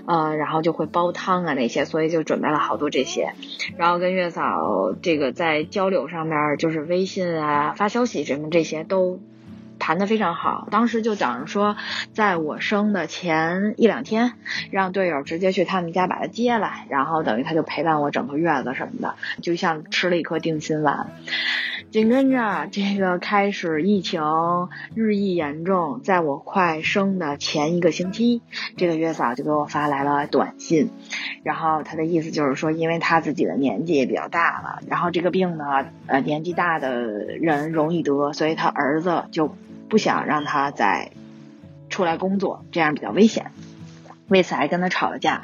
[0.06, 3.34] 呃，然后就会煲汤啊那些，所以就准备了好多这些，
[3.76, 9.20] 然后跟月嫂这个在交流上面，就是微信啊发消息什么这些都
[9.78, 10.68] 谈的非常好。
[10.70, 11.76] 当时就等着说，
[12.12, 14.32] 在我生的前一两天，
[14.70, 21.08] 让队友直接去他们家把他接来，然后等于他就陪伴我整个月子什么的，就像吃了一颗定心丸。
[21.90, 24.20] 紧跟着，这个开始疫情
[24.94, 28.42] 日益严重，在我快生的前一个星期，
[28.76, 30.90] 这个月嫂就给我发来了短信，
[31.44, 39.56] 然后他的意思就是说，因为他自己的年纪也比较大了，然后这个病呢，呃，年纪大的人容易得，所以他儿子就
[39.88, 41.10] 不想让他再
[41.88, 43.50] 出来工作，这样比较危险。
[44.28, 45.42] 为此还跟他吵了架，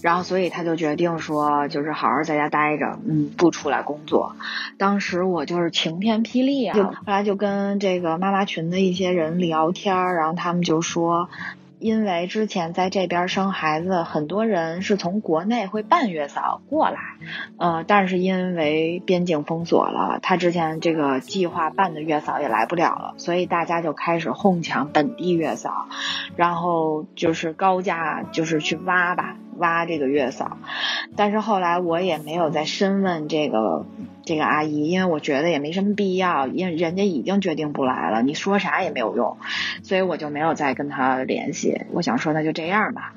[0.00, 4.36] 然后所以他就决定说，就是好好在家待着，嗯，不出来工作。
[4.78, 6.78] 当时我就是晴天霹雳啊！
[7.04, 11.28] 后来就跟这个妈妈群的一些人聊天，然后他们就说。
[11.82, 16.98] 因为之前在这边生孩子，很多人是从国内会办月嫂过来，
[17.58, 25.88] 呃，但是因为边境封锁了，他之前这个计划办的月嫂也来不了了，所以大家就开始哄抢本地月嫂，
[26.36, 29.36] 然后就是高价就是去挖吧。
[29.56, 30.56] 挖这个月嫂，
[31.16, 33.84] 但是后来我也没有再深问这个
[34.24, 39.36] 这个阿姨，因为我觉得也没什么必要，因为人家已经决定不来了，你说啥也没有用，
[39.82, 41.82] 所以我就没有再跟她联系。
[41.92, 43.14] 我想说那就这样吧，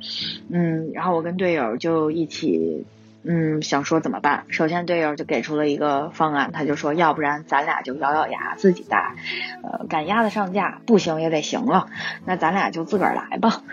[0.49, 2.85] 嗯，然后我跟队友就一起。
[3.27, 4.43] 嗯，想说怎么办？
[4.49, 9.15] 首先队友就给出了一个方案，他就说，要不然咱俩就咬咬牙自己带，
[9.63, 11.87] 呃，赶鸭子上架，不行也得行了，
[12.25, 13.63] 那咱俩就自个儿来吧，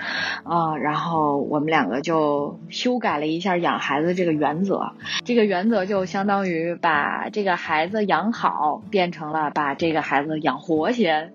[0.44, 4.92] 啊，然后我们两个就修改了一下养孩子这个原则，
[5.24, 11.34] 这个原则就相当于把这个孩子养好变成了把这个孩子养活先，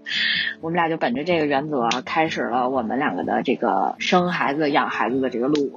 [0.61, 5.75] 我们俩就本着这个原则开始了我们两个的这个生孩子养孩子的这个路，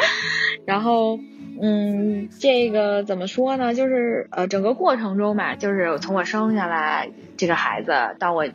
[0.66, 1.18] 然后。
[1.62, 3.74] 嗯，嗯这个怎么说呢？
[3.74, 8.48] 就是呃，整个过程中吧，就是从我生下来这个孩子到我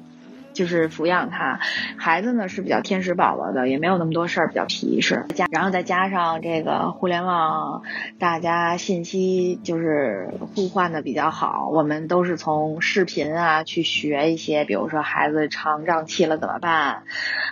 [0.51, 1.59] 就是抚养他。
[1.97, 5.25] 孩子呢是比较天使宝宝的，也没有那么多事儿，比较皮实。
[5.33, 7.83] 加然后再加上这个互联网，
[8.19, 11.69] 大家信息就是互换的比较好。
[11.69, 17.03] 我们都是从视频啊去学一些，比如说孩子肠胀气了怎么办？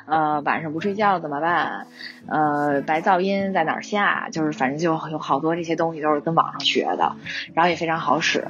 [0.06, 1.88] 呃，晚上不睡觉怎么办？
[2.28, 4.30] 呃，白噪音在哪儿下？
[4.32, 7.16] 就是反正就有好多这些东西都是跟网上学的，
[7.54, 8.46] 然后也非常好使。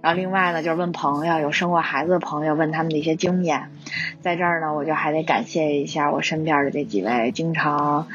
[0.00, 3.70] 然后另外呢，就是问朋友，有生过孩子的朋友，问他们的一些经验。
[4.20, 8.06] 在这儿呢，我就还得感谢一下我身边的这几位经常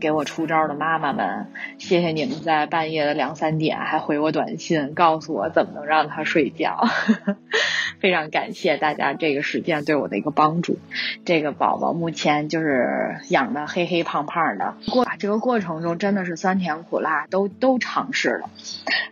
[0.00, 1.46] 给我出招的妈妈们，
[1.78, 6.86] 谢谢你们在半夜的两三点还回我短信，告诉我怎么能让他睡觉。
[7.98, 10.78] 非常感谢大家这个实践对我的一个帮助。
[11.24, 18.50] 这个宝宝目前就是养的黑黑胖胖的，过这个过程中真的是酸甜苦辣都都尝试了。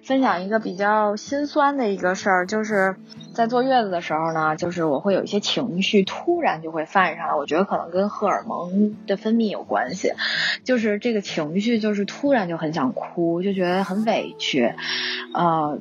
[0.03, 2.95] 分享一个比较心酸的一个事儿，就是
[3.33, 10.13] 在坐月子的时候呢，就是我会有一些情绪突然就会犯上来，我觉得可能跟荷尔蒙的分泌有关系，
[10.63, 14.75] 就就是这个情绪就是突然就很想哭，就觉得很委屈，
[15.33, 15.79] 呃，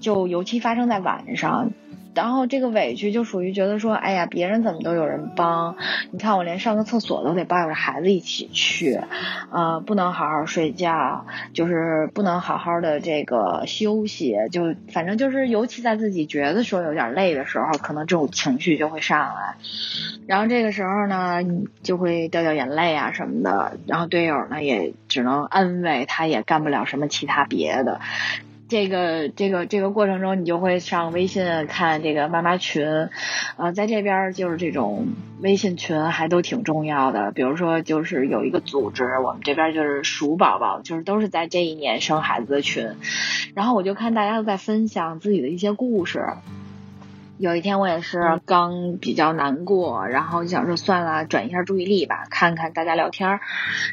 [0.00, 1.70] 就尤其发生在晚上。
[2.14, 5.76] 然后这个委屈就属于觉得说，哎呀，别人怎么都有人帮，
[6.10, 9.00] 你看我连上个厕所都得抱着孩子一起去，
[9.52, 11.24] 呃，不能好好睡觉，
[11.54, 19.54] 就是不能好好的这个休息，就反正就是，尤其在自己觉得说有点累的时候，可能这种情绪就会上来，
[20.26, 21.40] 然后这个时候呢，
[21.82, 28.00] 就会掉掉眼泪啊什么的，然后队友呢也只能安慰，他也干不了什么其他别的。
[28.70, 33.08] 这个这个这个过程中，你就会上微信看这个妈妈群，
[33.56, 35.08] 呃，在这边就是这种
[35.40, 37.32] 微信群还都挺重要的。
[37.32, 42.90] 比如说，就是有一个组织，我们这边就是鼠宝宝，就是都是在这一年生孩子的群。
[43.56, 46.24] 然后我就看大家都在分享自己的一些故事。
[47.40, 53.40] 有一天我也是刚比较难过，然后就想说算了，转移下注意力吧，看看大家聊天。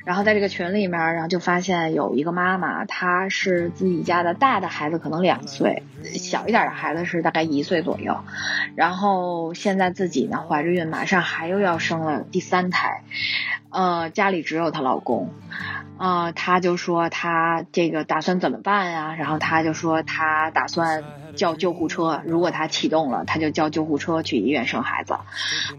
[0.04, 8.18] 然后在这个群里面，然后就发现有一个妈妈，她是自己家的大的孩子可能两岁，小一点的孩子是大概一岁左右。
[8.76, 13.02] 然后现在自己呢怀着孕，马上还又要生了第三胎，
[13.70, 15.30] 呃，家里只有她老公。
[15.98, 19.16] 啊，他就说他这个打算怎么办呀？
[19.18, 21.04] 然后他就说他打算
[21.38, 25.16] 叫救护车，如果他启动了，他就叫救护车去医院生孩子，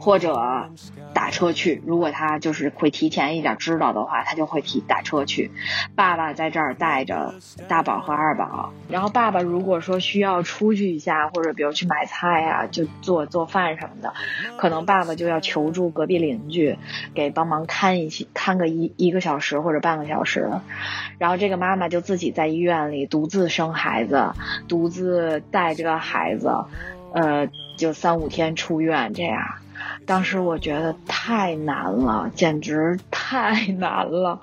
[0.01, 0.71] 或者
[1.13, 1.83] 打车去。
[1.87, 5.51] 如果他就是会提前一点知道的话，他就会提打车去。
[5.95, 7.35] 爸爸在这儿带着
[7.69, 14.15] 大宝和二宝，然后爸爸如果说需要出去一下，或者比如去买菜呀，就做做饭什么的，
[14.57, 16.79] 可能爸爸就要求助隔壁邻居
[17.15, 20.09] 给帮忙看一些，看个一一个小时或者半个。
[20.09, 20.51] 小时，
[21.19, 24.33] 然后这个妈妈就自己在医院里独自生孩子，
[24.67, 26.51] 独自带这个孩子，
[27.13, 29.43] 呃，就三五天出院这样。
[30.07, 34.41] 当时我觉得太难了，简直太难了。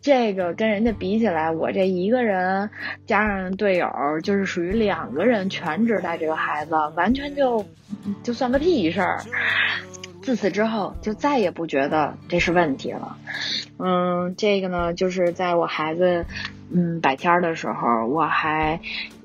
[0.00, 2.70] 这个跟人家比起来，我这一个人
[3.06, 3.90] 加上队友，
[4.22, 7.66] 就是属于两个人全职带这个孩子，完全就
[8.22, 9.20] 就算个屁事儿。
[10.22, 13.16] 自此之后，就再也不觉得这是问题了。
[13.78, 16.24] 嗯，这个呢，就是在我孩子
[16.70, 18.80] 嗯百天的时候，我还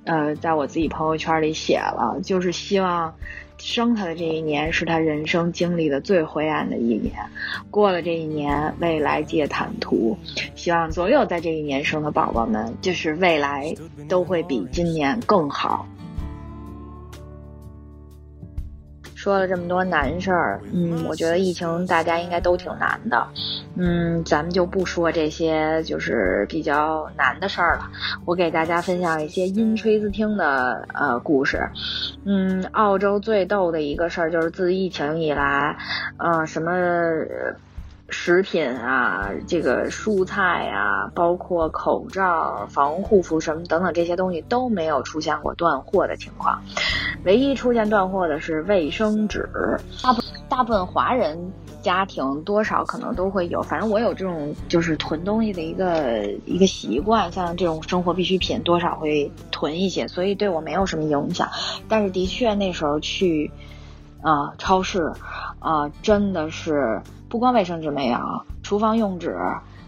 [0.05, 3.13] 呃在我自己朋友圈里写了，就是希望
[3.57, 7.13] 生他的这一年是他人生经历的最灰暗的一年。
[7.71, 10.17] 过了这一年，未来皆坦途。
[10.55, 13.73] 希望所有在这一年生的宝宝们，就是未来
[14.09, 15.87] 都会比今年更好。
[19.23, 23.25] 说了这么多难事儿，嗯，我觉得疫情大家应该都挺难的，
[23.77, 27.89] 嗯，咱们就不说这些就是比较难的事儿了。
[28.25, 31.69] 我给大家分享一些阴吹子听的呃故事，
[32.25, 35.77] 嗯，澳洲最逗的一个事儿就是自疫情以来，
[36.17, 36.73] 呃，什么。
[38.09, 46.61] 食品啊，这个蔬菜啊，包括口罩、防护服什么等等这些东西都没有出现过断货的情况，
[47.23, 49.49] 唯一出现断货的是卫生纸。
[50.03, 51.51] 大部大部分华人
[51.81, 61.49] 家庭多少可能都会有，反正我有这种就是囤东西的一个一个习惯，像这种生活必需品多少会囤一些，所以对我没有什么影响。
[61.89, 63.49] 但是的确那时候去
[64.23, 65.13] 啊超市
[65.59, 67.01] 啊真的是。
[67.29, 68.19] 不光卫生纸没有，
[68.61, 69.35] 厨房用纸，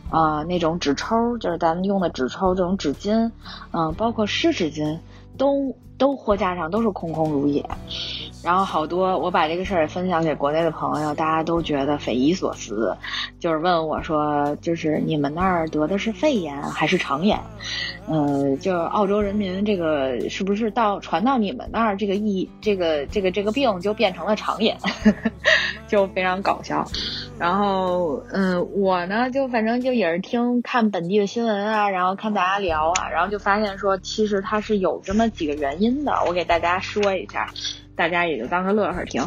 [0.10, 3.30] 啊，那种纸抽，就是咱们用的纸抽这种纸巾，
[3.72, 4.98] 嗯，包括湿纸巾，
[5.38, 7.64] 都都货架上都是空空如也。
[8.44, 12.96] 然后好多，我把这个事儿分享给国内的朋友，大家都觉得匪夷所思，
[13.40, 17.40] 就是问我说，就是你们那儿得的是肺炎还是肠炎？
[18.08, 24.78] 呃，就澳洲人民这个是不是到传到你们那儿，这个疫这个这个这个病就变成了肠炎，
[25.90, 26.86] 就非常搞笑。
[27.40, 37.50] 然后，嗯，我呢就反正就也是听看本地的新闻啊，然后看大家聊啊，然后就发现说，其实它是有这么几个原因的，我给大家说一下。
[37.98, 39.26] 大家也就当个乐呵听。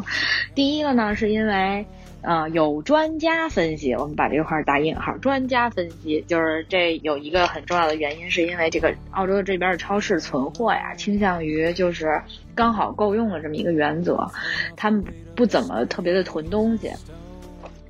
[0.55, 1.87] 第一个呢，是因为，
[2.21, 12.21] 呃，有专家分析，我们把这块打引号，专家分析就是这有一个很重要的原因，是因为这个澳洲这边的超市存货呀，倾向于就是
[12.55, 14.31] 刚好够用的这么一个原则，
[14.77, 15.03] 他们
[15.35, 16.93] 不怎么特别的囤东西，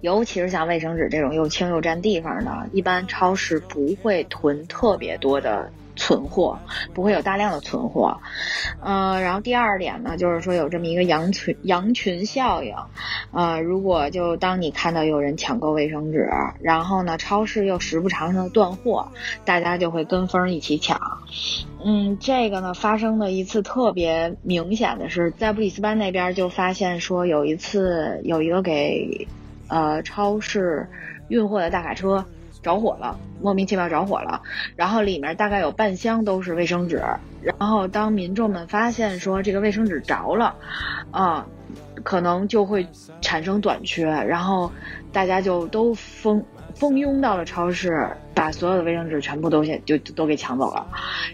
[0.01, 5.69] 尤其是像卫生纸这种又轻又占地方的，一般超市不会囤特别多的。
[5.99, 6.59] 存货
[6.95, 8.17] 不会有大量的存货，
[8.81, 12.75] 呃，然后第二点呢，就是说有这么一个羊群羊群效应，
[13.33, 16.31] 呃，如果就当你看到有人抢购卫生纸，
[16.61, 19.09] 然后呢，超市又时不常的断货，
[19.45, 20.99] 大家就会跟风一起抢，
[21.85, 29.27] 嗯，这个呢发生的一次特别明显的是在布里斯班那边就发现说有一次有一个给
[29.67, 30.89] 呃超市
[31.27, 32.25] 运货的大卡车。
[32.69, 34.43] 着火了，莫名其妙着火了，
[34.77, 37.03] 然后里面大概有半箱都是卫生纸，
[37.43, 40.55] 然后当民众们发现说这个卫生纸着了，
[41.11, 41.47] 啊，
[42.03, 42.87] 可能就会
[43.23, 44.71] 产生短缺，然后
[45.15, 50.87] 大家就都蜂蜂拥到了超市，把所有的卫生纸全部都先就都给抢走了，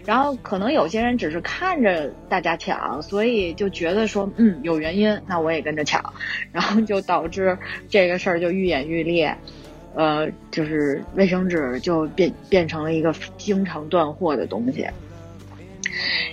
[0.05, 6.13] 然后可能有些人只是看着大家抢，所以就觉得说嗯有原因，那我也跟着抢，
[6.53, 7.57] 然后就导致
[7.89, 9.37] 这个事儿就愈演愈烈。
[9.95, 14.85] 呃，就是卫生纸就变变成了一个经常断货的东西。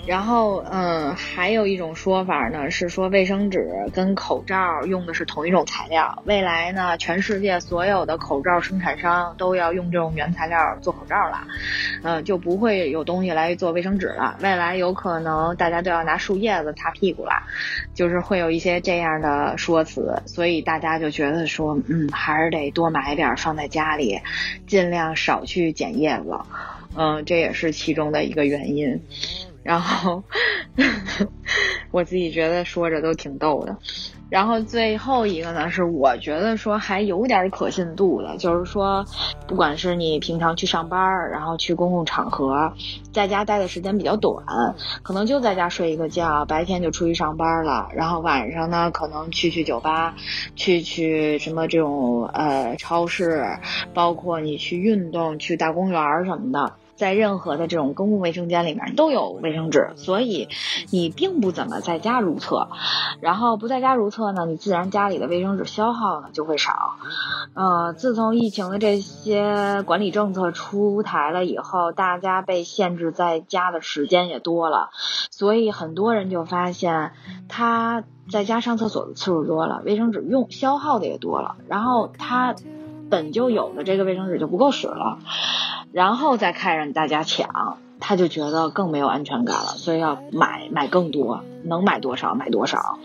[0.07, 6.23] 然后，嗯，还有一种说法呢，是说卫生纸跟口罩用的是同一种材料。
[6.25, 11.47] 未来呢，全世界所有的口罩生产商都要用这种原材料做口罩了，
[12.03, 14.37] 嗯，就不会有东西来做卫生纸了。
[14.41, 17.33] 未来有可能大家都要拿树叶子擦屁股了，
[17.95, 20.23] 就是会有一些这样的说辞。
[20.27, 24.21] 所以大家就觉得说，嗯，还是得多买点放在家里，
[24.67, 26.39] 尽量少去捡叶子。
[26.95, 29.01] 嗯，这也是其中的一个原因。
[29.63, 30.23] 然后，
[31.91, 33.77] 我自己觉得说着都挺逗的。
[34.29, 39.05] 然后最后一个呢，是我觉得说还有点可信度的，就是说，
[39.47, 42.73] 不管是你平常去上班，然后去公共场合，
[43.13, 44.43] 在家待的时间比较短，
[45.03, 50.15] 可能就在家睡一个觉，白天就出去上班了，然后晚上呢，可能去去酒吧，
[50.57, 53.45] 去去什么这种呃超市，
[53.93, 56.73] 包括你去运动，去大公园什么的。
[57.03, 60.49] 在任何的这种公共卫生间里面都有卫生纸，所以
[60.91, 62.69] 你并不怎么在家如厕，
[63.19, 66.95] 然后不在家如厕呢，你自然家里的卫生纸消耗呢就会少。
[67.55, 74.91] 呃，自从疫情的这些管理政策出台了以后，大家被限制在家的时间也多了，
[75.33, 77.11] 所以很多人就发现
[77.49, 82.55] 他在家上厕所的次数多了，卫生纸用消耗的也多了，然后他
[83.13, 85.19] 本就有的这个卫生纸就不够使了。
[85.93, 92.99] 然后再看着大家抢，他就觉得更没有安全感了，所以要买买更多，能买多少买多少。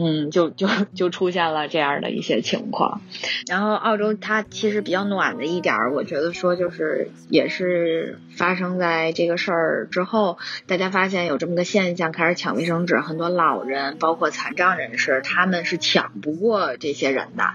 [0.00, 3.00] 嗯，就就就出现了这样的一些情况。
[3.48, 10.38] 然后澳洲它其实比较暖的一点儿，我觉得说就是也是发生在这个事儿之后，
[10.68, 17.52] 大家发现有这么个现象，开始抢卫生纸，很多老人包括残障人士，他们是抢不过这些人的，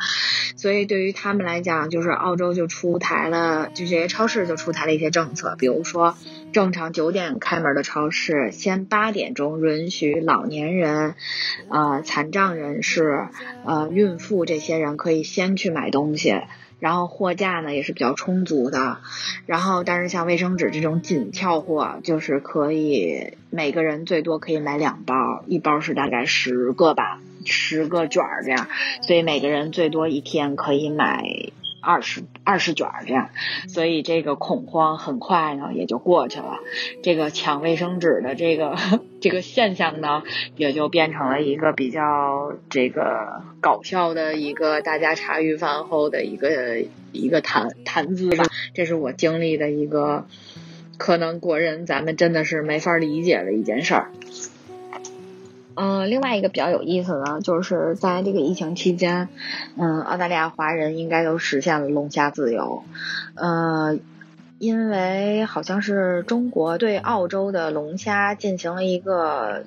[0.57, 6.17] 所以对于他们来讲，就是澳洲就出台了，就这些超市就出台了一些政策，比如说。
[6.53, 11.15] 正常九点开门的超市，先八点钟允许老年人、
[11.67, 13.27] 呃残障人士、
[13.65, 16.39] 呃孕妇这些人可以先去买东西，
[16.79, 18.99] 然后货架呢也是比较充足的。
[19.47, 28.67] 然后，但是像卫生纸这种紧俏货，就是可以每个人最多可以买两包，一包是大概十个吧，十个卷儿这样，
[29.01, 31.51] 所以每个人最多一天可以买。
[31.83, 33.29] 二十二十卷这样，
[33.67, 36.59] 所以这个恐慌很快呢也就过去了。
[37.03, 38.77] 这个抢卫生纸的这个
[39.19, 40.23] 这个现象呢，
[40.55, 48.45] 也就变成了一个比较这个搞笑的一个大家茶余饭后的一个一个谈谈资吧。
[48.73, 50.25] 这是我经历的一个，
[50.97, 54.11] 可能国人咱们真的是没法理解的一件事儿。
[55.75, 59.29] 嗯，另外一个比较有意思呢，就是在这个疫情期间，
[59.77, 62.83] 嗯，澳大利亚华人应该都实现了龙虾自由。
[63.35, 63.97] 呃，
[64.59, 69.63] 因为好像是中国对澳洲的龙虾进行了一个。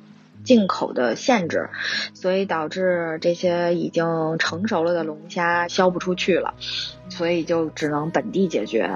[0.47, 1.69] 进口的限制，
[2.15, 6.55] 所以导致这些已经成熟了的龙虾销不出去了，
[7.11, 8.89] 所以就只能本地解决。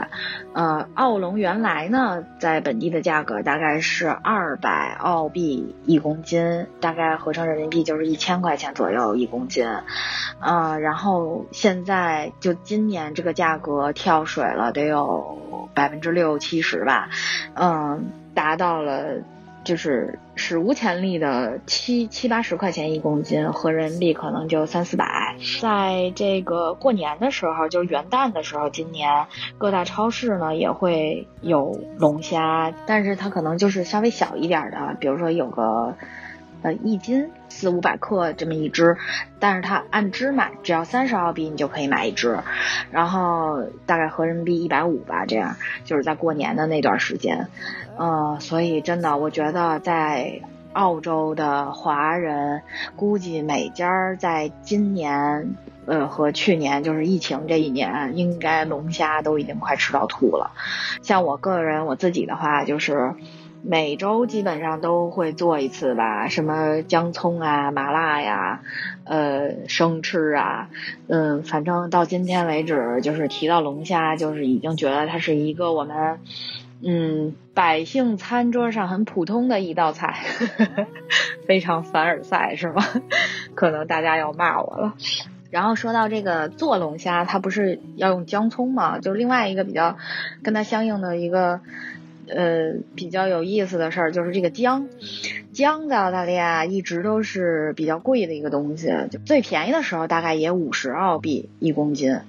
[0.54, 9.66] 呃，澳龙原来呢，在本地的价格大概是二百澳币一公斤，大概合成人民币就是一千块钱左右一公斤。
[10.40, 17.10] 呃，然后现在就今年这个价格跳水了，得有百分之六七十吧，
[17.54, 19.16] 嗯，达到了。
[19.70, 25.36] 就是史无前例的七七八十块钱一公斤，合人民币可能就三四百。
[25.60, 29.26] 在这个过年的时候，就是元旦的时候，今年
[29.58, 35.94] 各大超市呢也会有龙虾，但是它可能就是稍微小一点的，比如说有个
[36.62, 38.96] 呃一斤四五百克这么一只，
[39.38, 42.38] 但是它按只买，只要三十澳币你就可以买一只，
[42.90, 47.48] 然后大概合人民币一百五吧，这样就是在过年的那段时间。
[47.98, 50.40] 呃，所以真的，我觉得在
[50.72, 52.62] 澳洲的华人，
[52.96, 55.54] 估计每家在今年，
[55.84, 60.52] 呃，和去年就是疫情这一年，应该龙虾都已经快吃到吐了。
[61.02, 63.14] 像我个人我自己的话，就是
[63.62, 68.62] 每周基本上都会做一次吧，什么姜葱啊、麻辣呀，
[69.04, 70.68] 呃，生吃啊，
[71.08, 76.18] 嗯，反正到今天为止，就是提到龙虾，就是已经觉得它是一个我们。
[76.82, 80.16] 嗯，百姓餐桌上很普通的一道菜，
[81.46, 82.82] 非常凡尔赛是吗？
[83.54, 84.94] 可能大家要骂我了。
[85.50, 88.98] 然后说到这个做龙虾，它不是要用姜葱吗？
[88.98, 89.98] 就是另外一个比较
[90.42, 91.60] 跟它相应的一个
[92.34, 94.88] 呃比较有意思的事儿，就是这个姜。
[95.52, 102.20] 姜在澳大利亚一直都是比较贵的一个东西，就最便宜的时候大概也五十澳币一公斤。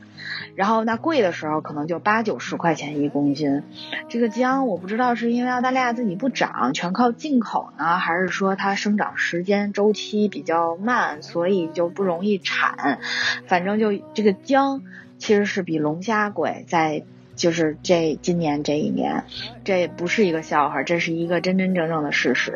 [0.56, 3.64] 然后那贵的时候可能就八九十块钱一公斤，
[4.10, 12.99] 这个姜我不知道是因为澳大利亚自己不长，全靠进口呢，还是说它生长时间周期比较慢，所以就不容易产。
[13.45, 14.84] 反正就这个姜
[15.19, 17.03] 其实是比龙虾贵，在。
[17.41, 19.23] 就是这今年这一年，
[19.63, 22.53] 这不是一个笑话，这是一个真真正正的事实。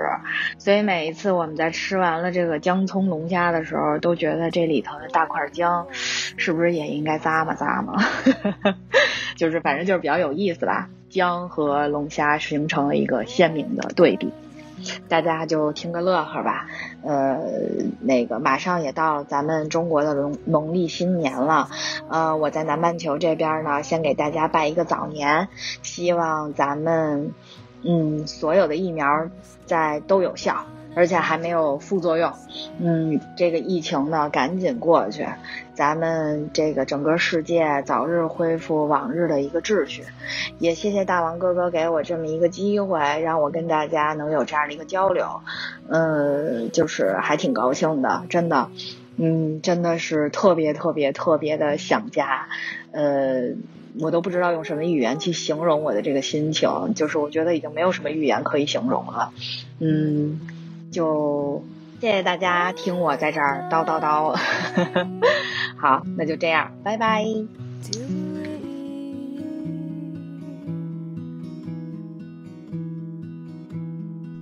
[0.59, 5.87] 所以每一次我们在吃完了这个姜葱龙虾的时候，都觉得这里头的大块姜，
[6.37, 7.95] 是不是也应该咂嘛咂嘛？
[9.35, 10.87] 就是反正就是比较有意思吧。
[11.09, 14.31] 姜和龙虾形成了一个鲜明的对比。
[15.07, 16.67] 大家就听个乐呵吧，
[17.03, 17.39] 呃，
[18.01, 21.69] 那个马上也到咱们中国的农农历新年了，
[22.09, 25.47] 呃，我在南半球这边呢，先给大家拜一个早年，
[25.83, 27.33] 希望咱们，
[27.83, 29.29] 嗯，所有的疫苗
[29.65, 30.65] 在都有效。
[30.97, 32.31] 而且还没有副作用，
[32.79, 35.27] 嗯，这个疫情呢赶紧过去，
[35.75, 40.03] 咱们这个整个世界早日恢复往日的一个秩序。
[40.57, 45.41] 也谢谢大王哥哥给我这么一个机会，让我跟大家能有这样的一个交流，
[45.89, 48.69] 嗯，就是还挺高兴的，真的，
[49.17, 52.47] 嗯，真的是特别特别特别的想家，
[52.91, 53.55] 呃，
[53.99, 59.31] 我都不知道用什么语言去形容我的这个心情，就是我觉得已经没有什么语言可以形容了，
[59.79, 60.39] 嗯。
[60.91, 61.63] 就
[61.99, 64.33] 谢谢大家听我在这儿叨叨叨，
[65.77, 67.25] 好，那就这样，拜拜。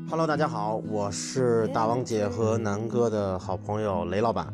[0.10, 4.54] Hello，大家好，我是大王姐和南哥的好朋友雷老板。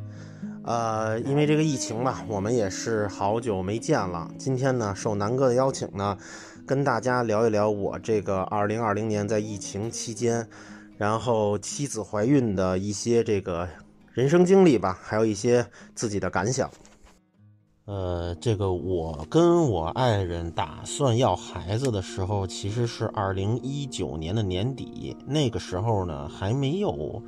[0.63, 4.31] 呃，因为这个疫情嘛，我们也是好久没见了。
[4.37, 6.17] 今天呢，受南哥的邀请呢，
[6.65, 10.47] 跟大家聊一聊我这个二零二零年在疫情期间。
[10.97, 13.69] 然后妻子怀孕的一些这个
[14.19, 15.65] 人生经历吧，还有一些
[15.95, 16.69] 自己的感想。
[17.85, 27.23] 呃，这个我跟我爱人打算要孩子的时候，其实是二零一九年的年底，那个时候呢还没有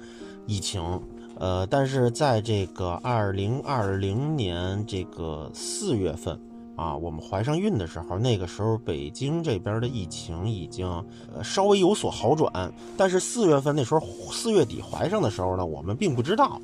[0.46, 1.02] 疫情。
[1.40, 6.38] 呃，但是在这个二零二零年这个四月份。
[6.82, 10.88] 啊，我们怀上孕的时候，那个时候北京这边的疫情已经
[11.32, 14.02] 呃稍微有所好转，但是四月份那时候
[14.32, 16.60] 四月底怀上的时候呢，我们并不知道。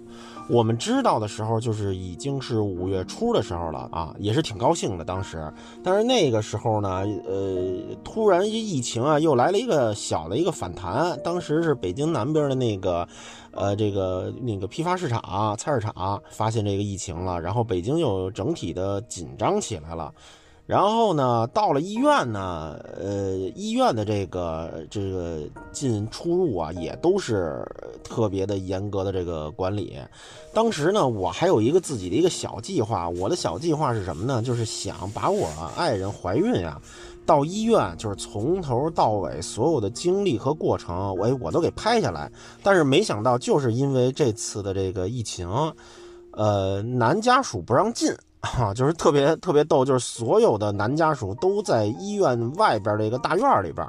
[0.50, 5.52] 我们知道的时候，就是已经是五月初的时候了啊，也是挺高兴的当时。
[5.84, 11.20] 但是那个时候呢，呃，突然疫情啊又来了一个小的一个反弹。
[11.22, 13.06] 当时是北京南边的那个，
[13.52, 20.14] 呃，这个那个批发市场、菜市场发现这个疫情了，然后北京又整体的紧张起来了。
[20.68, 25.40] 然后呢，到了医院呢，呃，医院的这个这个
[25.72, 27.66] 进出入啊，也都是
[28.04, 29.98] 特别的严格的这个管理。
[30.54, 34.42] 当时呢，我还有一个自己的一个小计划，我的小计划是什么呢？
[34.42, 36.82] 就是想把我爱人怀孕呀，
[37.26, 42.30] 到医院就是从头到尾所有的经历和过程，我我都给拍下来。
[42.62, 45.50] 但是没想到，就是因为这次的这个疫情，
[46.32, 48.14] 呃，男家属不让进。
[48.40, 53.86] 啊，就是特别特别逗，就是所有的男家属都在医院外边的一个大院里边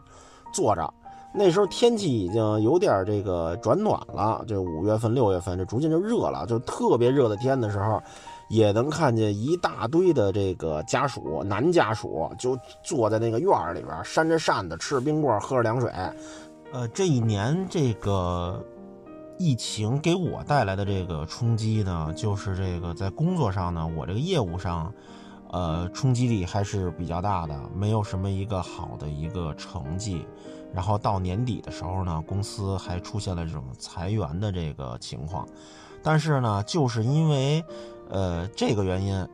[0.52, 0.92] 坐着。
[1.34, 6.46] 那时候天气已经有点这个转暖了，就五月份、六月份，这逐渐就热了。
[6.46, 8.02] 就特别热的天的时候，
[8.48, 15.92] 也能看见一大堆的这个家属，男家属就坐在那个院里边扇着扇子，吃着冰棍，喝着凉水。
[16.72, 18.64] 呃，这一年这个。
[19.38, 24.92] 疫情给我带来的这个冲击呢，就是这个在工作上呢，我这个业务上，
[25.50, 30.26] 呃，冲击力还是比较大的，没有什么一个好的一个成绩。
[30.74, 35.46] 然后到年底的时候呢，公司还出现了这种裁员的这个情况。
[36.02, 37.64] 但是呢，就是因为，
[38.10, 39.26] 呃，这个原因，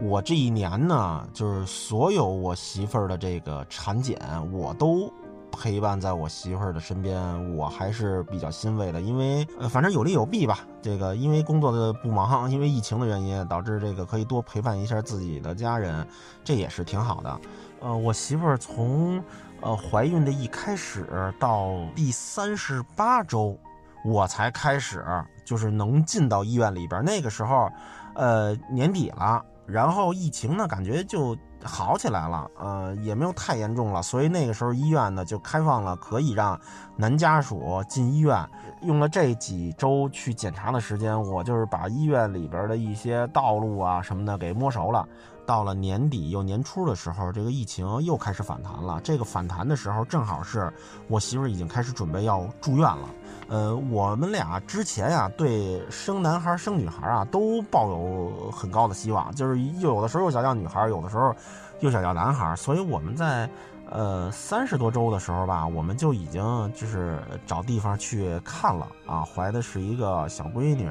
[0.00, 4.18] 我这一年呢，就是所有我媳妇儿的这个产检，
[4.52, 5.12] 我都。
[5.54, 10.58] 陪伴在我媳妇儿的身边，我还是比较欣慰的，因为呃，反正有利有弊吧。
[10.82, 16.06] 这个因为工作的不忙，因为疫情的原因，导致这个可以多陪伴一下自己的家人，
[16.42, 17.40] 这也是挺好的。
[17.80, 19.22] 呃，我媳妇儿从
[19.60, 23.58] 呃怀孕的一开始到第三十八周，
[24.04, 25.04] 我才开始
[25.44, 27.02] 就是能进到医院里边。
[27.04, 27.70] 那个时候，
[28.14, 31.36] 呃，年底了，然后疫情呢，感觉就。
[31.64, 36.60] 好起来了，呃，也没有太严重了，所以那个时候医院呢就开放了，可以让
[36.96, 38.48] 男家属进医院。
[38.82, 45.08] 用了这几周去检查的时间，我就是把医院里边的一些道路啊什么的给摸熟了。
[45.46, 49.00] 到了年底又年初的时候，这个疫情又开始反弹了。
[49.02, 50.72] 这个反弹的时候，正好是
[51.08, 53.08] 我媳妇已经开始准备要住院了。
[53.48, 61.34] 呃，我们俩之前呀，对生男孩生女孩啊，都抱有很高的希望，就是又有的时候又想要女孩，有的时候
[61.80, 62.56] 又想要男孩。
[62.56, 63.48] 所以我们在
[63.90, 70.88] 呃三十多周的时候吧，我们就已经就是找地方去看了啊，怀的是一个小闺女。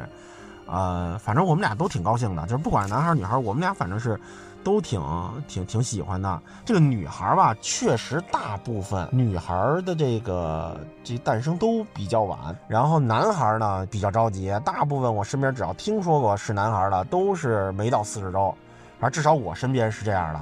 [0.66, 4.18] 呃，反正我们俩都挺高兴的，就是不管男孩女孩，我们俩反正是
[4.64, 5.02] 都挺
[5.48, 6.42] 挺挺喜欢的。
[6.66, 14.52] 这个女孩吧，确实大部分女孩的这个这诞生都比较晚，然后男孩呢比较着急。
[14.64, 18.54] 大部分我身边只要听说过是男孩的，都是没到四十周，
[19.00, 20.40] 而至少我身边是这样的。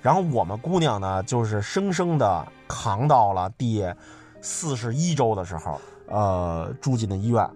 [0.00, 3.84] 然后我们姑娘呢，就是生生的扛到了第
[4.40, 7.48] 四十一周的时候，呃，住进了医院。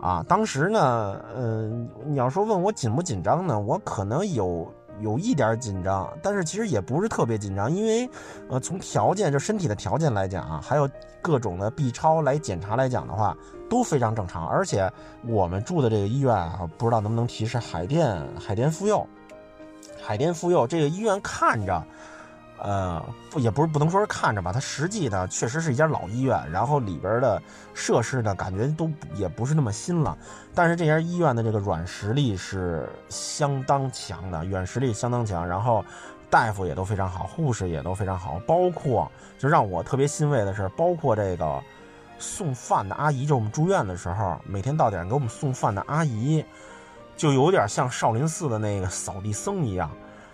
[0.00, 4.66] 啊，当时呢，嗯，你要说问我紧不紧张呢，我可能有
[5.00, 8.08] 有一点紧张，但是其实也不是特别紧张，因为，
[8.48, 10.88] 呃，从条件就身体的条件来讲啊，还有
[11.20, 13.36] 各种的 B 超来检查来讲的话，
[13.68, 14.46] 都非常正常。
[14.46, 14.90] 而且
[15.26, 19.06] 我们住的这个医院啊，不知道能不能提示海淀海淀妇幼，
[20.00, 21.84] 海淀妇幼这个医院看着。
[22.62, 27.42] 呃，不，也不是不能说是看着吧，它实际呢确实是一家老医院，然后里边的
[27.72, 30.16] 设施呢感觉都也不是那么新了，
[30.54, 35.84] 但是这家医院的这个软实力是相当强的，软实力相当强，然后
[36.28, 41.62] 大夫也都非常好，护士也都非常好，包括就让我特别欣慰的是，包括这个
[42.18, 46.44] 送饭的阿姨，就我们住院的时候，每天到点给我们送饭的阿姨，
[47.16, 49.90] 就有点像少林寺的那个扫地僧一样。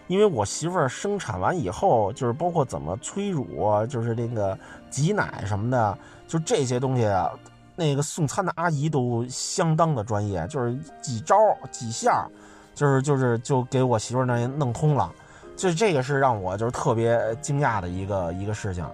[0.08, 4.56] 因为我媳妇儿生产完以后，就是包括怎么催乳，就是那个
[4.88, 7.30] 挤奶什么的，就这些东西啊，
[7.74, 11.36] 那个送餐的阿姨都相当的专业，就是几招
[11.70, 12.26] 几下，
[12.74, 15.12] 就是就是就给我媳妇儿那弄通了，
[15.56, 18.84] 就这个是让我就是特别惊讶的一个一个事情，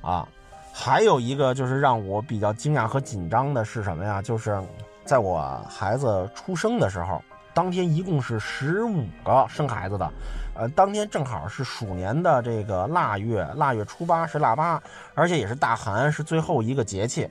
[0.00, 0.26] 啊，
[0.72, 4.22] 还有一个就是让我比较惊讶和紧张的是什么呀？
[4.22, 4.58] 就是
[5.04, 7.20] 在我孩子出生的时候。
[7.56, 10.10] 当天一共是十五个生孩子的，
[10.54, 14.80] 呃，当天正好是鼠年的这个腊月，腊月初八是腊八，
[15.14, 17.28] 而且也是大寒，是最后一个节气，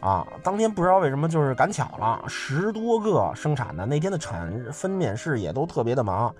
[0.00, 6.34] 啊，当天不知道为什么就是赶巧了，十多个生产的，那天的产分娩室也都特别的忙。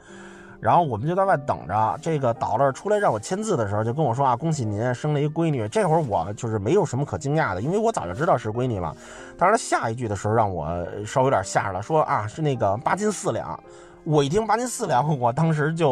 [0.61, 5.69] 然后我们就在外等着，这个导乐出来让我签字的时候，就跟我说啊，恭喜您生了一闺女。
[5.69, 8.97] 这会儿我就是没有什么可惊讶的，因为我早就知道是闺女了。
[9.36, 10.66] 但是他下一句的时候让我
[11.05, 13.61] 稍微有点吓着了，说啊是那个八斤四两。
[14.05, 15.90] 我一听八斤四两，我当时就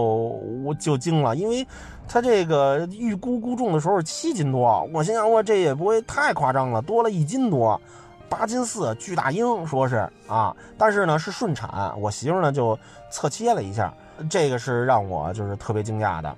[0.65, 1.67] 我就惊了，因为
[2.07, 7.81] 他这个预估估重的时候是七斤多，我心想我这也不会太夸张了，多了一斤多，
[8.29, 12.79] 八斤四巨大婴说是啊，但是呢是顺产，我媳妇呢就
[13.11, 13.93] 侧切了一下。
[14.31, 16.37] 这个是让我就是特别惊讶的，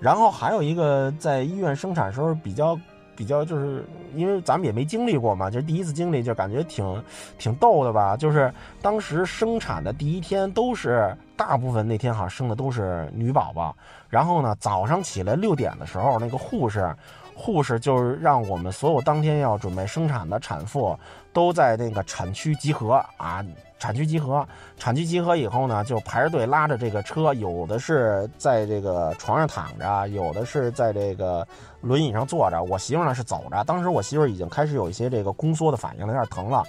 [0.00, 2.78] 然后还有一个在医院生产时候比较
[3.14, 3.84] 比较，就是
[4.14, 7.04] 因为咱们也没经历过嘛，就是第一次经历，就感觉挺
[7.38, 8.16] 挺逗的吧。
[8.16, 13.76] 就是当时生产的第一天都是大部分那天好像生的都是女宝宝，
[14.08, 16.94] 然后呢早上起来六点的时候，那个护士
[17.34, 20.98] 护士就是让我们所有当天要准备生产的产妇
[21.32, 23.44] 都在那个产区集合啊。
[23.82, 24.46] 产区集合，
[24.78, 31.44] 产区集合以后呢，就排着队拉着这个车，有的是在这个床上躺着，有的是在这个
[31.80, 32.62] 轮椅上坐着。
[32.62, 36.62] 我媳妇呢是走着，当时我媳妇已经开始有一些这个宫缩的反应了，有点疼了，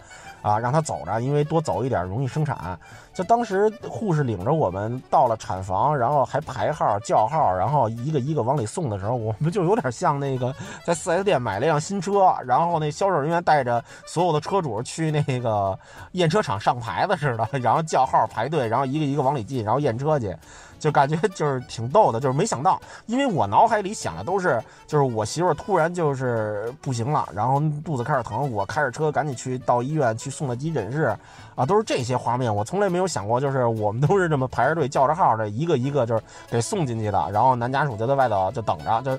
[0.44, 2.78] 啊，让他走着，因为多走一点容易生产。
[3.14, 10.54] 就当时护士领着我们到了产房，然后还排号叫号，然后一个一个往里送的时候，我们就有点像那个
[10.84, 15.78] 在四 S 店买了一辆新车，然后那销售人员带着所有的车主去那个
[16.14, 20.36] 验车场上牌子似的，然后叫号排队，然后一个一个往里进，然后验车去。
[20.84, 31.18] 就感觉就是挺逗的，就是没想到，因为我脑海里想的都是，就是我媳妇突然就是不行了，然后肚子开始疼，我开着车赶紧去到医院去送到急诊室，
[31.56, 32.54] 啊，都是这些画面。
[32.54, 39.18] 我从来没有想过，就是我们都是这么排着队叫着号的，一个一个就是给送进去的，然后男家属就在外头就等着，就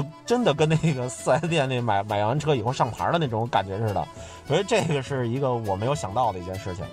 [0.00, 4.02] 就真的跟那个四 S 店那买买完车以后上牌的那种感觉似的。
[4.48, 6.86] 所以这个是一个我没有想到的一件事情，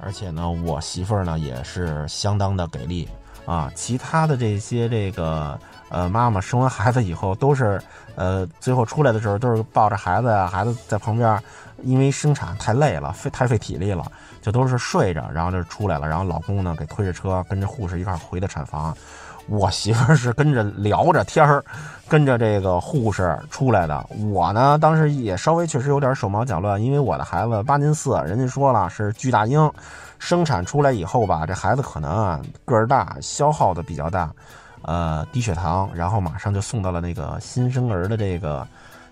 [0.00, 3.08] 而且呢，我媳妇儿呢也是相当的给力。
[3.48, 5.58] 啊，其他的这些这个
[5.88, 7.80] 呃妈妈生完孩子以后都是
[8.14, 11.42] 呃最后出来的时候都是抱着孩子呀，孩子在旁边，
[11.82, 14.04] 因为生产太累了，费太费体力了，
[14.42, 18.94] 就都是睡着，然后就出来了，然后老公呢给推着车跟着护士一块回的产房，
[19.46, 21.64] 我媳妇儿是跟着聊着天儿，
[22.06, 29.72] 跟着这个护士出来的，我呢当时也稍微确实有点手忙脚乱，因为我的孩子八斤四，人家说了是巨大婴。
[30.18, 34.30] 生产出来以后吧，这孩子可能啊个儿大，消耗的比较大，
[34.82, 38.66] 呃低血糖，然后马上就送到了那个新生儿的这个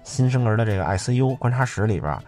[0.05, 2.19] 新生儿的这个 ICU 观察室里边，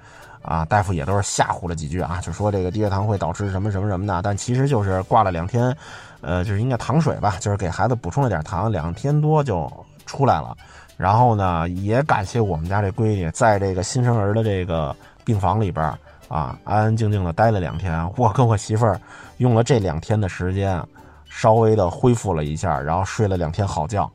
[0.43, 5.77] 啊大夫也都是吓唬了几句啊，就说这个低血糖会导致什么什么什么的，但其实就是挂了两天，
[6.21, 9.71] 呃就是应该糖水吧，就是给孩子补充了点糖，两天多就
[10.07, 10.57] 出来了，
[10.97, 14.95] 然后呢也感谢我们家这闺女在这个新生儿的这个
[15.25, 15.93] 病房里边。
[16.29, 19.01] 啊，安安静静的待了两天，我跟我媳妇儿
[19.39, 20.83] 用了这两天的时间，
[21.29, 24.11] 稍微的恢复了一下，然后睡了两天好觉，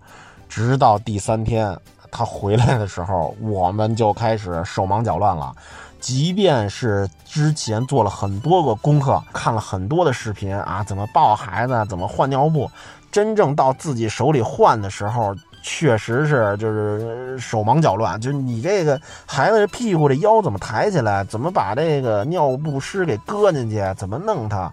[0.48, 1.76] 直到第三天
[2.12, 5.52] 他回来的时候，我们就开始手忙脚乱了。
[6.00, 12.70] 即便是之前做了很多个功课，看了很多的视频啊，怎么抱孩子，怎么换尿布，
[13.12, 15.36] 真正到自己手里换的时候。
[15.64, 18.20] 确实是，就是手忙脚乱。
[18.22, 21.24] 就你这个孩子这屁股这腰怎么抬起来？
[21.24, 23.82] 怎么把这个尿不湿给搁进去？
[23.98, 24.72] 怎么弄他？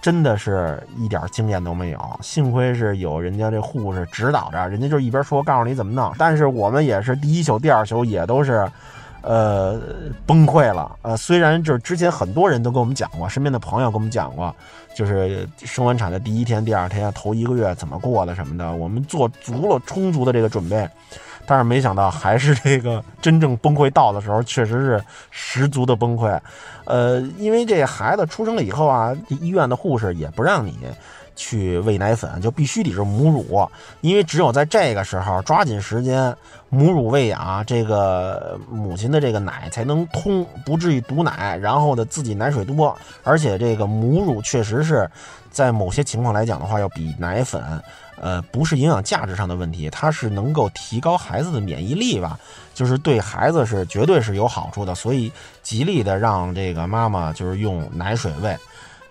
[0.00, 1.98] 真的是一点经验都没有。
[2.22, 6.10] 幸亏是有人家这护士指导着，人家就一边说告诉你怎么弄。
[6.16, 8.66] 但是我们也是第一宿、第二宿也都是。
[9.22, 9.80] 呃，
[10.26, 10.96] 崩溃了。
[11.02, 14.54] 呃，虽然就是之前很多人都跟我们讲过，身边的朋友跟我们讲过，
[14.94, 20.88] 就是生完产的第一天、第二天、头一个月怎么过的什么的，我们做足了充足的这个准备。
[21.46, 26.38] 但是没想到，还是这个真正崩溃到的时候，确实是十足的崩溃。
[26.84, 30.78] 呃，因为这孩子出生了以后啊，医院的护士也不让你。
[31.38, 33.66] 去喂奶粉就必须得是母乳，
[34.00, 36.36] 因为只有在这个时候抓紧时间
[36.68, 45.08] 母乳喂养，这个母亲的这个奶才能通，不至于堵奶，然后呢自己奶水多，而且这个母乳确实是
[45.48, 47.62] 在某些情况来讲的话，要比奶粉，
[48.20, 52.36] 呃，不是营养价值上的问题，它是能够提高孩子的免疫力吧，
[52.74, 55.30] 就是对孩子是绝对是有好处的，所以
[55.62, 58.56] 极力的让这个妈妈就是用奶水喂。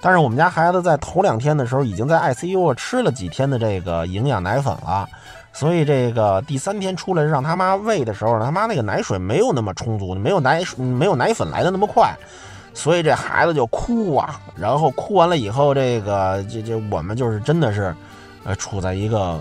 [0.07, 5.05] 但是我们家孩子在头两天的时候，已经在 ICU 吃了几天的这个营养奶粉了，
[5.51, 12.15] 所以这个第三天出来让他妈喂的时候，他妈那个奶水没有那么充足，没有奶没有奶粉来的那么快，
[12.73, 17.93] 所以这孩子就哭啊，然后哭完了以后，这个这这我们就是真的是，
[18.45, 19.37] 呃，处在一个。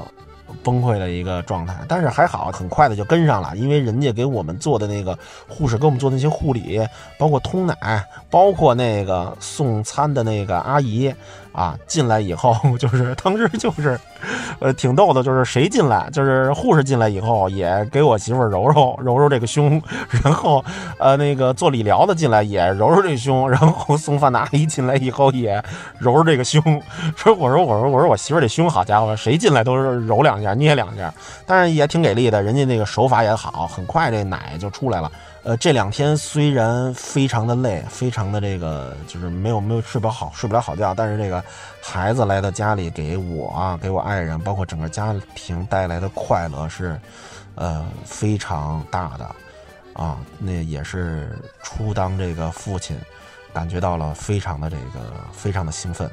[0.62, 5.18] 崩溃的一个状态，但是还好，很快的就跟上了，因为人家给我们做的那个
[5.48, 6.80] 护士给我们做那些护理，
[7.18, 11.14] 包括通奶，包括那个送餐的那个阿姨。
[11.56, 13.98] 啊，进来以后 就是当时就是，
[14.58, 19.82] 呃，挺逗的，就是谁进来，就是护士进来以后也给我媳妇揉揉揉揉这个胸，
[20.22, 20.62] 然后
[20.98, 25.64] 呃那个做理疗的进来也揉揉这胸，然后送饭的阿姨进来以后也
[25.98, 26.62] 揉揉这个胸。
[27.16, 31.10] 说我说我说我说我媳妇这胸好家伙，谁进来都是揉两下捏两下，
[31.46, 35.10] 但是也挺给力的，人家那个手法也好，很快这奶就出来了。
[35.46, 41.40] 呃，这两天虽然非常的累，非常的这个就是没有没有睡不好睡不了好觉，但是这个
[41.80, 47.00] 孩子来到家里，给我啊，给我爱人，包括整个家庭带来的快乐是，
[47.54, 49.30] 呃，非常大的，
[49.92, 52.98] 啊，那也是初当这个父亲，
[53.52, 55.00] 感觉到了非常的这个
[55.32, 56.10] 非常的兴奋，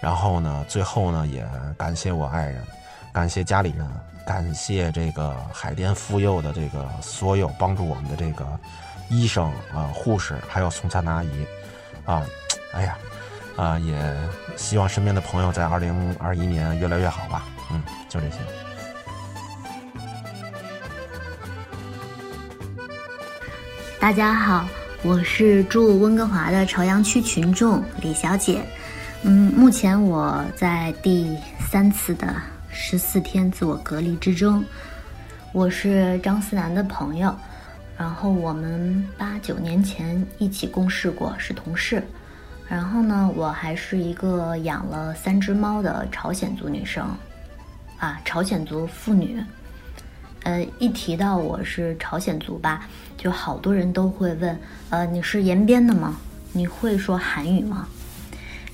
[0.00, 1.48] 然后呢，最后呢，也
[1.78, 2.62] 感谢我爱人，
[3.10, 3.90] 感谢家里人。
[4.26, 8.44] 感谢这个海淀妇幼的这个所有帮助我们的这个
[9.08, 11.46] 医生啊、护士，还有送餐的阿姨，
[12.04, 12.26] 啊，
[12.72, 12.98] 哎呀，
[13.54, 14.16] 啊，也
[14.56, 17.44] 希望身边的朋友在二零二一年越来越好吧。
[17.70, 18.38] 嗯，就这些。
[24.00, 24.66] 大家好，
[25.04, 28.60] 我是住温哥华的朝阳区群众李小姐。
[29.22, 31.38] 嗯，目前我在第
[31.70, 32.34] 三次的
[32.78, 34.62] 十四天自我隔离之中。
[35.50, 37.34] 我是张思楠的朋友，
[37.96, 42.06] 然后我们八九年前一起共事过，是同事。
[42.68, 47.08] 然后呢，我还是一个养了三只猫的朝鲜族女生，
[47.96, 49.42] 啊，朝鲜族妇女。
[50.44, 52.86] 呃，一提到我是朝鲜族吧，
[53.16, 54.56] 就好多人都会问，
[54.90, 56.14] 呃，你是延边的吗？
[56.52, 57.88] 你会说韩语吗？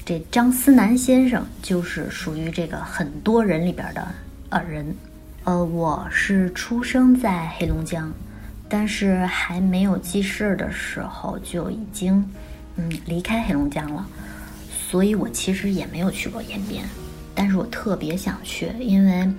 [0.05, 4.07] 这张思南先生就是属于这个很多人里边的
[4.51, 4.95] 呃人。
[5.45, 8.13] 呃，我是出生在黑龙江，
[8.69, 12.29] 但是还没有记事的时候就已经
[12.77, 14.07] 嗯离开黑龙江了，
[14.89, 16.85] 所以我其实也没有去过延边，
[17.35, 19.33] 但是我特别想去，因为。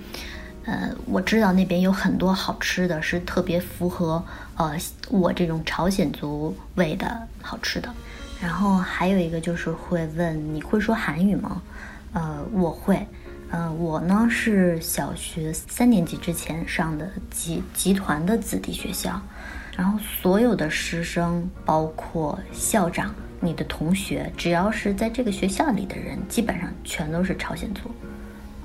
[0.66, 4.24] 呃，我知道那边有很多好吃的，是特别符合
[4.56, 4.74] 呃
[5.10, 7.94] 我这种朝鲜族味的好吃的。
[8.44, 11.62] 然后还有一个就是会问你会说韩语吗？
[12.12, 13.08] 呃，我会。
[13.52, 19.18] 呃，我呢是小学三年级之前上的集集团的子弟学校，
[19.78, 27.90] 然后所有的师生，包括校长、你的同学，只要是在这个学校里的人，基本上全都是朝鲜族。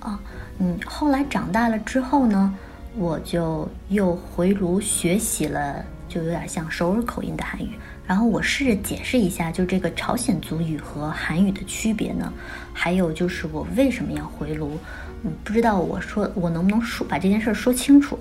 [0.01, 0.19] 啊，
[0.59, 2.53] 嗯，后来长大了之后呢，
[2.97, 7.71] 我就又回炉学习了，就有点像首尔口音的韩语。
[8.09, 12.33] 然后我试着解释一下，就这个朝鲜族语和韩语的区别呢，
[12.73, 14.79] 还有就是我为什么要回炉。
[15.23, 18.19] 嗯，不知道我说我能不能说把这件事儿说清楚。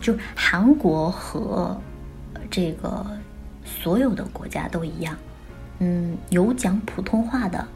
[0.00, 1.78] 就韩国和
[2.50, 3.04] 这个
[3.64, 5.14] 所有的国家都一样，
[5.80, 7.66] 嗯，有讲普通话的，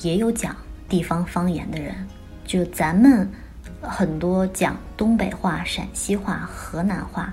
[0.00, 0.56] 也有讲
[0.88, 1.94] 地方方言的人。
[2.44, 3.30] 就咱们
[3.80, 7.32] 很多讲东北话、陕西话、河南话，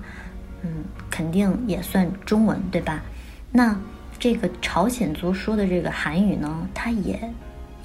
[0.62, 3.02] 嗯，肯定也算中文，对吧？
[3.56, 3.74] 那
[4.18, 7.32] 这个朝鲜族说的这个韩语呢，它也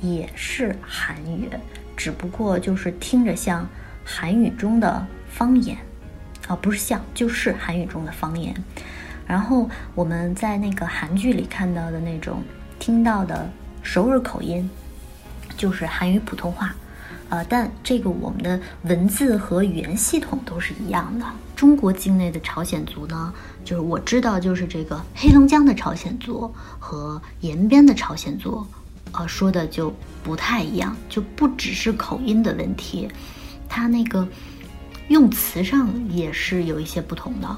[0.01, 1.49] 也是韩语，
[1.95, 3.65] 只不过就是听着像
[4.03, 5.77] 韩语中的方言，
[6.49, 8.53] 啊，不是像，就是韩语中的方言。
[9.25, 12.43] 然后我们在那个韩剧里看到的那种
[12.77, 13.49] 听到的
[13.81, 14.69] 首尔口音，
[15.55, 16.75] 就是韩语普通话。
[17.29, 21.25] 呃，但这个我们的文字和语言系统都是一样的。
[21.61, 23.31] 中国境内的朝鲜族呢，
[23.63, 28.65] 就是我知道，就是这个黑龙江的朝鲜族和延边的朝鲜族，
[29.11, 29.93] 呃，说的就
[30.23, 33.07] 不太一样，就不只是口音的问题，
[33.69, 34.27] 它那个
[35.09, 37.57] 用词上也是有一些不同的。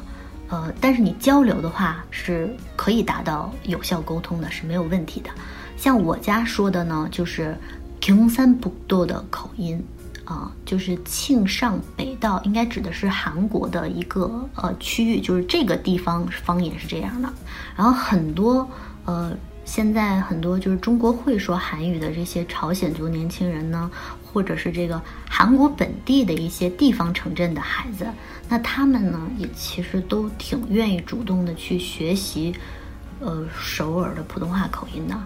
[0.49, 5.29] 呃，但是你交流的话是可以达到有效沟通的，是没有问题的。
[5.77, 7.57] 像我家说的呢，就是。
[8.01, 9.81] 穷山不多的口音
[10.25, 17.27] 啊，就是庆尚北道，应该指的是韩国的一个呃区域，就是这个地方方言是这样的。
[17.75, 18.65] 然后很多
[19.03, 19.35] 呃，
[19.65, 23.91] 现在很多就是中国会说韩语的这些朝鲜族年轻人呢，
[24.23, 28.07] 或者是这个韩国本地的一些地方城镇的孩子，
[28.47, 32.55] 那他们呢也其实都挺愿意主动的去学习
[33.19, 35.17] 呃首尔的普通话口音的。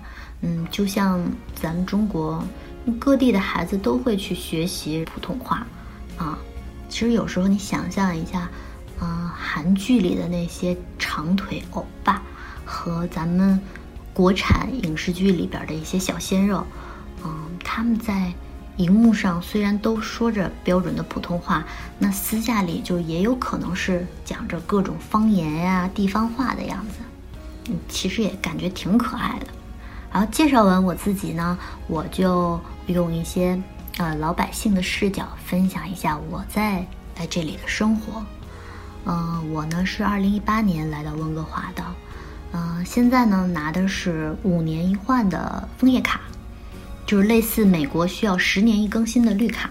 [0.41, 2.43] 嗯，就像咱们中国。
[2.93, 5.65] 各地的孩子都会去学习普通话，
[6.18, 6.38] 啊，
[6.89, 8.49] 其实有时候你想象一下，
[9.01, 12.22] 嗯，韩剧里的那些长腿欧巴
[12.65, 13.59] 和咱们
[14.14, 16.65] 国产影视剧里边的一些小鲜肉，
[17.23, 18.31] 嗯，他们在
[18.77, 21.65] 荧幕上虽然都说着标准的普通话，
[21.99, 26.99] 那私下里就也有可能是讲着各种方言呀、地方话的样子，
[27.69, 29.47] 嗯，其实也感觉挺可爱的。
[30.11, 31.57] 然后介绍完我自己呢，
[31.88, 33.57] 我就用一些
[33.97, 36.85] 呃老百姓的视角分享一下我在
[37.15, 38.23] 在这里的生活。
[39.05, 41.84] 嗯，我呢是二零一八年来到温哥华的，
[42.51, 46.19] 嗯，现在呢拿的是五年一换的枫叶卡，
[47.05, 49.69] 就是类似美国需要十年一更新的绿卡，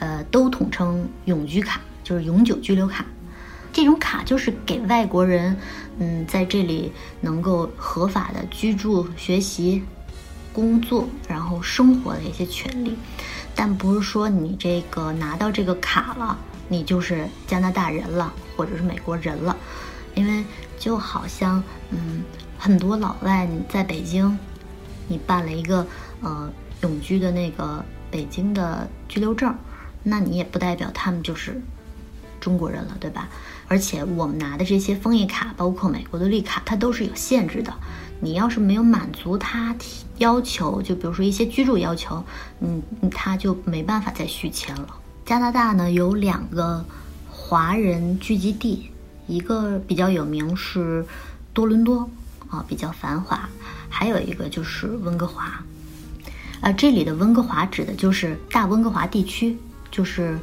[0.00, 3.04] 呃，都统称永居卡，就是永久居留卡。
[3.72, 5.56] 这种卡就是给外国人，
[6.00, 6.90] 嗯，在这里
[7.20, 9.84] 能够合法的居住、学习、
[10.58, 12.98] 工作，然后生活的一些权利。
[13.54, 16.36] 但不是说你这个拿到这个卡了，
[16.68, 19.56] 你就是加拿大人了，或者是美国人了。
[20.16, 20.44] 因为
[20.76, 22.24] 就好像，嗯，
[22.58, 24.36] 很多老外你在北京，
[25.06, 25.86] 你办了一个
[26.22, 26.50] 呃
[26.82, 29.54] 永居的那个北京的居留证，
[30.02, 31.62] 那你也不代表他们就是
[32.40, 33.28] 中国人了，对吧？
[33.68, 37.72] 而且我们拿的这些枫叶卡，包括美国的绿卡，它都是有限制的。
[38.20, 42.24] 你要是没有满足他提要求，就比如说一些居住要求，
[42.60, 44.88] 嗯，他就没办法再续签了。
[45.24, 46.84] 加拿大呢有两个
[47.30, 48.90] 华人聚集地，
[49.26, 51.06] 一个比较有名是
[51.52, 52.08] 多伦多
[52.48, 53.48] 啊，比较繁华，
[53.88, 55.62] 还有一个就是温哥华。
[56.60, 59.56] 啊，这里的温哥华指的就是大温哥华地区，
[59.92, 60.36] 就是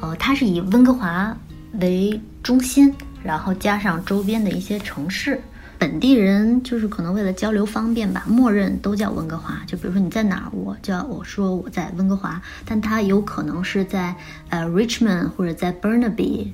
[0.00, 1.34] 呃，它是以温哥华
[1.80, 2.92] 为中心，
[3.22, 5.40] 然后加上周边的一些城市。
[5.84, 9.60] 本地人就是可能为了交流方便吧，默认都叫温哥华。
[9.66, 14.16] 就比如说你在哪儿，我叫我说我在温哥华，但它有可能是在
[14.48, 16.52] 呃 Richmond 或者在 Burnaby，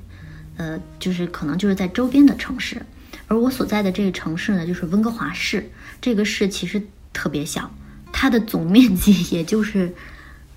[0.56, 2.82] 呃，就是可能就是在周边的城市。
[3.28, 5.70] 而我所在的这个城市呢，就是温哥华市。
[6.00, 6.82] 这个市其实
[7.12, 7.70] 特别小，
[8.12, 9.94] 它的总面积也就是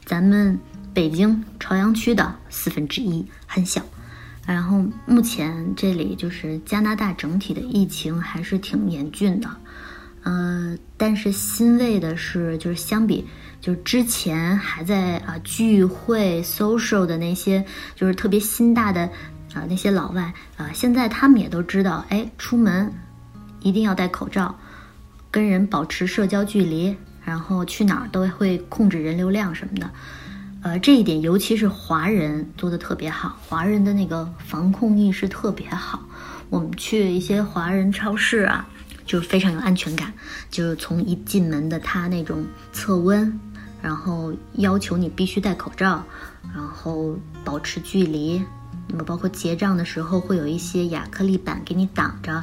[0.03, 0.57] 咱们
[0.95, 3.83] 北京朝阳区的四分之一，很小。
[4.45, 9.49] 然后目前这里就是加拿大整体的疫情还是挺严峻的，
[10.23, 13.25] 呃，但是欣慰的是，就是相比
[13.61, 17.63] 就是之前还在啊聚会 social 的那些
[17.95, 19.03] 就是特别心大的
[19.53, 22.91] 啊那些老外啊，现在他们也都知道，哎，出门
[23.61, 24.53] 一定要戴口罩，
[25.31, 26.93] 跟人保持社交距离，
[27.23, 29.89] 然后去哪儿都会控制人流量什么的。
[30.63, 36.01] 呃，这一点尤其是华人做的特别好，华人的那个防控意识特别好。
[36.49, 38.65] 我们去一些华人超市啊，
[39.05, 40.13] 就是非常有安全感。
[40.49, 43.37] 就是从一进门的他那种测温，
[43.81, 46.01] 然后要求你必须戴口罩，
[46.53, 47.13] 然后
[47.43, 48.41] 保持距离。
[48.87, 52.41] 那么包括结账的时候会有一些亚克力板给你挡着。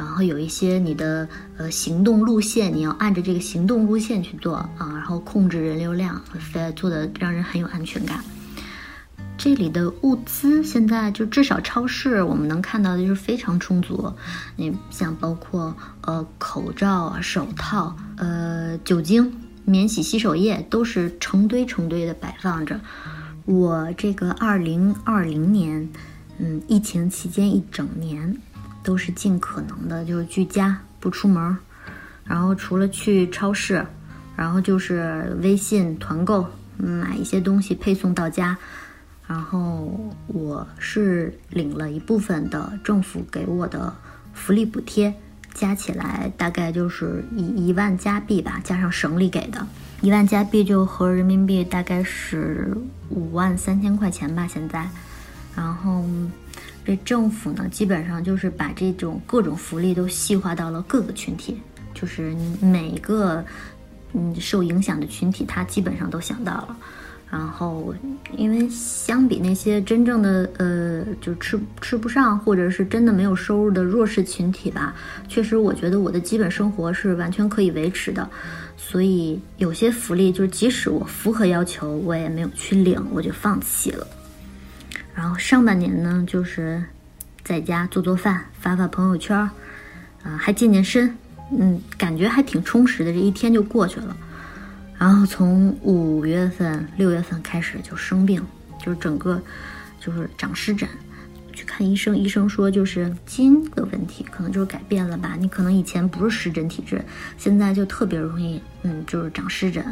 [0.00, 1.28] 然后有一些你的
[1.58, 6.18] 呃行动路线，你要按着这个行动路线去做啊，然后控制人流量，
[6.74, 8.24] 做的让人很有安全感。
[9.36, 14.10] 这里的物资现在就至少超市我们能看到的就是非常充足，
[14.56, 19.30] 你像包括呃口罩啊、手套、呃酒精、
[19.66, 22.80] 免洗洗手液都是成堆成堆的摆放着。
[23.44, 25.86] 我这个二零二零年，
[26.38, 28.38] 嗯，疫情期间一整年。
[28.82, 31.56] 都是尽可能的，就是居家不出门，
[32.24, 33.84] 然后除了去超市，
[34.34, 36.46] 然后就是微信团购
[36.76, 38.56] 买一些东西配送到家，
[39.26, 43.94] 然后我是领了一部分的政府给我的
[44.32, 45.14] 福利补贴，
[45.52, 49.66] 加起来大概就是一一万加币吧，加上省里给的，
[50.00, 52.74] 一万加币就合人民币大概是
[53.10, 54.88] 五万三千块钱吧，现在，
[55.54, 56.02] 然后。
[56.90, 61.56] 这政府呢，基本上就是把这种各种福利都细化到了各个群体，
[61.94, 63.44] 就是每个
[64.12, 66.76] 嗯受影响的群体，他基本上都想到了。
[67.30, 67.94] 然后，
[68.36, 74.92] 因为相比那些真正的呃就吃吃不上或者是真的没有收入的弱势群体吧，
[75.28, 78.28] 确实我觉得我的基本生活是完全可以维持的。
[78.76, 84.04] 所以有些福利就是即使我符合要求，我也没有去领，我就放弃了。
[85.14, 86.82] 然后上半年呢，就是
[87.44, 91.14] 在家做做饭、发发朋友圈，啊，还健健身，
[91.56, 93.12] 嗯，感觉还挺充实的。
[93.12, 94.16] 这一天就过去了。
[94.98, 98.44] 然后从五月份、六月份开始就生病，
[98.78, 99.42] 就是整个
[99.98, 100.88] 就是长湿疹，
[101.52, 105.36] 去看医生，医生说就是基因的问题，可能就是改变了吧。
[105.38, 107.02] 你可能以前不是湿疹体质，
[107.36, 109.84] 现在就特别容易，嗯，就是长湿疹。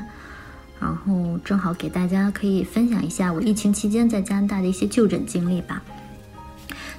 [0.80, 5.82] 然后正好给大家可以分享一下我疫情期间在加拿大的一些就诊经历吧。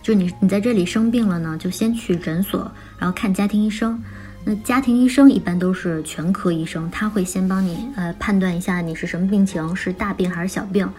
[0.01, 4.01] 就你你在这里生病了呢，就先去诊所，然后看家庭医生。
[4.43, 10.89] 那家庭医生一般都是全科医生，他会先帮你呃判断一下你是什么病情，是大病还是小病。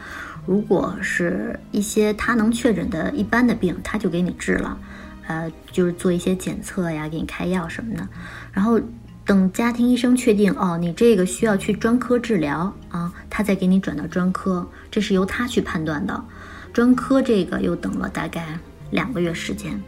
[0.46, 4.78] 如果是一些他能确诊的一般的病，他就给你治了，
[5.26, 8.08] 呃，就是做一些检测呀，给你开药什么的。
[8.52, 8.80] 然后。
[9.24, 16.24] 等家庭医生确定哦，你这个需要去专科治疗啊，他再给你转到专科，这是由他去判断的。
[16.72, 18.58] 专科这个又等了大概
[18.90, 19.80] 两个月时间，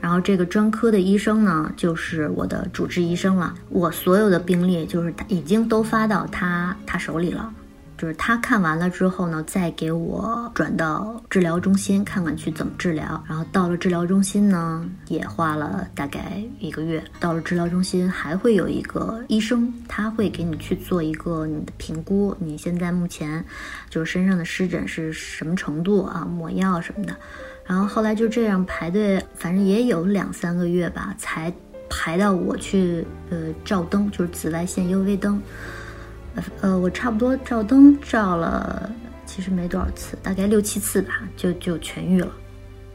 [0.00, 3.54] 然后这个专科的医生呢，就是我的主治医生了。
[3.68, 7.52] 我所有的病例就是已经都发到他他手里了，
[7.98, 13.22] 就是他看完了之后呢，再给我转到治疗中心看看去怎么治疗。
[13.28, 17.02] 然后到了治疗中心呢，也花了大概一个月。
[17.18, 23.44] 到了治疗中心，还会有一个医生，他会给你去做一个你的评估，你现在目前
[23.90, 26.24] 就是身上的湿疹是什么程度啊？
[26.24, 27.14] 抹药什么的。
[27.66, 31.52] 然后后来就这样排队，反正也有两三个月吧，才
[31.90, 35.42] 排到我去呃照灯，就是紫外线 UV 灯。
[36.60, 38.90] 呃，我差不多照灯照了，
[39.26, 42.32] 其实没多少次，大概六七次吧，就就痊愈了，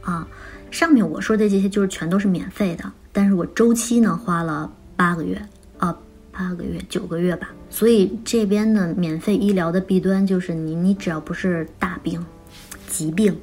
[0.02, 0.28] 啊，
[0.72, 5.42] 上面我说的这些就是全都是免费的，但是我周期呢花了八个月，
[5.78, 5.96] 啊，
[6.32, 12.24] 八个月九个月吧，所以这边的免费医疗的弊端就是你你只要不是大病、
[12.88, 13.40] 疾病，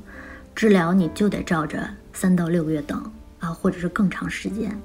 [0.54, 3.02] 治疗你就得照着三到六个月等
[3.38, 4.76] 啊，或者是更长时间。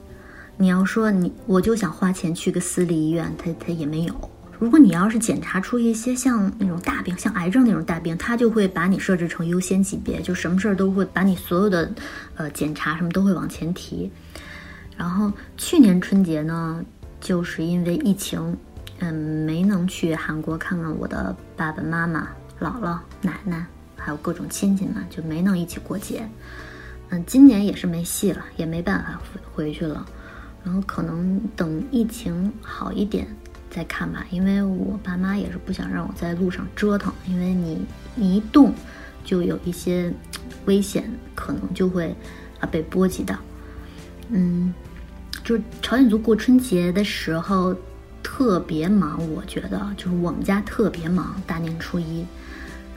[0.58, 4.30] 你要说你我就想花钱去个私立医院，他他也没有。
[4.58, 11.92] 如果你要是检查出一些像那种大病，像癌症那种大病，他就会把你设置成优先级别，就什么事儿都会把你所有的，
[12.36, 14.12] 呃，检查什么都会往前提。
[14.98, 16.84] 然后去年春节呢，
[17.20, 18.56] 就是因为疫情，
[19.00, 22.30] 嗯，没能去韩国看看我的爸爸妈妈、
[22.62, 23.66] 姥姥、奶奶，
[23.98, 26.26] 还有各种亲戚们，就没能一起过节。
[27.10, 30.06] 嗯，今年也是没戏了，也没办法回回去了。
[30.64, 33.28] 然后可能等疫情好一点。
[33.76, 37.54] 再看吧，因为我爸妈也是不想让我在路上折腾，因为
[38.16, 38.74] 你一动，
[39.26, 40.10] 就有一些
[40.64, 42.16] 危险，可能就会
[42.62, 43.36] 啊被波及到。
[44.30, 44.74] 嗯，
[45.44, 47.76] 就是朝鲜族过春节的时候
[48.24, 52.26] 特别忙，我觉得就是我们家特别忙，大年初一，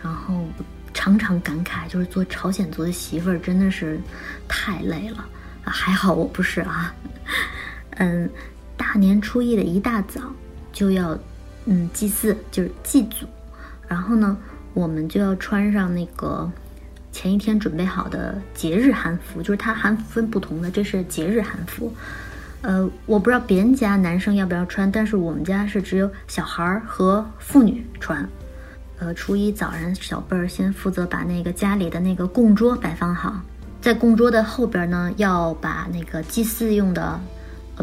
[0.01, 0.47] 然后
[0.95, 4.01] 常常感慨，就是做朝鲜族的媳妇儿真的是
[4.47, 5.27] 太累了！
[5.65, 6.95] 还好我不是啊，
[7.99, 8.31] 嗯，
[8.77, 10.21] 大年初一的一大早。
[10.79, 11.19] 就要，
[11.65, 13.27] 嗯，祭祀就是祭祖，
[13.89, 14.39] 然后呢，
[14.75, 16.49] 我们就要穿上那个
[17.11, 21.93] 前一天准备好的节日韩服，就是它韩服分不同的，这是节日韩服。
[22.63, 28.25] 呃，我不知道别人家男生要不要穿，但是我们家是只有小孩儿和妇女穿。
[29.01, 33.41] 呃，初一早上小辈儿先负责把那个家里的那个供桌摆放好，
[33.81, 37.21] 在供桌的后边呢，要把那个祭祀用的。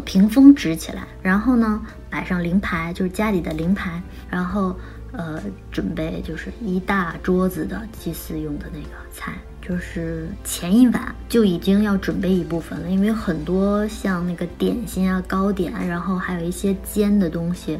[0.04, 1.80] 屏风支起来，然后呢，
[2.16, 4.74] 摆上灵牌，就是家里的灵牌，然后
[5.12, 5.38] 呃，
[5.70, 17.78] 准备就是一大桌子的祭祀用的那个菜，就是前一晚就已经要准备一部分了，因为很多像那个点心啊、糕点，然后还有一些煎的东西，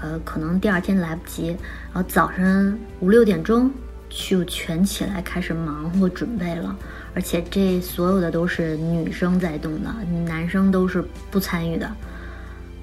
[0.00, 1.48] 呃，可能第二天来不及，
[1.92, 3.70] 然后早上五六点钟
[4.08, 6.74] 就全起来开始忙活准备了。
[7.14, 9.94] 而且这所有的都是女生在动的，
[10.26, 11.86] 男生都是不参与的。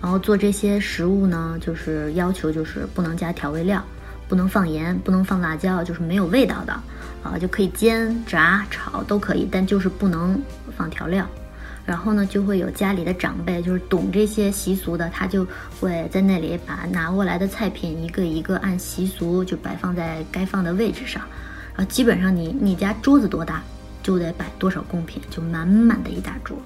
[0.02, 3.84] 然后做这些食物呢，就是要求就是不能加调味料，
[4.28, 6.74] 不能放盐，不能放辣椒，就是没有味道的
[7.24, 10.40] 啊，就可以煎、炸、炒都可以，但就是不能
[10.78, 11.28] 放调料。
[11.86, 15.48] 然后呢，就会有家里的长辈，就是懂这些习俗的，他就
[15.80, 21.22] 会在那里把拿过来的菜品一个一个按习俗就摆放在该放的位置上。
[21.76, 23.64] 啊，基本上你你家桌子多大？
[24.04, 26.58] 就得摆多少贡品，就满满的一大桌。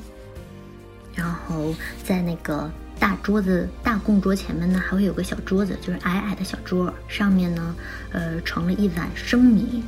[1.16, 2.70] 然后在那个
[3.02, 7.76] 大桌子、大供桌前面呢，还会有个小桌子，就是矮矮的小桌，上面呢，
[8.12, 9.84] 呃，盛了一碗生米，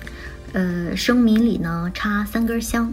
[0.54, 2.92] 呃，生米里呢插三根香。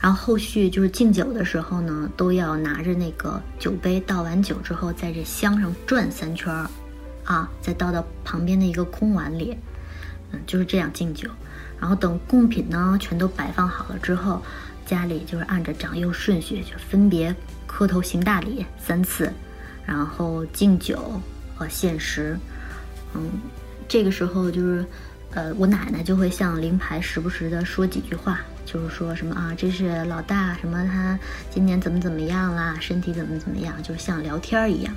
[0.00, 6.68] 然后后续就是敬酒的时候呢，都要拿着那个酒杯倒完酒之后，在这香上转三圈儿，
[7.22, 9.56] 啊，再倒到旁边的一个空碗里，
[10.32, 11.30] 嗯，就是这样敬酒。
[11.78, 14.42] 然后等贡品呢全都摆放好了之后，
[14.84, 17.32] 家里就是按照长幼顺序，就分别
[17.68, 19.32] 磕头行大礼三次，
[19.84, 21.20] 然后敬酒
[21.54, 22.38] 和献食。
[23.14, 23.30] 嗯，
[23.88, 24.86] 这个时候就是，
[25.32, 31.18] 呃，我奶奶就会向灵牌时不时的说几句话，就是说什么啊，这是老大，什么他
[31.50, 34.94] 今年怎么怎么样啦，身体怎么怎么样，就像聊天一样。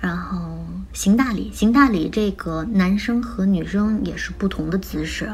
[0.00, 0.62] 然后
[0.92, 5.32] 行大礼，行大礼，这个男生和女生也是不同的姿势。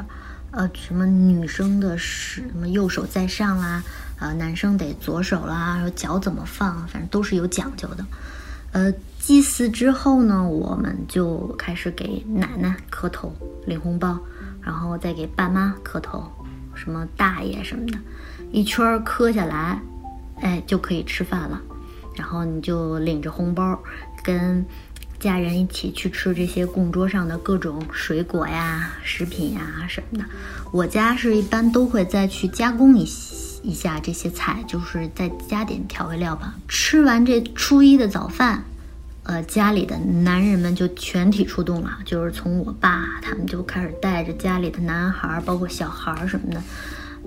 [0.53, 3.83] 呃，什么女生的是什么右手在上啦，
[4.21, 8.05] 呃，男生得左手啦，然后脚怎么放，反正都是有讲究的。
[8.73, 13.33] 呃，祭祀之后呢，我们就开始给奶奶磕头
[13.67, 14.19] 领红包，
[14.61, 16.23] 然后再给爸妈磕头，
[16.75, 17.99] 什么大爷什么的，
[18.53, 19.81] 一圈磕下来，
[20.41, 21.61] 哎，就可以吃饭了。
[22.17, 23.79] 然后你就领着红包
[24.23, 24.65] 跟。
[25.19, 30.25] 家人一起去吃这些供桌上的各种水果呀、食品呀什么的。
[30.73, 36.55] 我家是一般都会再去加工一些一下这些菜，就是再加点调味料吧。
[36.69, 38.65] 吃完这初一的早饭，
[39.25, 46.63] 呃，家里的男人们就全体出动了，就是从我爸他们就开始带着家里的男孩，包括小孩什么的，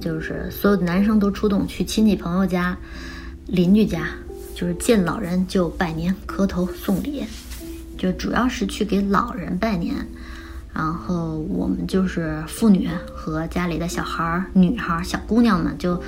[0.02, 2.78] 就是所有的男生都出动去亲戚朋友家、
[3.48, 4.08] 邻居家，
[4.56, 7.24] 就是见老人就拜年、磕头、送礼，
[7.98, 10.08] 就主要是去给老人拜年。
[10.74, 16.02] 然后我们就是妇女和家里的小孩儿、女孩、小姑娘们就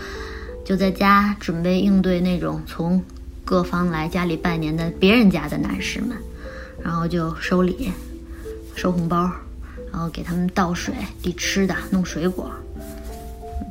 [0.66, 3.04] 就在家准备应对那种从。
[3.48, 6.18] 各方来家里拜年的别人家的男士们，
[6.84, 7.92] 然后就收礼、
[8.76, 9.32] 收红包，
[9.92, 12.50] 然后给他们倒水、递吃的、弄水果。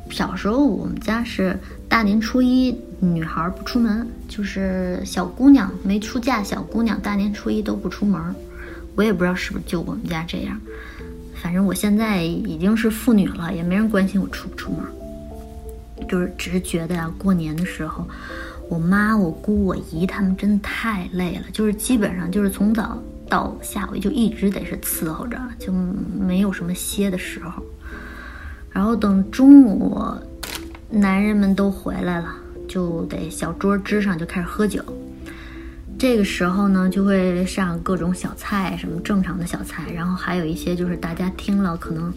[0.09, 1.59] 小时候我们家是
[1.89, 8.33] 大年初一女孩不出门，就是小姑娘没出嫁，小姑娘大年初一都不出门。
[8.95, 10.59] 我也不知道是不是就我们家这样，
[11.35, 18.07] 反正我现在已经是妇女了，也没人关心我出不出门，就是只是觉得呀，过年的时候。
[18.67, 22.99] 我妈、我姑、我姨他们真的太累了，就是基本上就是从早
[23.29, 27.61] 到下午就一直得是伺候着，就没有什么歇的时候。
[28.71, 30.01] 然后等中午，
[30.89, 32.35] 男人们都回来了，
[32.67, 34.83] 就得小桌支上就开始喝酒。
[35.97, 42.13] 这个时候呢，就会上各种小菜，什么正常的小菜，然后还有一些就是大家听了可能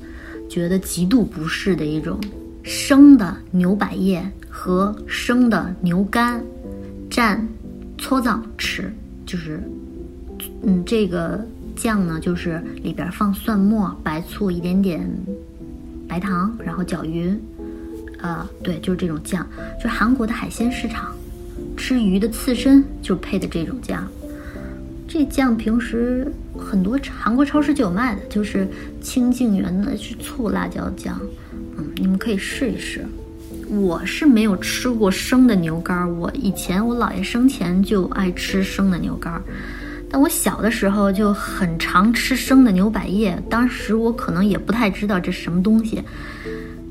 [0.48, 2.18] 觉得极度不适的一种
[2.62, 4.22] 生的牛百叶。
[4.50, 6.42] 和生的牛肝
[7.08, 7.38] 蘸
[7.96, 8.92] 搓澡吃，
[9.24, 9.62] 就是，
[10.64, 11.46] 嗯，这个
[11.76, 15.08] 酱呢，就是里边放蒜末、白醋、一点点
[16.08, 17.40] 白糖，然后搅匀。
[18.20, 19.46] 呃，对，就是这种酱，
[19.80, 21.14] 就韩国的海鲜市场
[21.78, 24.06] 吃鱼的刺身就配的这种酱。
[25.06, 28.68] 这酱平时很多韩国超市就有卖的，就是
[29.00, 31.18] 清净园的是醋辣椒酱。
[31.78, 33.06] 嗯，你们可以试一试。
[33.70, 39.40] 我是没有吃过生的牛肝，我以前我姥爷生前就爱吃生的牛肝，
[40.10, 46.02] 但我小的时候就很常吃生的牛百叶，当时我可能也不太知道这是什么东西，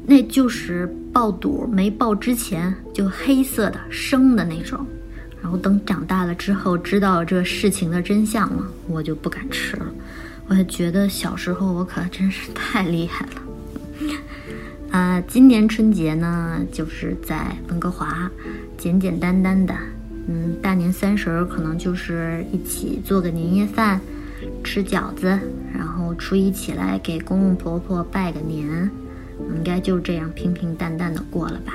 [0.09, 4.85] 那就是爆肚没爆之前就黑色的生的那种，
[5.41, 9.85] 然后等长大了之后知道这事情的真相了，我就不敢吃了，
[10.47, 13.41] 我也觉得小时候我可真是太厉害了。
[14.91, 18.31] 啊，今年春节呢，就是在温哥华，
[18.77, 19.75] 简简单单的，
[20.29, 23.99] 嗯，大年三十儿可能就是一起做个年夜饭，
[24.63, 25.37] 吃饺子，
[25.75, 28.89] 然后初一起来给公公婆婆拜个年，
[29.55, 31.73] 应该就这样平平淡淡的过了吧。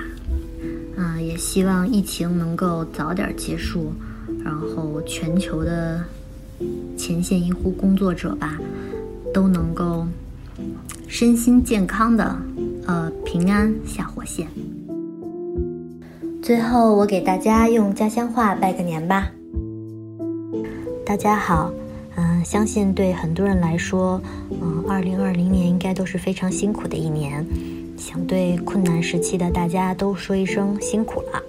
[0.97, 3.93] 嗯，也希望疫情能够早点结束，
[4.45, 6.05] 然后全球的
[6.97, 8.59] 前线医护工作者吧，
[9.33, 10.07] 都能够
[11.09, 12.37] 身心健康的。
[12.85, 14.49] 呃，平安下火线。
[16.43, 19.31] 最后，我给大家用家乡话拜个年吧。
[21.07, 21.73] 大家好，
[22.22, 24.20] 嗯，相信对很多人来说，
[24.50, 27.46] 嗯，二零二零年应该都是非常辛苦的一年。
[27.98, 31.44] 想对困难时期的大家都说一声辛苦了。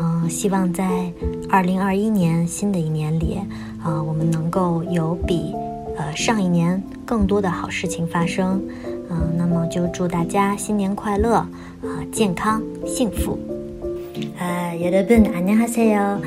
[0.00, 1.10] 嗯，希望在
[1.48, 3.38] 二零二一年新的一年里，
[3.82, 5.52] 啊，我们能够有比
[5.96, 8.62] 呃上一年更多的好事情发生。
[9.10, 11.48] 嗯，那么就祝大家新年快乐啊，
[12.10, 13.38] 健康幸福。
[14.38, 16.20] 啊，여러분안녕하세 요。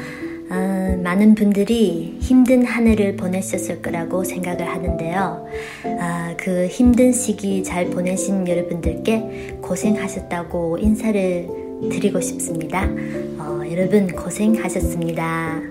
[0.51, 11.47] 嗯，많은 분들이 힘든 한 해를보내셨을거라고 생각을 하는데요啊，그힘든 시기 잘 보내신 여러분들께 고생하셨다고 인사를
[11.90, 12.89] 드리고 싶습니다
[13.39, 15.62] 어 여러분 고생하셨습니다.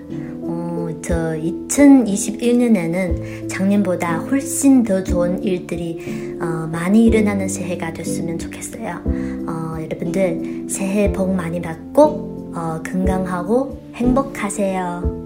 [1.02, 9.02] 저 2021년에는 작년보다 훨씬 더 좋은 일들이 어, 많이 일어나는 새해가 됐으면 좋겠어요.
[9.48, 15.19] 어, 여러분들 새해 복 많이 받고 어, 건강하고 행복하세요.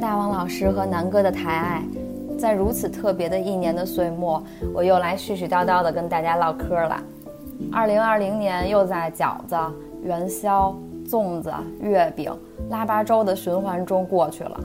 [0.00, 1.84] 大王老师和南哥的抬爱，
[2.38, 7.02] 在如此特别的一年的岁末，我又来絮絮叨叨的跟大家唠嗑了。
[7.70, 9.54] 二零二零年又在饺子、
[10.02, 10.74] 元宵、
[11.06, 11.52] 粽子、
[11.82, 12.34] 月饼、
[12.70, 14.58] 腊八粥的循环中过去了。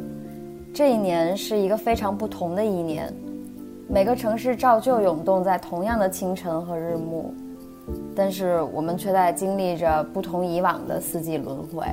[0.74, 3.14] 这一年是一个非常不同的一年，
[3.90, 7.34] 每个城市照旧涌动在同样的清晨和日暮。
[8.16, 11.86] 但是我们却在经历着不同以往的四季轮回。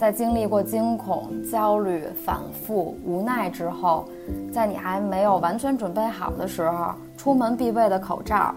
[0.00, 4.08] 在经历过惊恐、焦虑、反复、无奈之后，
[4.50, 8.54] 在你还没有完全准备好的时候，出门必备的口罩、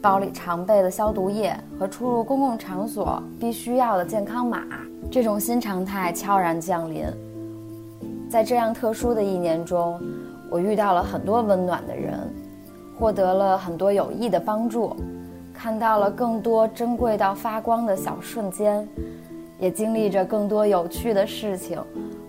[0.00, 4.62] 包里常备的消毒液和出入公共场所必须要的健康码，
[5.10, 7.04] 这种新常态悄然降临。
[8.30, 10.00] 在这样特殊的一年中，
[10.50, 12.18] 我遇到了很多温暖的人，
[12.98, 14.96] 获得了很多有益的帮助，
[15.52, 18.88] 看到了更多珍贵到发光的小瞬间。
[19.60, 21.78] 也经历着更多有趣的事情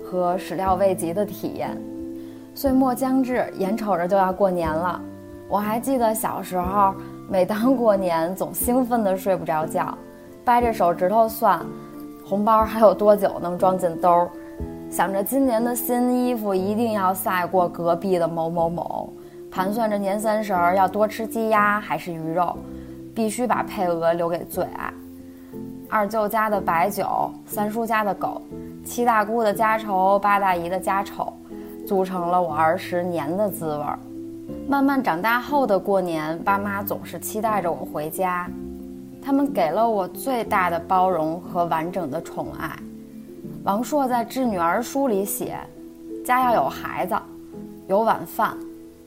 [0.03, 1.75] 和始料未及的体验。
[2.53, 5.01] 岁末将至，眼瞅着就要过年了。
[5.47, 6.93] 我还记得小时候，
[7.29, 9.97] 每当过年，总兴奋得睡不着觉，
[10.43, 11.65] 掰着手指头算，
[12.25, 14.29] 红包还有多久能装进兜儿，
[14.89, 19.13] 想着今年的新衣服一定要赛过隔壁的某某某，
[19.49, 22.57] 盘算着年三十儿要多吃鸡鸭还是鱼肉，
[23.15, 24.93] 必须把配额留给最爱。
[25.91, 28.41] 二舅家的白酒，三叔家的狗，
[28.85, 31.33] 七大姑的家愁，八大姨的家丑，
[31.85, 33.99] 组成了我儿时年的滋味儿。
[34.69, 38.49] 慢慢长大后的过年，爸妈总是期待着我回家，
[39.21, 42.71] 他们给了我最大的包容和完整的宠爱。
[43.65, 45.59] 王朔在《致女儿书》里写
[46.23, 47.15] ：“家要有孩子，
[47.87, 48.57] 有晚饭，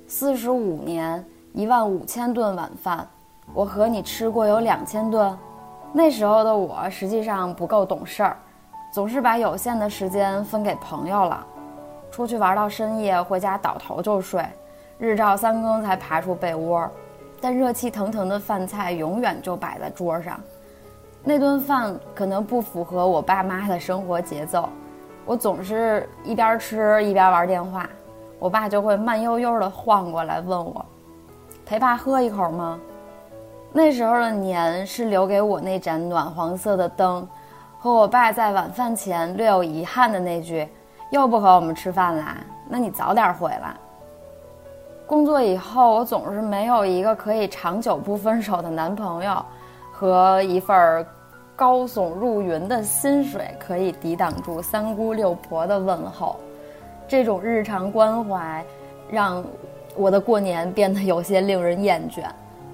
[0.06, 1.24] 四十五年，
[1.54, 3.08] 一万五千顿晚饭，
[3.54, 5.34] 我和你吃过有两千顿。”
[5.96, 8.36] 那时候的我实际上不够懂事儿，
[8.92, 11.46] 总是把有限的时间分给朋友了，
[12.10, 14.44] 出去玩到深夜，回家倒头就睡，
[14.98, 16.90] 日照三更才爬出被窝，
[17.40, 20.40] 但热气腾腾的饭菜永远就摆在桌上。
[21.22, 24.68] 那顿饭可能不符合我爸妈的生活节奏，
[25.24, 27.88] 我总是一边吃一边玩电话，
[28.40, 30.84] 我爸就会慢悠悠地晃过来问我
[31.64, 32.80] ：“陪爸喝一口吗？”
[33.76, 37.26] 那时候的年是留给我那盏暖黄色的灯，
[37.76, 40.68] 和我爸在晚饭前略有遗憾的那句
[41.10, 42.36] ：“又不和我们吃饭啦？
[42.68, 43.74] 那你早点回来。”
[45.08, 49.44] 工作以后，我总是没有一个可以长久不分手的男朋友，
[49.90, 51.04] 和一份儿
[51.56, 56.36] 高耸入云的薪水可以抵挡住三姑六婆的问候。
[57.08, 58.64] 这种日常关怀，
[59.10, 59.44] 让
[59.96, 62.22] 我的过年变得有些令人厌倦。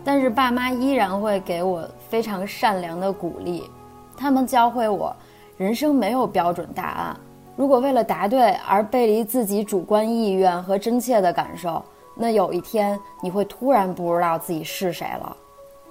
[0.03, 3.63] 但是爸妈依然会给我非常善良的鼓励，
[4.17, 5.15] 他们教会我，
[5.57, 7.17] 人生没有标准答案。
[7.57, 11.83] 如果为了答对而背离自己主观意愿和真切的感受，
[12.15, 15.37] 那有一天你会突然不知道自己是谁了。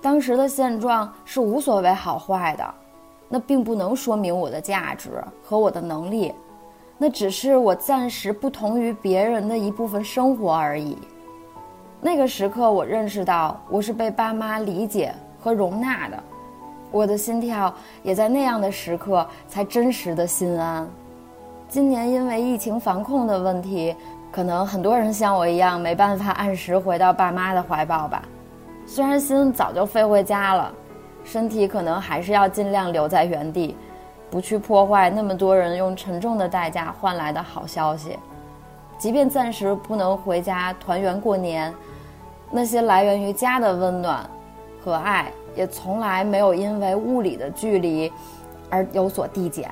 [0.01, 2.73] 当时的现状是无所谓好坏的，
[3.27, 6.33] 那并不能说明我的价值和我的能力，
[6.97, 10.97] 那只是我暂时不同于别人的一部分生活而已。
[12.01, 16.17] 那个时刻，我认识到我是被爸妈理解和容纳的，
[16.91, 17.73] 我的心跳
[18.03, 20.87] 也在那样的时刻才真实的心安。
[21.67, 23.93] 今年因为疫情防控的问题，
[24.31, 28.23] 可能很多人像我一样没办法按时回到爸妈的怀抱吧。
[28.85, 30.71] 虽然心早就飞回家了，
[31.25, 33.75] 身体可能还是要尽量留在原地，
[34.31, 38.17] 不去破坏那么多人用沉重的代价换来的好消息。
[38.97, 41.73] 即便暂时不能回家团圆过年。
[42.51, 44.27] 那些来源于家的温暖
[44.83, 48.11] 和爱，也从来没有因为物理的距离
[48.69, 49.69] 而有所递减。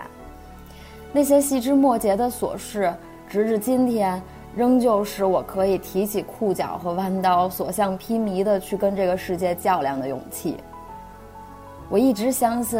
[1.11, 2.93] 那些细枝末节的琐事，
[3.27, 4.21] 直至今天，
[4.55, 10.57] 仍旧是我可以提起裤脚和弯刀，所向披靡的去跟这个世界较量的勇气。
[11.89, 12.79] 我一直相信，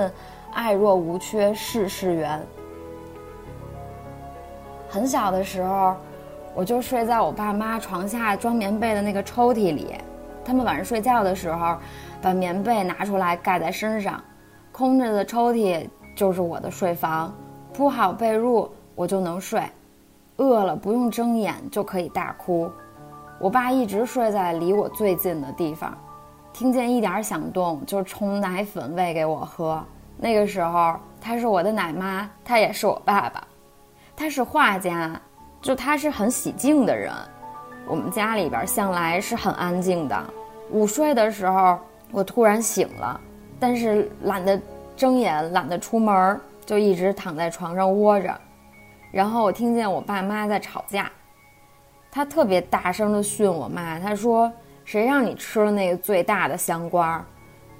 [0.54, 2.40] 爱若无缺，事事圆。
[4.90, 5.96] 很小的时候。
[6.58, 9.94] 我就睡在我爸妈床下装棉被的那个抽屉里，
[10.44, 11.78] 他们晚上睡觉的时候，
[12.20, 14.20] 把棉被拿出来盖在身上，
[14.72, 17.32] 空着的抽屉就是我的睡房，
[17.76, 19.62] 铺好被褥我就能睡，
[20.38, 22.68] 饿了不用睁眼就可以大哭。
[23.40, 25.96] 我爸一直睡在离我最近的地方，
[26.54, 29.80] 听见一点响动就冲奶粉喂给我喝。
[30.18, 33.46] 那个时候他是我的奶妈，他也是我爸爸，
[34.16, 35.22] 他是画家。
[35.62, 37.12] 就他是很喜静的人，
[37.88, 40.24] 我们家里边向来是很安静的。
[40.72, 41.80] 午睡的时候，
[42.12, 43.20] 我突然醒了，
[43.60, 44.60] 但是懒得
[44.96, 48.34] 睁眼，懒得出门，就一直躺在床上窝着。
[49.12, 51.10] 然后我听见我爸妈在吵架，
[52.12, 54.52] 他特别大声的训我妈，他说
[54.86, 57.26] ：“谁让你吃了那个最大的香瓜？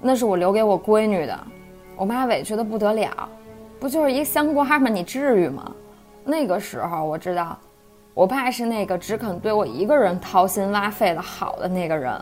[0.00, 1.38] 那是我留给我闺女的。”
[1.96, 3.28] 我妈委屈的不得了，
[3.80, 4.88] 不就是一个香瓜吗？
[4.88, 5.70] 你至于吗？
[6.24, 7.58] 那个时候我知道。
[8.18, 12.20] 我爸是那个只肯对我一个人掏心挖肺的好的那个人，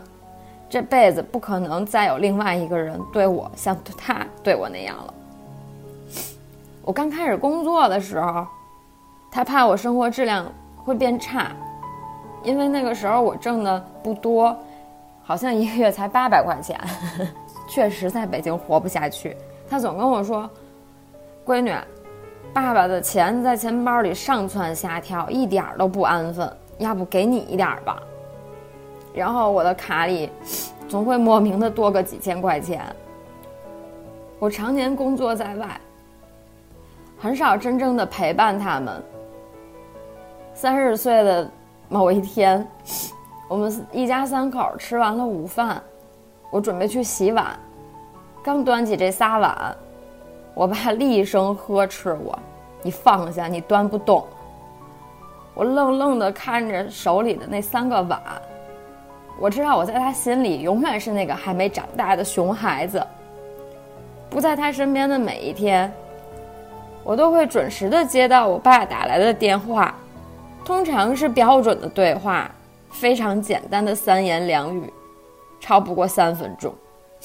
[0.69, 5.13] 这辈子不可能再有另外一个人对我像他对我那样了。
[6.83, 8.45] 我刚开始工作的时候，
[9.31, 10.45] 他怕我生活质量
[10.75, 11.51] 会变差，
[12.43, 14.55] 因为那个时候我挣的不多，
[15.23, 16.79] 好像一个月才八百块钱，
[17.67, 19.35] 确实在北京活不下去。
[19.67, 20.47] 他总跟我说
[21.43, 21.73] ：“闺女，
[22.53, 28.01] 爸爸的钱在钱包里上蹿下跳，一点都不安分，要不给你一点吧？”
[29.13, 30.29] 然后我的卡里
[30.87, 32.83] 总会莫名的多个几千块钱。
[34.39, 35.79] 我常年工作在外。
[37.19, 39.03] 很少真正的陪伴他们。
[40.53, 41.49] 三十岁的
[41.89, 42.63] 某一天，
[43.47, 45.81] 我们一家三口吃完了午饭，
[46.51, 47.57] 我准备去洗碗，
[48.43, 49.75] 刚端起这仨碗，
[50.57, 52.37] 我爸厉声呵斥我
[52.81, 54.25] ：“你放下，你端不动。”
[55.53, 58.19] 我愣愣的看着手里的那三个碗，
[59.39, 63.05] 我知道我在他心里永远是那个还没长大的熊孩子。
[64.31, 65.93] 不在他身边的每一天。
[67.03, 69.93] 我都会准时的接到我爸打来的电话，
[70.65, 72.49] 通常是标准的对话，
[72.89, 74.91] 非常简单的三言两语，
[75.59, 76.73] 超不过三分钟。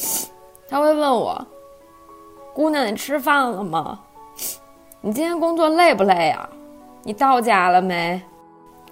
[0.69, 1.45] 他会问我
[2.55, 3.99] ：“姑娘，你吃饭了吗？
[5.01, 6.47] 你今天工作累不累啊？
[7.03, 8.21] 你到家了没？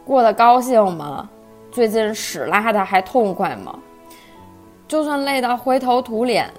[0.02, 1.28] 过得高兴吗？
[1.70, 3.78] 最近屎拉的还痛快吗？
[4.88, 6.50] 就算累到灰头土脸，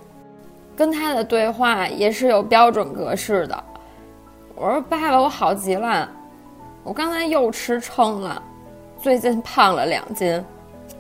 [0.76, 3.64] 跟他的对话也是有标准格式的。”
[4.56, 6.08] 我说：“爸爸，我好极了，
[6.84, 8.42] 我刚才又吃撑了，
[9.00, 10.46] 最近胖了两斤，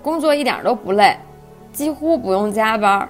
[0.01, 1.15] 工作一点都不累，
[1.71, 3.07] 几乎不用加班，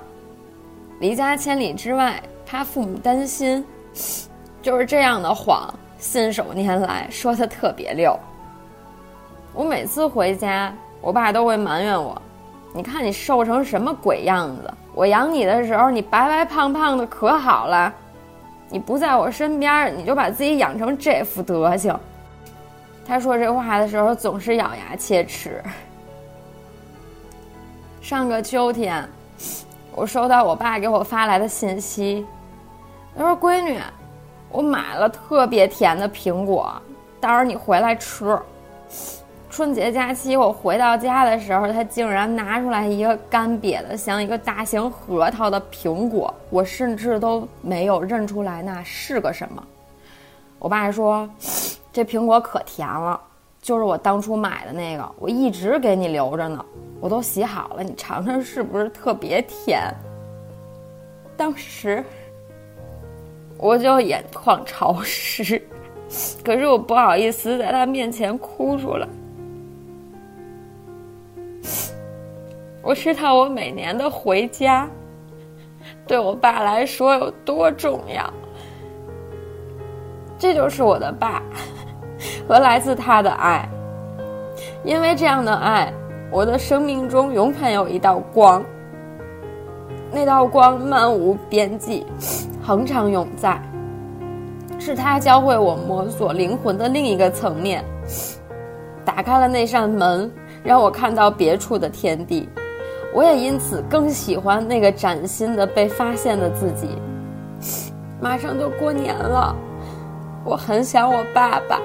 [1.00, 3.66] 离家千里之外，他父母担心，
[4.62, 8.14] 就是这样的谎，信手拈来，说的特别溜。
[9.54, 12.22] 我每次回家，我爸都会埋怨我，
[12.74, 17.94] 你看你瘦成什么鬼样子，我养你的时候，你白白胖胖的可好了。”
[18.70, 21.98] 你不在我身边，你就把自己养成这副德行。
[23.06, 25.64] 他说这话的时候总是咬牙切齿。
[28.02, 29.08] 上个秋天，
[29.94, 32.26] 我收到我爸给我发来的信息，
[33.18, 33.80] 他说：“闺女，
[34.50, 36.72] 我买了特别甜的苹果，
[37.20, 38.38] 到时候你回来吃。”
[39.50, 49.62] 春节假期，我回到家的时候，他竟然拿出来一个干瘪的、像一个大型核桃的苹果，我甚至都没有认出来那是个什么。
[50.58, 51.30] 我爸说
[51.92, 53.20] ：“这苹果可甜了，
[53.62, 56.66] 就是我当初买的那个，我一直给你留着呢，
[57.02, 59.94] 我都洗好了，你尝尝是不是特别甜？”
[61.36, 62.02] 当时
[63.62, 65.62] 我就眼眶潮湿，
[66.44, 69.08] 可是我不好意思在他面前哭出来。
[72.82, 74.90] 我知道我每年的回家，
[76.08, 78.34] 对我爸来说有多重要。
[80.40, 81.44] 这就是我的爸，
[82.50, 83.70] 和来自他的爱。
[84.84, 85.94] 因为这样的爱，
[86.32, 88.66] 我的生命中永远有一道光。
[90.12, 92.06] 那道光漫无边际，
[92.62, 93.62] 恒常永在。
[94.78, 97.84] 是他教会我摸索灵魂的另一个层面，
[99.06, 100.30] 打开了那扇门，
[100.64, 102.50] 让我看到别处的天地。
[103.14, 106.90] 我也因此更喜欢那个崭新的被发现的自己。
[108.20, 109.56] 马上就过年了，
[110.44, 111.80] 我很想我爸爸。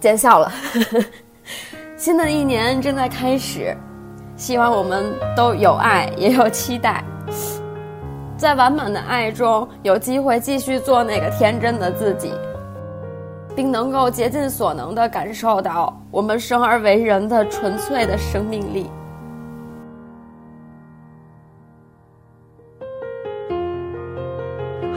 [0.00, 0.52] 见笑了，
[1.96, 3.76] 新的一年正在开始，
[4.36, 7.02] 希望我们都有爱，也有期待。
[8.36, 12.32] 在完满的爱中，有机会继续做那个天真的自己，
[13.56, 18.88] 并能够竭尽所能地感受到我们生而为人的纯粹的生命力。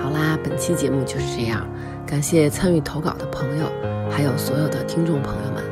[0.04, 1.66] 好啦，本期节目就是这样，
[2.12, 3.72] 感谢参与投稿的朋友，
[4.12, 5.64] 还有所有的听众朋友们，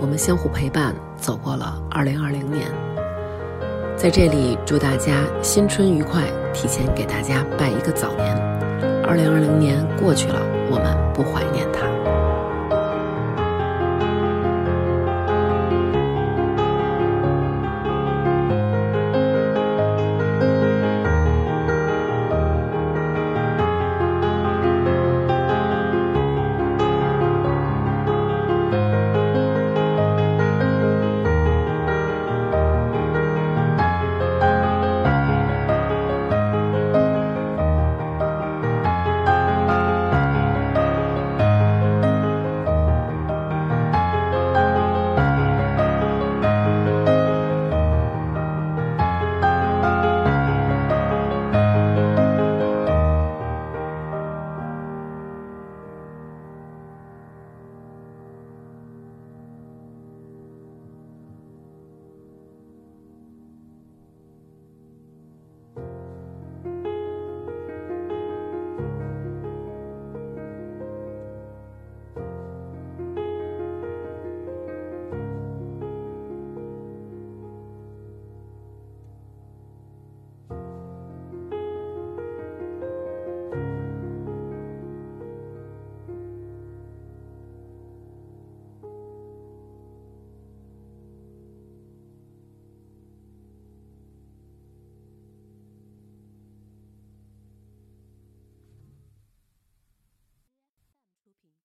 [0.00, 2.66] 我们相互陪伴，走过了二零二零年。
[3.96, 8.36] 在这里祝大家新春愉快，提前给大家拜一个早年。
[9.06, 10.40] 二零二零年过去了，
[10.72, 11.95] 我们不怀念它。